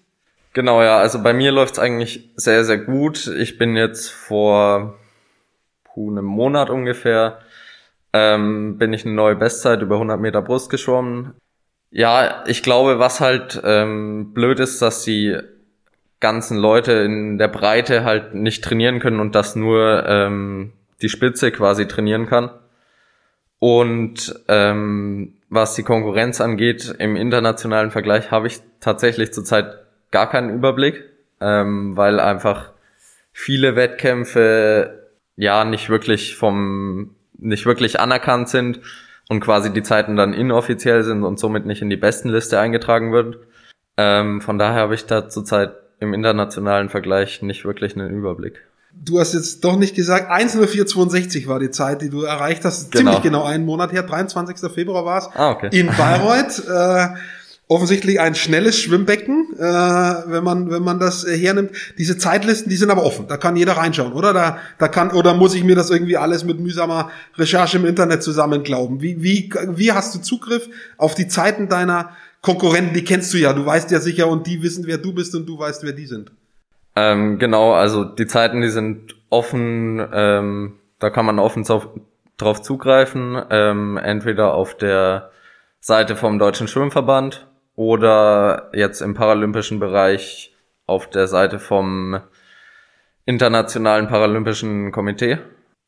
Genau, 0.54 0.82
ja. 0.82 0.98
Also 0.98 1.22
bei 1.22 1.34
mir 1.34 1.52
läuft's 1.52 1.80
eigentlich 1.80 2.30
sehr, 2.36 2.64
sehr 2.64 2.78
gut. 2.78 3.28
Ich 3.28 3.58
bin 3.58 3.76
jetzt 3.76 4.10
vor 4.10 4.98
puh, 5.84 6.12
einem 6.12 6.26
Monat 6.26 6.70
ungefähr, 6.70 7.40
ähm, 8.14 8.78
bin 8.78 8.94
ich 8.94 9.06
eine 9.06 9.16
neue 9.16 9.36
Bestzeit 9.36 9.82
über 9.82 9.96
100 9.96 10.20
Meter 10.20 10.42
Brust 10.42 10.70
geschwommen. 10.70 11.34
Ja, 11.92 12.44
ich 12.48 12.64
glaube, 12.64 13.00
was 13.00 13.20
halt 13.20 13.62
ähm, 13.64 14.34
blöd 14.34 14.60
ist, 14.60 14.82
dass 14.82 15.04
die 15.04 15.38
ganzen 16.20 16.58
Leute 16.58 16.94
in 16.94 17.38
der 17.38 17.48
Breite 17.48 18.04
halt 18.04 18.34
nicht 18.34 18.64
trainieren 18.64 19.00
können 19.00 19.20
und 19.20 19.36
dass 19.36 19.56
nur 19.56 20.06
ähm, 20.08 20.74
die 21.02 21.10
Spitze 21.10 21.52
quasi 21.52 21.88
trainieren 21.88 22.26
kann. 22.26 22.50
Und 23.60 24.36
ähm, 24.48 25.34
was 25.50 25.76
die 25.76 25.84
Konkurrenz 25.84 26.42
angeht, 26.42 26.96
im 27.00 27.16
internationalen 27.16 27.92
Vergleich 27.92 28.32
habe 28.32 28.48
ich 28.48 28.62
tatsächlich 28.80 29.34
zurzeit 29.34 29.78
gar 30.12 30.30
keinen 30.30 30.50
Überblick, 30.50 31.04
ähm, 31.42 31.96
weil 31.96 32.20
einfach 32.20 32.72
viele 33.32 33.76
Wettkämpfe 33.76 35.10
ja 35.36 35.66
nicht 35.66 35.90
wirklich 35.90 36.36
vom 36.36 37.16
nicht 37.38 37.66
wirklich 37.66 38.00
anerkannt 38.00 38.50
sind 38.50 38.80
und 39.28 39.42
quasi 39.42 39.74
die 39.74 39.84
Zeiten 39.84 40.16
dann 40.16 40.34
inoffiziell 40.34 41.04
sind 41.04 41.24
und 41.24 41.40
somit 41.40 41.66
nicht 41.66 41.82
in 41.82 41.90
die 41.90 41.98
besten 41.98 42.30
Liste 42.30 42.60
eingetragen 42.60 43.12
wird. 43.12 43.40
Ähm, 43.98 44.42
von 44.42 44.58
daher 44.58 44.82
habe 44.82 44.96
ich 44.96 45.06
da 45.06 45.28
zurzeit 45.28 45.74
im 46.00 46.14
internationalen 46.14 46.90
Vergleich 46.90 47.42
nicht 47.42 47.66
wirklich 47.66 47.96
einen 47.96 48.10
Überblick. 48.10 48.62
Du 48.94 49.20
hast 49.20 49.34
jetzt 49.34 49.64
doch 49.64 49.76
nicht 49.76 49.96
gesagt, 49.96 50.32
1.04.62 50.32 51.48
war 51.48 51.60
die 51.60 51.70
Zeit, 51.70 52.02
die 52.02 52.10
du 52.10 52.22
erreicht 52.22 52.64
hast. 52.64 52.92
Genau. 52.92 53.12
Ziemlich 53.12 53.24
genau 53.24 53.44
einen 53.44 53.66
Monat 53.66 53.92
her, 53.92 54.04
23. 54.04 54.72
Februar 54.72 55.06
war 55.06 55.18
es. 55.20 55.30
Ah, 55.36 55.52
okay. 55.52 55.70
In 55.78 55.88
Bayreuth. 55.98 56.64
äh, 56.68 57.08
offensichtlich 57.68 58.20
ein 58.20 58.36
schnelles 58.36 58.80
Schwimmbecken, 58.80 59.48
äh, 59.58 59.64
wenn 59.64 60.44
man 60.44 60.70
wenn 60.70 60.84
man 60.84 61.00
das 61.00 61.24
äh, 61.24 61.38
hernimmt. 61.38 61.72
Diese 61.98 62.18
Zeitlisten, 62.18 62.70
die 62.70 62.76
sind 62.76 62.92
aber 62.92 63.04
offen. 63.04 63.28
Da 63.28 63.38
kann 63.38 63.56
jeder 63.56 63.74
reinschauen, 63.74 64.14
oder? 64.14 64.34
Da 64.34 64.60
da 64.78 64.88
kann 64.88 65.12
oder 65.12 65.34
muss 65.34 65.56
ich 65.56 65.64
mir 65.64 65.76
das 65.76 65.90
irgendwie 65.90 66.18
alles 66.18 66.44
mit 66.44 66.60
mühsamer 66.60 67.10
Recherche 67.38 67.78
im 67.78 67.86
Internet 67.86 68.22
zusammenglauben? 68.24 69.02
Wie 69.02 69.24
wie 69.24 69.50
wie 69.70 69.92
hast 69.92 70.14
du 70.14 70.20
Zugriff 70.20 70.70
auf 70.98 71.16
die 71.16 71.28
Zeiten 71.28 71.68
deiner 71.68 72.12
Konkurrenten? 72.46 72.94
Die 72.94 73.04
kennst 73.04 73.34
du 73.34 73.38
ja. 73.38 73.54
Du 73.54 73.66
weißt 73.66 73.90
ja 73.90 74.00
sicher 74.00 74.28
und 74.28 74.46
die 74.46 74.62
wissen, 74.62 74.86
wer 74.86 75.00
du 75.00 75.14
bist 75.14 75.34
und 75.34 75.48
du 75.48 75.58
weißt, 75.58 75.84
wer 75.84 75.94
die 75.94 76.06
sind. 76.06 76.32
Ähm, 76.96 77.40
genau, 77.40 77.74
also 77.74 78.06
die 78.06 78.28
Zeiten, 78.28 78.62
die 78.62 78.70
sind 78.70 79.16
offen. 79.30 80.00
Ähm, 80.14 80.80
da 81.00 81.10
kann 81.10 81.26
man 81.26 81.40
offen 81.40 81.64
drauf, 81.64 81.90
drauf 82.38 82.62
zugreifen. 82.62 83.42
Ähm, 83.50 83.98
entweder 83.98 84.54
auf 84.54 84.78
der 84.78 85.32
Seite 85.80 86.16
vom 86.16 86.38
Deutschen 86.38 86.68
Schwimmverband 86.68 87.48
oder 87.76 88.70
jetzt 88.74 89.02
im 89.02 89.16
paralympischen 89.16 89.80
Bereich 89.80 90.56
auf 90.86 91.10
der 91.10 91.26
Seite 91.26 91.58
vom 91.58 92.22
Internationalen 93.26 94.08
Paralympischen 94.08 94.92
Komitee. 94.92 95.40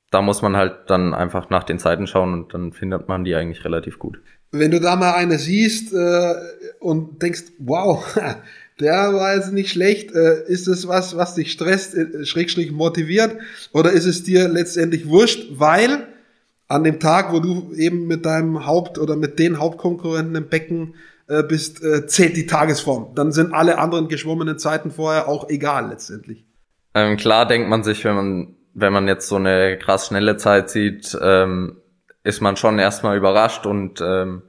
Da 0.09 0.23
muss 0.23 0.41
man 0.41 0.57
halt 0.57 0.89
dann 0.89 1.13
einfach 1.13 1.51
nach 1.51 1.63
den 1.63 1.77
Zeiten 1.77 2.07
schauen 2.07 2.33
und 2.33 2.53
dann 2.55 2.73
findet 2.73 3.07
man 3.07 3.23
die 3.23 3.35
eigentlich 3.35 3.63
relativ 3.63 3.99
gut. 3.99 4.19
Wenn 4.51 4.71
du 4.71 4.79
da 4.79 4.95
mal 4.95 5.13
eine 5.13 5.39
siehst 5.39 5.93
äh, 5.93 6.33
und 6.79 7.21
denkst, 7.21 7.43
wow, 7.59 8.03
der 8.79 9.13
war 9.13 9.35
jetzt 9.35 9.51
nicht 9.51 9.71
schlecht, 9.71 10.13
äh, 10.13 10.43
ist 10.47 10.67
es 10.67 10.87
was, 10.87 11.17
was 11.17 11.35
dich 11.35 11.51
stresst, 11.51 11.95
äh, 11.95 12.25
schrägstrich 12.25 12.71
motiviert, 12.71 13.37
oder 13.73 13.91
ist 13.91 14.05
es 14.05 14.23
dir 14.23 14.47
letztendlich 14.47 15.07
wurscht, 15.07 15.47
weil 15.51 16.07
an 16.67 16.83
dem 16.83 16.99
Tag, 16.99 17.33
wo 17.33 17.39
du 17.39 17.73
eben 17.73 18.07
mit 18.07 18.25
deinem 18.25 18.65
Haupt- 18.65 18.99
oder 18.99 19.15
mit 19.15 19.39
den 19.39 19.59
Hauptkonkurrenten 19.59 20.35
im 20.35 20.49
Becken 20.49 20.95
äh, 21.27 21.43
bist, 21.43 21.83
äh, 21.83 22.07
zählt 22.07 22.35
die 22.35 22.45
Tagesform. 22.45 23.13
Dann 23.15 23.31
sind 23.31 23.53
alle 23.53 23.79
anderen 23.79 24.07
geschwommenen 24.07 24.59
Zeiten 24.59 24.91
vorher 24.91 25.27
auch 25.27 25.49
egal 25.49 25.89
letztendlich. 25.89 26.45
Ähm, 26.93 27.17
klar 27.17 27.47
denkt 27.47 27.69
man 27.69 27.83
sich, 27.83 28.03
wenn 28.03 28.15
man, 28.15 28.55
wenn 28.73 28.93
man 28.93 29.07
jetzt 29.07 29.27
so 29.27 29.35
eine 29.35 29.77
krass 29.77 30.07
schnelle 30.07 30.37
Zeit 30.37 30.69
sieht, 30.69 31.17
ähm, 31.21 31.77
ist 32.27 32.41
man 32.41 32.57
schon 32.57 32.77
erstmal 32.77 33.17
überrascht 33.17 33.65
und 33.65 34.01
ähm, 34.01 34.43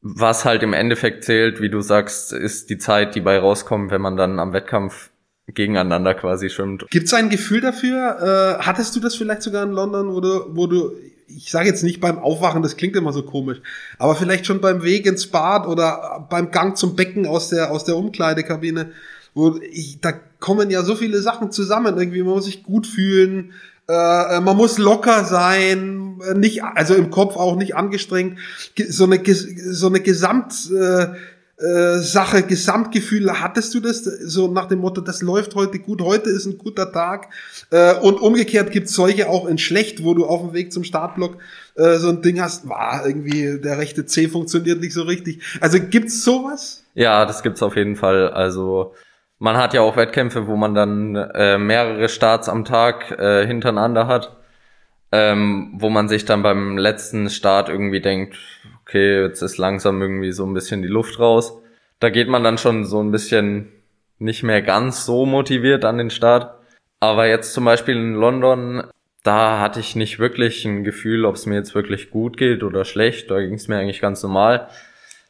was 0.00 0.44
halt 0.44 0.62
im 0.62 0.72
Endeffekt 0.72 1.24
zählt, 1.24 1.60
wie 1.60 1.68
du 1.68 1.80
sagst, 1.80 2.32
ist 2.32 2.70
die 2.70 2.78
Zeit, 2.78 3.14
die 3.14 3.20
bei 3.20 3.38
rauskommt, 3.38 3.90
wenn 3.90 4.00
man 4.00 4.16
dann 4.16 4.38
am 4.38 4.52
Wettkampf 4.52 5.10
gegeneinander 5.48 6.14
quasi 6.14 6.50
schwimmt. 6.50 6.86
Gibt 6.90 7.06
es 7.06 7.14
ein 7.14 7.30
Gefühl 7.30 7.60
dafür? 7.60 8.58
Äh, 8.60 8.62
hattest 8.62 8.94
du 8.94 9.00
das 9.00 9.16
vielleicht 9.16 9.42
sogar 9.42 9.64
in 9.64 9.72
London, 9.72 10.12
wo 10.12 10.20
du, 10.20 10.46
wo 10.50 10.66
du 10.66 10.92
ich 11.28 11.50
sage 11.50 11.68
jetzt 11.68 11.82
nicht 11.82 12.00
beim 12.00 12.18
Aufwachen, 12.18 12.62
das 12.62 12.76
klingt 12.76 12.96
immer 12.96 13.12
so 13.12 13.22
komisch, 13.22 13.60
aber 13.98 14.14
vielleicht 14.14 14.46
schon 14.46 14.62
beim 14.62 14.82
Weg 14.82 15.04
ins 15.04 15.26
Bad 15.26 15.66
oder 15.66 16.26
beim 16.30 16.50
Gang 16.50 16.76
zum 16.76 16.96
Becken 16.96 17.26
aus 17.26 17.50
der, 17.50 17.70
aus 17.70 17.84
der 17.84 17.96
Umkleidekabine, 17.96 18.92
wo 19.34 19.58
ich, 19.70 20.00
da 20.00 20.12
kommen 20.40 20.70
ja 20.70 20.82
so 20.82 20.94
viele 20.94 21.20
Sachen 21.20 21.52
zusammen. 21.52 21.98
Irgendwie, 21.98 22.22
man 22.22 22.34
muss 22.34 22.46
sich 22.46 22.62
gut 22.62 22.86
fühlen, 22.86 23.52
äh, 23.88 24.40
man 24.40 24.56
muss 24.56 24.78
locker 24.78 25.24
sein, 25.24 26.18
nicht, 26.34 26.62
also 26.62 26.94
im 26.94 27.10
Kopf 27.10 27.36
auch 27.36 27.56
nicht 27.56 27.74
angestrengt. 27.74 28.38
So 28.88 29.04
eine, 29.04 29.22
so 29.24 29.86
eine 29.86 30.00
Gesamt, 30.00 30.70
äh, 30.70 31.06
äh, 31.60 32.42
Gesamtgefühl, 32.42 33.40
hattest 33.40 33.74
du 33.74 33.80
das 33.80 34.04
so 34.04 34.48
nach 34.48 34.66
dem 34.66 34.78
Motto, 34.80 35.00
das 35.00 35.22
läuft 35.22 35.54
heute 35.54 35.78
gut, 35.78 36.02
heute 36.02 36.30
ist 36.30 36.46
ein 36.46 36.58
guter 36.58 36.92
Tag 36.92 37.28
äh, 37.70 37.94
und 37.94 38.20
umgekehrt 38.20 38.70
gibt's 38.70 38.94
solche 38.94 39.28
auch 39.28 39.46
in 39.46 39.58
schlecht, 39.58 40.04
wo 40.04 40.14
du 40.14 40.24
auf 40.26 40.40
dem 40.40 40.52
Weg 40.52 40.72
zum 40.72 40.84
Startblock 40.84 41.38
äh, 41.74 41.96
so 41.96 42.10
ein 42.10 42.22
Ding 42.22 42.40
hast, 42.40 42.68
war 42.68 43.04
irgendwie 43.04 43.58
der 43.60 43.78
rechte 43.78 44.06
C 44.06 44.28
funktioniert 44.28 44.80
nicht 44.80 44.92
so 44.92 45.02
richtig. 45.02 45.42
Also 45.60 45.78
gibt's 45.80 46.22
sowas? 46.22 46.84
Ja, 46.94 47.26
das 47.26 47.42
gibt's 47.42 47.62
auf 47.62 47.74
jeden 47.74 47.96
Fall. 47.96 48.28
Also 48.28 48.94
man 49.38 49.56
hat 49.56 49.74
ja 49.74 49.82
auch 49.82 49.96
Wettkämpfe, 49.96 50.46
wo 50.46 50.56
man 50.56 50.74
dann 50.74 51.14
äh, 51.14 51.58
mehrere 51.58 52.08
Starts 52.08 52.48
am 52.48 52.64
Tag 52.64 53.12
äh, 53.18 53.46
hintereinander 53.46 54.06
hat, 54.06 54.36
ähm, 55.12 55.74
wo 55.74 55.90
man 55.90 56.08
sich 56.08 56.24
dann 56.24 56.42
beim 56.42 56.76
letzten 56.76 57.30
Start 57.30 57.68
irgendwie 57.68 58.00
denkt, 58.00 58.36
okay, 58.82 59.22
jetzt 59.22 59.42
ist 59.42 59.58
langsam 59.58 60.02
irgendwie 60.02 60.32
so 60.32 60.44
ein 60.44 60.54
bisschen 60.54 60.82
die 60.82 60.88
Luft 60.88 61.18
raus. 61.18 61.60
Da 62.00 62.10
geht 62.10 62.28
man 62.28 62.44
dann 62.44 62.58
schon 62.58 62.84
so 62.84 63.00
ein 63.02 63.10
bisschen 63.10 63.72
nicht 64.18 64.42
mehr 64.42 64.62
ganz 64.62 65.04
so 65.04 65.26
motiviert 65.26 65.84
an 65.84 65.98
den 65.98 66.10
Start. 66.10 66.54
Aber 67.00 67.28
jetzt 67.28 67.54
zum 67.54 67.64
Beispiel 67.64 67.96
in 67.96 68.14
London, 68.14 68.84
da 69.22 69.60
hatte 69.60 69.78
ich 69.78 69.94
nicht 69.94 70.18
wirklich 70.18 70.64
ein 70.64 70.82
Gefühl, 70.82 71.24
ob 71.24 71.36
es 71.36 71.46
mir 71.46 71.54
jetzt 71.54 71.74
wirklich 71.74 72.10
gut 72.10 72.36
geht 72.36 72.64
oder 72.64 72.84
schlecht. 72.84 73.30
Da 73.30 73.40
ging 73.40 73.54
es 73.54 73.68
mir 73.68 73.78
eigentlich 73.78 74.00
ganz 74.00 74.22
normal. 74.22 74.68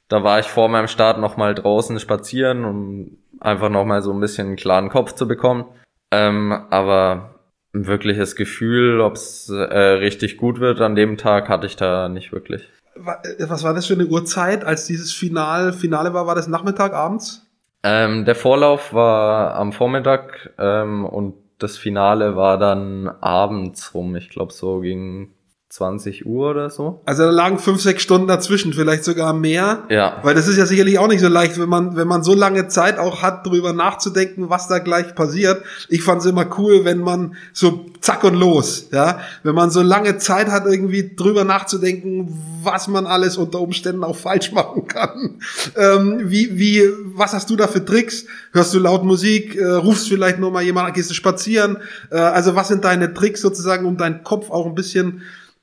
Da 0.09 0.25
war 0.25 0.39
ich 0.39 0.47
vor 0.47 0.69
meinem 0.69 0.89
Start 0.89 1.19
nochmal 1.19 1.55
draußen 1.55 1.99
spazieren, 2.01 2.65
um 2.65 3.18
einfach 3.41 3.69
nochmal 3.69 4.03
so 4.03 4.13
ein 4.13 4.21
bisschen 4.21 4.49
einen 4.49 4.57
klaren 4.57 4.89
Kopf 4.89 5.13
zu 5.15 5.29
bekommen. 5.29 5.65
Ähm, 6.11 6.53
aber 6.71 7.35
ein 7.75 7.87
wirkliches 7.87 8.37
Gefühl, 8.37 9.01
ob 9.01 9.15
es 9.15 9.49
äh, 9.51 9.55
richtig 9.55 10.37
gut 10.37 10.61
wird 10.61 10.81
an 10.81 10.95
dem 10.95 11.17
Tag, 11.17 11.49
hatte 11.49 11.67
ich 11.67 11.77
da 11.77 12.09
nicht 12.09 12.33
wirklich. 12.33 12.69
Äh, 12.95 13.49
was 13.49 13.63
war 13.63 13.75
das 13.75 13.87
für 13.87 13.95
eine 13.95 14.07
Uhrzeit, 14.07 14.65
als 14.65 14.87
dieses 14.87 15.13
Final, 15.13 15.73
Finale 15.73 16.15
war? 16.15 16.27
War 16.27 16.35
das 16.35 16.49
Nachmittag, 16.49 16.95
abends? 16.95 17.47
Ähm, 17.83 18.25
der 18.25 18.35
Vorlauf 18.35 18.93
war 18.93 19.55
am 19.55 19.73
Vormittag 19.73 20.51
ähm, 20.59 21.05
und 21.05 21.35
das 21.59 21.77
Finale 21.77 22.37
war 22.37 22.59
dann 22.59 23.09
abends 23.09 23.95
rum. 23.95 24.17
Ich 24.17 24.31
glaube 24.31 24.53
so 24.53 24.81
gegen 24.81 25.35
20 25.71 26.25
Uhr 26.25 26.51
oder 26.51 26.71
so. 26.71 27.03
Also 27.05 27.25
da 27.25 27.31
lagen 27.31 27.59
fünf, 27.59 27.83
sechs 27.83 28.03
Stunden 28.03 28.27
dazwischen, 28.27 28.73
vielleicht 28.73 29.05
sogar 29.05 29.35
mehr. 29.35 29.85
Ja. 29.91 30.19
Weil 30.23 30.35
das 30.35 30.49
ist 30.49 30.57
ja 30.57 30.65
sicherlich 30.65 30.99
auch 30.99 31.09
nicht 31.09 31.21
so 31.21 31.29
leicht, 31.29 31.61
wenn 31.61 31.69
man, 31.69 31.95
wenn 31.95 32.09
man 32.09 32.23
so 32.23 32.35
lange 32.35 32.69
Zeit 32.69 32.99
auch 32.99 33.21
hat, 33.21 33.45
darüber 33.45 33.75
nachzudenken, 33.75 34.49
was 34.49 34.67
da 34.67 34.79
gleich 34.79 35.15
passiert. 35.15 35.63
Ich 35.91 36.03
fand 36.03 36.23
es 36.23 36.27
immer 36.27 36.47
cool, 36.59 36.87
wenn 36.87 37.01
man 37.01 37.35
so 37.53 37.85
zack 38.01 38.25
und 38.25 38.35
los, 38.35 38.89
ja. 38.93 39.21
Wenn 39.43 39.55
man 39.55 39.71
so 39.71 39.83
lange 39.83 40.17
Zeit 40.17 40.49
hat, 40.49 40.65
irgendwie 40.65 41.15
drüber 41.15 41.45
nachzudenken, 41.45 42.33
was 42.63 42.89
man 42.89 43.07
alles 43.07 43.37
unter 43.37 43.61
Umständen 43.61 44.05
auch 44.05 44.17
falsch 44.17 44.53
machen 44.59 44.87
kann. 44.87 45.41
Ähm, 45.77 46.23
wie, 46.25 46.59
wie, 46.59 46.83
was 47.15 47.35
hast 47.35 47.51
du 47.51 47.57
da 47.57 47.67
für 47.67 47.85
Tricks? 47.85 48.25
Hörst 48.53 48.73
du 48.73 48.79
laut 48.79 49.05
Musik? 49.05 49.55
Äh, 49.55 49.67
rufst 49.67 50.09
vielleicht 50.09 50.39
nur 50.39 50.51
mal 50.51 50.63
jemand, 50.63 50.95
gehst 50.95 51.11
du 51.11 51.15
spazieren? 51.15 51.77
Äh, 52.11 52.17
also 52.17 52.57
was 52.57 52.69
sind 52.69 52.85
deine 52.85 53.13
Tricks 53.13 53.43
sozusagen, 53.43 53.85
um 53.85 53.99
deinen 53.99 54.25
Kopf 54.25 54.51
auch 54.51 54.65
ein 54.65 54.75
bisschen 54.75 55.21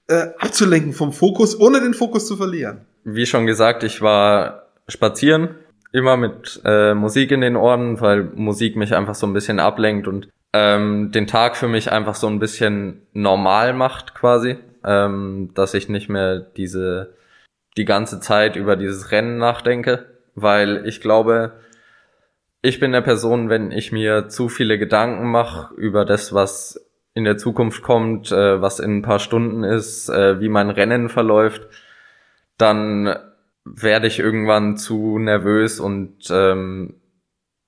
äh, 0.07 0.27
abzulenken 0.39 0.93
vom 0.93 1.13
Fokus, 1.13 1.59
ohne 1.59 1.81
den 1.81 1.93
Fokus 1.93 2.27
zu 2.27 2.37
verlieren. 2.37 2.81
Wie 3.03 3.25
schon 3.25 3.45
gesagt, 3.45 3.83
ich 3.83 4.01
war 4.01 4.67
spazieren, 4.87 5.55
immer 5.91 6.17
mit 6.17 6.61
äh, 6.65 6.93
Musik 6.93 7.31
in 7.31 7.41
den 7.41 7.55
Ohren, 7.55 8.01
weil 8.01 8.23
Musik 8.23 8.75
mich 8.75 8.95
einfach 8.95 9.15
so 9.15 9.25
ein 9.25 9.33
bisschen 9.33 9.59
ablenkt 9.59 10.07
und 10.07 10.27
ähm, 10.53 11.11
den 11.11 11.27
Tag 11.27 11.57
für 11.57 11.67
mich 11.67 11.91
einfach 11.91 12.15
so 12.15 12.27
ein 12.27 12.39
bisschen 12.39 13.01
normal 13.13 13.73
macht 13.73 14.15
quasi, 14.15 14.57
ähm, 14.83 15.51
dass 15.53 15.73
ich 15.73 15.89
nicht 15.89 16.09
mehr 16.09 16.39
diese 16.39 17.13
die 17.77 17.85
ganze 17.85 18.19
Zeit 18.21 18.55
über 18.55 18.75
dieses 18.75 19.11
Rennen 19.11 19.37
nachdenke, 19.37 20.05
weil 20.33 20.85
ich 20.85 21.01
glaube, 21.01 21.53
ich 22.61 22.79
bin 22.79 22.91
der 22.91 23.01
Person, 23.01 23.49
wenn 23.49 23.71
ich 23.71 23.91
mir 23.91 24.29
zu 24.29 24.49
viele 24.49 24.79
Gedanken 24.79 25.29
mache 25.29 25.73
über 25.75 26.05
das, 26.05 26.33
was 26.33 26.84
in 27.15 27.23
der 27.23 27.37
Zukunft 27.37 27.81
kommt, 27.81 28.31
äh, 28.31 28.61
was 28.61 28.79
in 28.79 28.97
ein 28.97 29.01
paar 29.01 29.19
Stunden 29.19 29.63
ist, 29.63 30.09
äh, 30.09 30.39
wie 30.41 30.49
mein 30.49 30.69
Rennen 30.69 31.09
verläuft, 31.09 31.67
dann 32.57 33.15
werde 33.63 34.07
ich 34.07 34.19
irgendwann 34.19 34.77
zu 34.77 35.17
nervös 35.17 35.79
und 35.79 36.17
ähm, 36.29 36.95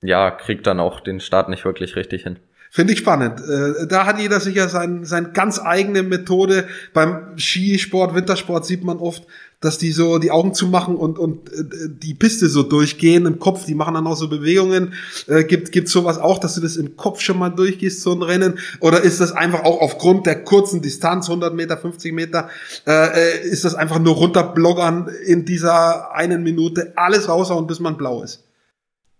ja, 0.01 0.29
krieg 0.31 0.63
dann 0.63 0.79
auch 0.79 0.99
den 0.99 1.19
Start 1.21 1.49
nicht 1.49 1.65
wirklich 1.65 1.95
richtig 1.95 2.23
hin. 2.23 2.39
Finde 2.69 2.93
ich 2.93 2.99
spannend. 2.99 3.39
Äh, 3.39 3.87
da 3.87 4.05
hat 4.05 4.19
jeder 4.19 4.41
sicher 4.41 4.67
sein, 4.67 5.05
sein 5.05 5.31
ganz 5.33 5.59
eigene 5.59 6.03
Methode. 6.03 6.67
Beim 6.93 7.37
Skisport, 7.37 8.13
Wintersport 8.13 8.65
sieht 8.65 8.83
man 8.83 8.97
oft, 8.97 9.23
dass 9.59 9.79
die 9.79 9.91
so 9.91 10.19
die 10.19 10.29
Augen 10.29 10.53
zumachen 10.53 10.95
und, 10.95 11.17
und 11.17 11.51
äh, 11.51 11.63
die 11.87 12.13
Piste 12.13 12.47
so 12.47 12.63
durchgehen 12.63 13.25
im 13.25 13.39
Kopf, 13.39 13.65
die 13.65 13.73
machen 13.73 13.95
dann 13.95 14.05
auch 14.05 14.15
so 14.15 14.29
Bewegungen. 14.29 14.93
Äh, 15.27 15.45
gibt 15.45 15.71
gibt 15.71 15.89
sowas 15.89 16.19
auch, 16.19 16.37
dass 16.37 16.55
du 16.55 16.61
das 16.61 16.77
im 16.77 16.95
Kopf 16.95 17.21
schon 17.21 17.39
mal 17.39 17.49
durchgehst, 17.49 18.01
so 18.01 18.13
ein 18.13 18.21
Rennen? 18.21 18.59
Oder 18.81 19.01
ist 19.01 19.19
das 19.19 19.31
einfach 19.31 19.63
auch 19.63 19.81
aufgrund 19.81 20.27
der 20.27 20.43
kurzen 20.43 20.81
Distanz, 20.81 21.27
100 21.27 21.55
Meter, 21.55 21.77
50 21.77 22.13
Meter, 22.13 22.49
äh, 22.85 22.91
äh, 22.91 23.47
ist 23.47 23.65
das 23.65 23.73
einfach 23.73 23.99
nur 23.99 24.15
runterbloggern 24.15 25.09
in 25.25 25.45
dieser 25.45 26.13
einen 26.13 26.43
Minute, 26.43 26.93
alles 26.95 27.27
raushauen, 27.27 27.65
bis 27.65 27.79
man 27.79 27.97
blau 27.97 28.21
ist? 28.21 28.43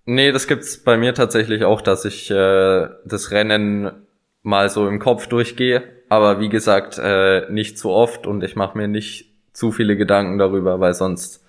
Nee, 0.05 0.31
das 0.31 0.47
gibt's 0.47 0.77
bei 0.77 0.97
mir 0.97 1.13
tatsächlich 1.13 1.65
auch, 1.65 1.81
dass 1.81 2.05
ich 2.05 2.29
äh, 2.29 2.87
das 3.05 3.31
Rennen 3.31 3.91
mal 4.43 4.69
so 4.69 4.87
im 4.87 4.99
Kopf 4.99 5.27
durchgehe. 5.27 5.83
Aber 6.09 6.39
wie 6.39 6.47
gesagt, 6.47 6.97
äh, 6.97 7.51
nicht 7.51 7.77
zu 7.77 7.89
oft 7.89 8.27
und 8.27 8.43
ich 8.43 8.55
mache 8.55 8.77
mir 8.77 8.87
nicht 8.87 9.26
zu 9.57 9.71
viele 9.71 9.97
Gedanken 9.97 10.37
darüber, 10.37 10.79
weil 10.79 10.93
sonst, 10.93 11.41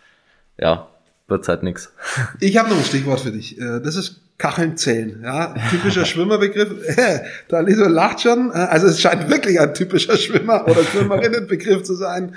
ja, 0.59 0.89
wird's 1.27 1.47
halt 1.47 1.63
nix. 1.63 1.93
Ich 2.41 2.57
habe 2.57 2.71
noch 2.71 2.79
ein 2.79 2.85
Stichwort 2.85 3.21
für 3.21 3.33
dich. 3.33 3.61
Äh, 3.61 3.81
das 3.83 3.97
ist 3.97 4.23
Kacheln 4.39 4.79
zählen. 4.79 5.21
Ja, 5.23 5.55
typischer 5.71 6.05
Schwimmerbegriff. 6.07 6.71
Da 7.49 7.61
Liso 7.61 7.87
lacht 7.87 8.23
schon. 8.23 8.51
Äh, 8.51 8.55
also 8.55 8.87
es 8.87 9.03
scheint 9.03 9.29
wirklich 9.29 9.61
ein 9.61 9.75
typischer 9.75 10.17
Schwimmer- 10.17 10.67
oder 10.67 10.85
Schwimmerinnenbegriff 10.85 11.83
zu 11.83 11.95
sein. 11.95 12.35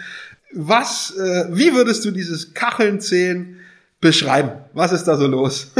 Was, 0.53 1.15
äh, 1.17 1.45
wie 1.51 1.73
würdest 1.73 2.03
du 2.03 2.11
dieses 2.11 2.53
Kacheln 2.53 2.99
zählen 2.99 3.55
beschreiben? 4.01 4.51
Was 4.73 4.91
ist 4.91 5.05
da 5.05 5.15
so 5.15 5.25
los? 5.25 5.71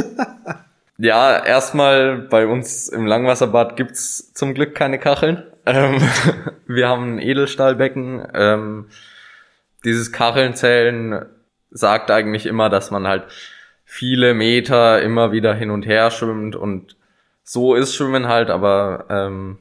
ja, 1.00 1.44
erstmal 1.44 2.18
bei 2.18 2.48
uns 2.48 2.88
im 2.88 3.06
Langwasserbad 3.06 3.76
gibt's 3.76 4.32
zum 4.34 4.54
Glück 4.54 4.74
keine 4.74 5.00
Kacheln. 5.00 5.44
Ähm, 5.66 6.02
wir 6.66 6.88
haben 6.88 7.16
ein 7.16 7.20
Edelstahlbecken. 7.20 8.26
Dieses 9.84 10.12
Kachelnzählen 10.12 11.26
sagt 11.70 12.12
eigentlich 12.12 12.46
immer, 12.46 12.70
dass 12.70 12.92
man 12.92 13.08
halt 13.08 13.26
viele 13.86 14.34
Meter 14.34 15.02
immer 15.02 15.32
wieder 15.32 15.54
hin 15.54 15.72
und 15.72 15.86
her 15.86 16.12
schwimmt 16.12 16.56
und 16.56 16.96
so 17.44 17.76
ist 17.76 17.96
Schwimmen 17.96 18.28
halt, 18.28 18.50
aber 18.50 19.06
ähm, 19.10 19.58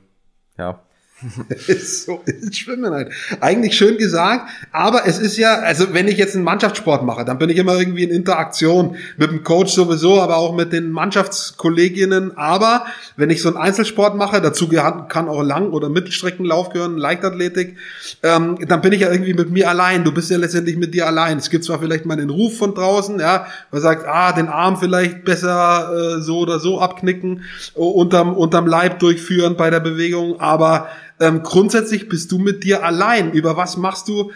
ja, 0.58 0.80
so 1.82 2.22
ist 2.24 2.56
Schwimmen 2.56 2.92
halt. 2.92 3.10
Eigentlich 3.40 3.76
schön 3.76 3.98
gesagt, 3.98 4.48
aber 4.72 5.06
es 5.06 5.18
ist 5.18 5.36
ja, 5.36 5.58
also 5.58 5.92
wenn 5.92 6.08
ich 6.08 6.16
jetzt 6.16 6.34
einen 6.34 6.44
Mannschaftssport 6.44 7.04
mache, 7.04 7.24
dann 7.24 7.38
bin 7.38 7.50
ich 7.50 7.58
immer 7.58 7.78
irgendwie 7.78 8.04
in 8.04 8.10
Interaktion 8.10 8.96
mit 9.16 9.30
dem 9.30 9.44
Coach 9.44 9.72
sowieso, 9.72 10.20
aber 10.20 10.36
auch 10.36 10.54
mit 10.54 10.72
den 10.72 10.90
Mannschaftskolleginnen. 10.90 12.36
Aber 12.36 12.86
wenn 13.16 13.30
ich 13.30 13.42
so 13.42 13.48
einen 13.48 13.58
Einzelsport 13.58 14.16
mache, 14.16 14.40
dazu 14.40 14.68
kann 14.68 15.28
auch 15.28 15.42
Lang- 15.42 15.72
oder 15.72 15.88
Mittelstreckenlauf 15.88 16.70
gehören, 16.70 16.96
Leichtathletik, 16.96 17.76
ähm, 18.22 18.58
dann 18.66 18.80
bin 18.80 18.92
ich 18.92 19.00
ja 19.00 19.10
irgendwie 19.10 19.34
mit 19.34 19.50
mir 19.50 19.68
allein. 19.68 20.04
Du 20.04 20.12
bist 20.12 20.30
ja 20.30 20.38
letztendlich 20.38 20.76
mit 20.76 20.94
dir 20.94 21.06
allein. 21.06 21.38
Es 21.38 21.50
gibt 21.50 21.64
zwar 21.64 21.80
vielleicht 21.80 22.06
mal 22.06 22.16
den 22.16 22.30
Ruf 22.30 22.56
von 22.56 22.74
draußen, 22.74 23.20
ja, 23.20 23.46
man 23.70 23.82
sagt, 23.82 24.06
ah, 24.06 24.32
den 24.32 24.48
Arm 24.48 24.78
vielleicht 24.78 25.24
besser 25.24 26.16
äh, 26.18 26.22
so 26.22 26.38
oder 26.38 26.58
so 26.58 26.80
abknicken, 26.80 27.42
unterm, 27.74 28.34
unterm 28.36 28.66
Leib 28.66 28.98
durchführen 29.00 29.56
bei 29.56 29.70
der 29.70 29.80
Bewegung, 29.80 30.40
aber 30.40 30.88
ähm, 31.20 31.42
grundsätzlich 31.42 32.08
bist 32.08 32.32
du 32.32 32.38
mit 32.38 32.64
dir 32.64 32.84
allein. 32.84 33.32
Über 33.32 33.56
was 33.56 33.76
machst 33.76 34.08
du 34.08 34.32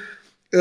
äh, 0.53 0.59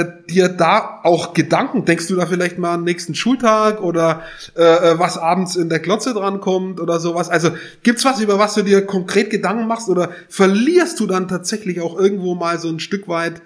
äh, 0.00 0.12
dir 0.30 0.48
da 0.48 1.00
auch 1.02 1.34
Gedanken? 1.34 1.84
Denkst 1.84 2.06
du 2.06 2.16
da 2.16 2.24
vielleicht 2.24 2.58
mal 2.58 2.74
am 2.74 2.84
nächsten 2.84 3.14
Schultag 3.14 3.82
oder 3.82 4.22
äh, 4.56 4.62
äh, 4.62 4.98
was 4.98 5.18
abends 5.18 5.56
in 5.56 5.68
der 5.68 5.80
Glotze 5.80 6.14
drankommt 6.14 6.80
oder 6.80 6.98
sowas? 6.98 7.28
Also 7.28 7.50
gibt's 7.82 8.04
was, 8.06 8.20
über 8.20 8.38
was 8.38 8.54
du 8.54 8.62
dir 8.62 8.86
konkret 8.86 9.28
Gedanken 9.28 9.66
machst 9.66 9.90
oder 9.90 10.12
verlierst 10.30 10.98
du 11.00 11.06
dann 11.06 11.28
tatsächlich 11.28 11.82
auch 11.82 11.98
irgendwo 11.98 12.34
mal 12.34 12.58
so 12.58 12.68
ein 12.68 12.80
Stück 12.80 13.06
weit 13.06 13.42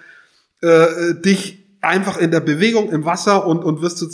äh, 0.63 0.69
äh 0.69 1.21
dich 1.21 1.65
einfach 1.81 2.19
in 2.19 2.31
der 2.31 2.41
Bewegung 2.41 2.91
im 2.93 3.05
Wasser 3.05 3.47
und, 3.47 3.65
und 3.65 3.83
wirst 3.83 4.01
du 4.03 4.07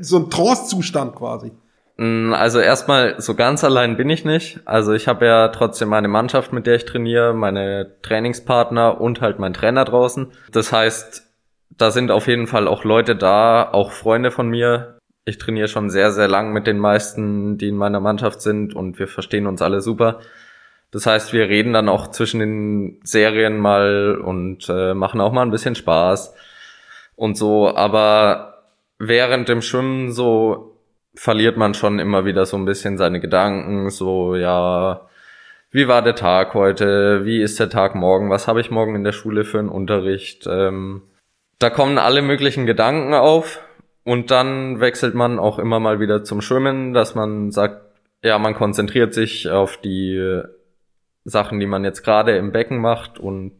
so 0.00 0.16
ein 0.18 0.30
Trance-Zustand 0.30 1.16
quasi? 1.16 1.50
Mm, 1.96 2.32
also 2.32 2.58
erstmal, 2.58 3.20
so 3.20 3.34
ganz 3.34 3.62
allein 3.64 3.96
bin 3.96 4.10
ich 4.10 4.24
nicht. 4.24 4.60
Also 4.64 4.92
ich 4.92 5.06
habe 5.08 5.26
ja 5.26 5.48
trotzdem 5.48 5.88
meine 5.88 6.08
Mannschaft, 6.08 6.52
mit 6.52 6.66
der 6.66 6.76
ich 6.76 6.84
trainiere, 6.84 7.34
meine 7.34 7.96
Trainingspartner 8.02 9.00
und 9.00 9.20
halt 9.20 9.38
mein 9.38 9.54
Trainer 9.54 9.84
draußen. 9.84 10.32
Das 10.52 10.72
heißt, 10.72 11.24
da 11.76 11.90
sind 11.90 12.10
auf 12.10 12.26
jeden 12.26 12.46
Fall 12.46 12.68
auch 12.68 12.84
Leute 12.84 13.16
da, 13.16 13.68
auch 13.70 13.92
Freunde 13.92 14.30
von 14.30 14.48
mir. 14.48 14.98
Ich 15.24 15.38
trainiere 15.38 15.68
schon 15.68 15.90
sehr, 15.90 16.12
sehr 16.12 16.28
lang 16.28 16.52
mit 16.52 16.66
den 16.66 16.78
meisten, 16.78 17.58
die 17.58 17.68
in 17.68 17.76
meiner 17.76 18.00
Mannschaft 18.00 18.42
sind 18.42 18.74
und 18.74 18.98
wir 18.98 19.08
verstehen 19.08 19.46
uns 19.46 19.62
alle 19.62 19.80
super. 19.80 20.20
Das 20.90 21.06
heißt, 21.06 21.32
wir 21.32 21.48
reden 21.48 21.72
dann 21.72 21.88
auch 21.88 22.08
zwischen 22.08 22.40
den 22.40 23.00
Serien 23.02 23.58
mal 23.58 24.16
und 24.16 24.68
äh, 24.68 24.94
machen 24.94 25.20
auch 25.20 25.32
mal 25.32 25.42
ein 25.42 25.50
bisschen 25.50 25.74
Spaß 25.74 26.34
und 27.16 27.36
so. 27.36 27.74
Aber 27.74 28.64
während 28.98 29.48
dem 29.48 29.62
Schwimmen 29.62 30.12
so 30.12 30.73
verliert 31.14 31.56
man 31.56 31.74
schon 31.74 31.98
immer 31.98 32.24
wieder 32.24 32.46
so 32.46 32.56
ein 32.56 32.64
bisschen 32.64 32.98
seine 32.98 33.20
Gedanken, 33.20 33.90
so 33.90 34.36
ja, 34.36 35.08
wie 35.70 35.88
war 35.88 36.02
der 36.02 36.14
Tag 36.14 36.54
heute, 36.54 37.24
wie 37.24 37.40
ist 37.42 37.58
der 37.58 37.68
Tag 37.70 37.94
morgen, 37.94 38.30
was 38.30 38.46
habe 38.48 38.60
ich 38.60 38.70
morgen 38.70 38.94
in 38.94 39.04
der 39.04 39.12
Schule 39.12 39.44
für 39.44 39.58
einen 39.58 39.68
Unterricht. 39.68 40.46
Ähm, 40.48 41.02
da 41.58 41.70
kommen 41.70 41.98
alle 41.98 42.22
möglichen 42.22 42.66
Gedanken 42.66 43.14
auf 43.14 43.60
und 44.04 44.30
dann 44.30 44.80
wechselt 44.80 45.14
man 45.14 45.38
auch 45.38 45.58
immer 45.58 45.80
mal 45.80 46.00
wieder 46.00 46.24
zum 46.24 46.40
Schwimmen, 46.40 46.92
dass 46.92 47.14
man 47.14 47.50
sagt, 47.50 47.80
ja, 48.22 48.38
man 48.38 48.54
konzentriert 48.54 49.14
sich 49.14 49.50
auf 49.50 49.76
die 49.76 50.42
Sachen, 51.24 51.58
die 51.58 51.66
man 51.66 51.84
jetzt 51.84 52.02
gerade 52.02 52.36
im 52.36 52.52
Becken 52.52 52.78
macht 52.78 53.18
und 53.18 53.52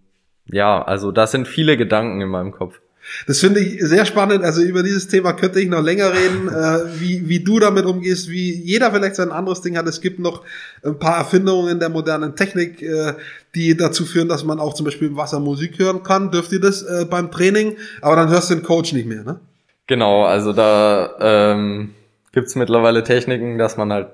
ja, 0.46 0.82
also 0.82 1.12
da 1.12 1.26
sind 1.26 1.48
viele 1.48 1.76
Gedanken 1.76 2.20
in 2.20 2.28
meinem 2.28 2.52
Kopf. 2.52 2.80
Das 3.26 3.40
finde 3.40 3.61
ich 3.61 3.80
sehr 3.82 4.05
spannend. 4.05 4.44
Also 4.44 4.62
über 4.62 4.82
dieses 4.82 5.09
Thema 5.09 5.32
könnte 5.32 5.61
ich 5.61 5.68
noch 5.68 5.82
länger 5.82 6.12
reden, 6.12 6.48
äh, 6.48 7.00
wie, 7.00 7.28
wie 7.28 7.40
du 7.40 7.59
damit 7.59 7.84
umgehst, 7.84 8.28
wie 8.30 8.52
jeder 8.52 8.92
vielleicht 8.92 9.16
sein 9.16 9.30
anderes 9.30 9.61
Ding 9.61 9.76
hat. 9.76 9.86
Es 9.86 10.00
gibt 10.00 10.18
noch 10.18 10.42
ein 10.82 10.98
paar 10.98 11.18
Erfindungen 11.18 11.80
der 11.80 11.88
modernen 11.88 12.36
Technik, 12.36 12.82
äh, 12.82 13.14
die 13.55 13.76
dazu 13.76 14.05
führen, 14.05 14.28
dass 14.28 14.44
man 14.44 14.61
auch 14.61 14.74
zum 14.74 14.84
Beispiel 14.84 15.09
im 15.09 15.16
Wasser 15.16 15.40
Musik 15.40 15.78
hören 15.78 16.02
kann. 16.02 16.30
Dürft 16.30 16.52
ihr 16.52 16.61
das 16.61 16.82
äh, 16.82 17.07
beim 17.09 17.30
Training? 17.30 17.76
Aber 18.00 18.16
dann 18.16 18.28
hörst 18.28 18.50
du 18.50 18.55
den 18.55 18.64
Coach 18.64 18.92
nicht 18.92 19.07
mehr, 19.07 19.22
ne? 19.22 19.40
Genau, 19.86 20.24
also 20.24 20.52
da 20.55 21.14
ähm, 21.20 21.94
gibt 22.32 22.55
mittlerweile 22.57 23.05
Techniken, 23.05 23.59
dass 23.59 23.76
man 23.76 23.92
halt 23.92 24.09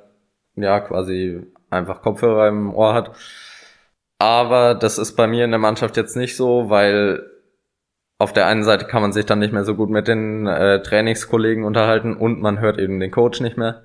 ja 0.56 0.80
quasi 0.80 1.42
einfach 1.70 2.02
Kopfhörer 2.02 2.48
im 2.48 2.74
Ohr 2.74 2.92
hat. 2.92 3.12
Aber 4.18 4.74
das 4.74 4.98
ist 4.98 5.14
bei 5.14 5.26
mir 5.26 5.44
in 5.44 5.50
der 5.50 5.60
Mannschaft 5.60 5.96
jetzt 5.96 6.16
nicht 6.16 6.36
so, 6.36 6.68
weil 6.68 7.29
auf 8.20 8.34
der 8.34 8.46
einen 8.46 8.64
Seite 8.64 8.84
kann 8.84 9.00
man 9.00 9.14
sich 9.14 9.24
dann 9.24 9.38
nicht 9.38 9.54
mehr 9.54 9.64
so 9.64 9.74
gut 9.74 9.88
mit 9.88 10.06
den 10.06 10.46
äh, 10.46 10.82
Trainingskollegen 10.82 11.64
unterhalten 11.64 12.14
und 12.14 12.42
man 12.42 12.60
hört 12.60 12.78
eben 12.78 13.00
den 13.00 13.10
Coach 13.10 13.40
nicht 13.40 13.56
mehr. 13.56 13.82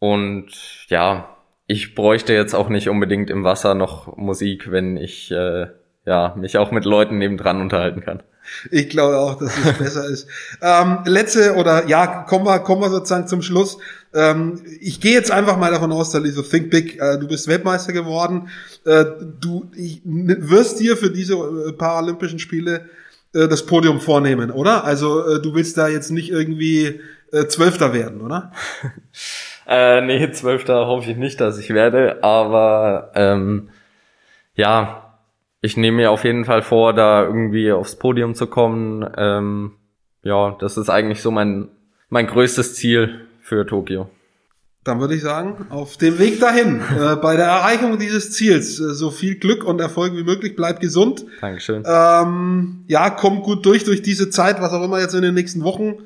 Und 0.00 0.48
ja, 0.88 1.36
ich 1.68 1.94
bräuchte 1.94 2.32
jetzt 2.32 2.54
auch 2.54 2.68
nicht 2.68 2.88
unbedingt 2.88 3.30
im 3.30 3.44
Wasser 3.44 3.76
noch 3.76 4.16
Musik, 4.16 4.72
wenn 4.72 4.96
ich 4.96 5.30
äh, 5.30 5.68
ja 6.04 6.34
mich 6.36 6.58
auch 6.58 6.72
mit 6.72 6.84
Leuten 6.84 7.18
nebendran 7.18 7.60
unterhalten 7.60 8.00
kann. 8.00 8.24
Ich 8.72 8.88
glaube 8.88 9.18
auch, 9.18 9.38
dass 9.38 9.56
es 9.56 9.72
besser 9.78 10.08
ist. 10.08 10.26
Ähm, 10.60 10.98
letzte 11.04 11.54
oder 11.54 11.86
ja, 11.86 12.24
kommen 12.24 12.44
wir, 12.44 12.58
kommen 12.58 12.82
wir 12.82 12.90
sozusagen 12.90 13.28
zum 13.28 13.40
Schluss. 13.40 13.78
Ähm, 14.12 14.62
ich 14.80 15.00
gehe 15.00 15.12
jetzt 15.12 15.30
einfach 15.30 15.58
mal 15.58 15.70
davon 15.70 15.92
aus, 15.92 16.10
dass 16.10 16.24
so 16.34 16.42
Think 16.42 16.70
Big, 16.70 17.00
äh, 17.00 17.18
du 17.18 17.28
bist 17.28 17.46
Weltmeister 17.46 17.92
geworden. 17.92 18.48
Äh, 18.84 19.04
du 19.40 19.70
ich, 19.76 20.02
wirst 20.04 20.80
dir 20.80 20.96
für 20.96 21.12
diese 21.12 21.34
äh, 21.34 21.72
Paralympischen 21.72 22.40
Spiele 22.40 22.86
äh, 23.34 23.48
das 23.48 23.66
Podium 23.66 24.00
vornehmen, 24.00 24.50
oder? 24.50 24.84
Also 24.84 25.26
äh, 25.26 25.42
du 25.42 25.54
willst 25.54 25.78
da 25.78 25.88
jetzt 25.88 26.10
nicht 26.10 26.30
irgendwie 26.30 27.00
äh, 27.32 27.46
Zwölfter 27.46 27.92
werden, 27.92 28.20
oder? 28.20 28.52
äh, 29.66 30.00
nee, 30.00 30.30
Zwölfter 30.32 30.86
hoffe 30.86 31.10
ich 31.10 31.16
nicht, 31.16 31.40
dass 31.40 31.58
ich 31.58 31.70
werde, 31.70 32.22
aber 32.22 33.10
ähm, 33.14 33.70
ja, 34.54 35.18
ich 35.60 35.76
nehme 35.76 35.98
mir 35.98 36.10
auf 36.10 36.24
jeden 36.24 36.44
Fall 36.44 36.62
vor, 36.62 36.92
da 36.92 37.24
irgendwie 37.24 37.72
aufs 37.72 37.96
Podium 37.96 38.34
zu 38.34 38.46
kommen. 38.46 39.08
Ähm, 39.16 39.72
ja, 40.22 40.56
das 40.60 40.76
ist 40.76 40.90
eigentlich 40.90 41.22
so 41.22 41.30
mein, 41.30 41.68
mein 42.08 42.26
größtes 42.26 42.74
Ziel 42.74 43.26
für 43.40 43.66
Tokio. 43.66 44.08
Dann 44.86 45.00
würde 45.00 45.16
ich 45.16 45.22
sagen, 45.22 45.66
auf 45.70 45.96
dem 45.96 46.20
Weg 46.20 46.38
dahin, 46.38 46.80
äh, 46.80 47.16
bei 47.16 47.34
der 47.34 47.46
Erreichung 47.46 47.98
dieses 47.98 48.30
Ziels, 48.30 48.78
äh, 48.78 48.94
so 48.94 49.10
viel 49.10 49.34
Glück 49.34 49.64
und 49.64 49.80
Erfolg 49.80 50.14
wie 50.14 50.22
möglich, 50.22 50.54
bleib 50.54 50.78
gesund. 50.78 51.24
Dankeschön. 51.40 51.82
Ähm, 51.84 52.84
ja, 52.86 53.10
komm 53.10 53.42
gut 53.42 53.66
durch, 53.66 53.82
durch 53.82 54.02
diese 54.02 54.30
Zeit, 54.30 54.60
was 54.60 54.72
auch 54.72 54.84
immer 54.84 55.00
jetzt 55.00 55.14
in 55.14 55.22
den 55.22 55.34
nächsten 55.34 55.64
Wochen 55.64 55.96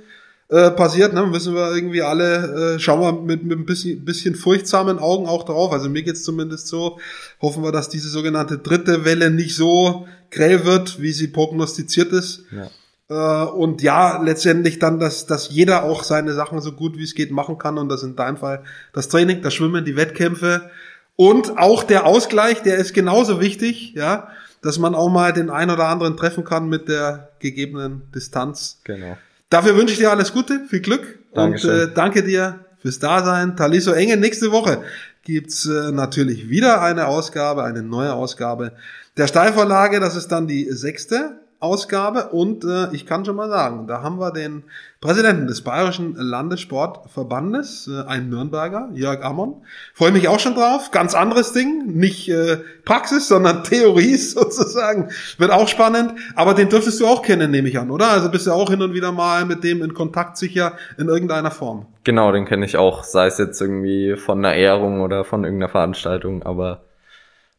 äh, 0.49 0.71
passiert, 0.71 1.13
ne, 1.13 1.27
müssen 1.27 1.55
wir 1.55 1.75
irgendwie 1.75 2.03
alle, 2.03 2.75
äh, 2.75 2.79
schauen 2.79 3.01
wir 3.01 3.13
mit, 3.13 3.45
mit 3.45 3.59
ein 3.59 3.67
bisschen, 3.67 4.05
bisschen 4.05 4.35
furchtsamen 4.35 4.99
Augen 4.99 5.27
auch 5.27 5.45
drauf. 5.45 5.73
Also 5.73 5.89
mir 5.89 6.03
geht's 6.03 6.25
zumindest 6.25 6.67
so. 6.67 6.99
Hoffen 7.41 7.63
wir, 7.63 7.73
dass 7.73 7.89
diese 7.91 8.09
sogenannte 8.09 8.59
dritte 8.59 9.05
Welle 9.05 9.31
nicht 9.31 9.55
so 9.55 10.09
grell 10.31 10.65
wird, 10.65 11.01
wie 11.01 11.13
sie 11.13 11.29
prognostiziert 11.29 12.13
ist. 12.13 12.45
Ja. 12.51 12.71
Äh, 13.11 13.15
und 13.15 13.83
ja, 13.83 14.23
letztendlich 14.23 14.79
dann, 14.79 14.99
dass, 15.01 15.27
dass 15.27 15.51
jeder 15.51 15.83
auch 15.83 16.05
seine 16.05 16.33
Sachen 16.33 16.61
so 16.61 16.73
gut 16.73 16.97
wie 16.97 17.05
es 17.05 17.15
geht 17.15 17.33
machen 17.33 17.59
kann. 17.59 17.77
Und 17.77 17.89
das 17.91 18.03
in 18.03 18.17
deinem 18.17 18.37
Fall 18.37 18.63
das 18.93 19.09
Training, 19.09 19.43
das 19.43 19.53
Schwimmen, 19.53 19.85
die 19.85 19.97
Wettkämpfe 19.97 20.71
und 21.17 21.59
auch 21.59 21.83
der 21.83 22.07
Ausgleich, 22.07 22.63
der 22.63 22.77
ist 22.77 22.95
genauso 22.95 23.43
wichtig, 23.43 23.93
ja, 23.95 24.29
dass 24.63 24.79
man 24.79 24.95
auch 24.95 25.11
mal 25.11 25.35
den 25.35 25.51
einen 25.51 25.71
oder 25.71 25.89
anderen 25.89 26.17
treffen 26.17 26.45
kann 26.45 26.71
mit 26.71 26.89
der 26.89 27.29
gegebenen 27.41 28.11
Distanz. 28.15 28.81
Genau. 28.85 29.19
Dafür 29.51 29.77
wünsche 29.77 29.93
ich 29.93 29.99
dir 29.99 30.11
alles 30.11 30.33
Gute, 30.33 30.65
viel 30.69 30.81
Glück 30.81 31.19
Dankeschön. 31.35 31.71
und 31.71 31.77
äh, 31.91 31.95
danke 31.95 32.23
dir 32.23 32.61
fürs 32.81 33.01
Dasein. 33.01 33.55
Taliso 33.55 33.93
Enge, 33.93 34.17
nächste 34.17 34.51
Woche 34.51 34.83
gibt's 35.23 35.67
äh, 35.67 35.93
natürlich 35.93 36.49
wieder 36.49 36.81
eine 36.81 37.07
Ausgabe, 37.07 37.65
eine 37.65 37.83
neue 37.83 38.15
Ausgabe 38.15 38.73
der 39.19 39.27
Steilvorlage. 39.27 40.01
Das 40.01 40.17
ist 40.17 40.29
dann 40.29 40.47
die 40.47 40.71
sechste. 40.71 41.41
Ausgabe 41.61 42.31
und 42.31 42.65
äh, 42.65 42.89
ich 42.93 43.05
kann 43.05 43.25
schon 43.25 43.37
mal 43.37 43.51
sagen, 43.51 43.87
da 43.87 44.03
haben 44.03 44.19
wir 44.19 44.33
den 44.33 44.65
Präsidenten 45.03 45.47
des 45.47 45.63
Bayerischen 45.63 46.15
Landessportverbandes, 46.15 47.89
äh, 47.89 48.09
ein 48.09 48.31
Nürnberger, 48.31 48.89
Jörg 48.95 49.23
Ammon. 49.23 49.63
Freue 49.93 50.13
mich 50.13 50.29
auch 50.29 50.41
schon 50.41 50.55
drauf. 50.55 50.91
Ganz 50.91 51.15
anderes 51.15 51.53
Ding, 51.53 51.87
nicht 51.87 52.31
äh, 52.31 52.59
Praxis, 52.87 53.29
sondern 53.29 53.63
Theorie 53.65 54.17
sozusagen. 54.17 55.11
Wird 55.37 55.51
auch 55.51 55.69
spannend, 55.69 56.15
aber 56.35 56.55
den 56.55 56.71
dürftest 56.71 56.99
du 56.99 57.07
auch 57.07 57.23
kennen, 57.23 57.51
nehme 57.51 57.69
ich 57.69 57.79
an, 57.79 57.91
oder? 57.91 58.09
Also 58.09 58.31
bist 58.31 58.47
du 58.47 58.53
auch 58.53 58.71
hin 58.71 58.81
und 58.81 58.95
wieder 58.95 59.13
mal 59.13 59.45
mit 59.45 59.63
dem 59.63 59.83
in 59.83 59.93
Kontakt 59.93 60.39
sicher 60.39 60.73
in 60.97 61.09
irgendeiner 61.09 61.51
Form. 61.51 61.87
Genau, 62.05 62.33
den 62.33 62.47
kenne 62.47 62.65
ich 62.65 62.79
auch, 62.79 63.05
sei 63.05 63.27
es 63.27 63.37
jetzt 63.37 63.61
irgendwie 63.61 64.17
von 64.17 64.39
einer 64.39 64.55
Ehrung 64.55 65.03
oder 65.03 65.25
von 65.25 65.45
irgendeiner 65.45 65.71
Veranstaltung, 65.71 66.43
aber 66.43 66.85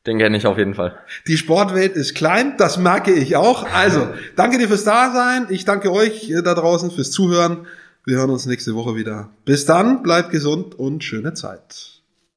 den 0.07 0.17
kenne 0.17 0.37
ich 0.37 0.47
auf 0.47 0.57
jeden 0.57 0.73
Fall. 0.73 0.97
Die 1.27 1.37
Sportwelt 1.37 1.93
ist 1.93 2.15
klein, 2.15 2.55
das 2.57 2.77
merke 2.77 3.13
ich 3.13 3.35
auch. 3.35 3.67
Also, 3.71 4.07
danke 4.35 4.57
dir 4.57 4.67
fürs 4.67 4.83
Dasein. 4.83 5.47
Ich 5.49 5.65
danke 5.65 5.91
euch 5.91 6.33
da 6.43 6.53
draußen 6.53 6.91
fürs 6.91 7.11
Zuhören. 7.11 7.67
Wir 8.03 8.17
hören 8.17 8.31
uns 8.31 8.47
nächste 8.47 8.73
Woche 8.73 8.95
wieder. 8.95 9.29
Bis 9.45 9.65
dann, 9.65 10.01
bleibt 10.01 10.31
gesund 10.31 10.73
und 10.73 11.03
schöne 11.03 11.35
Zeit. 11.35 12.00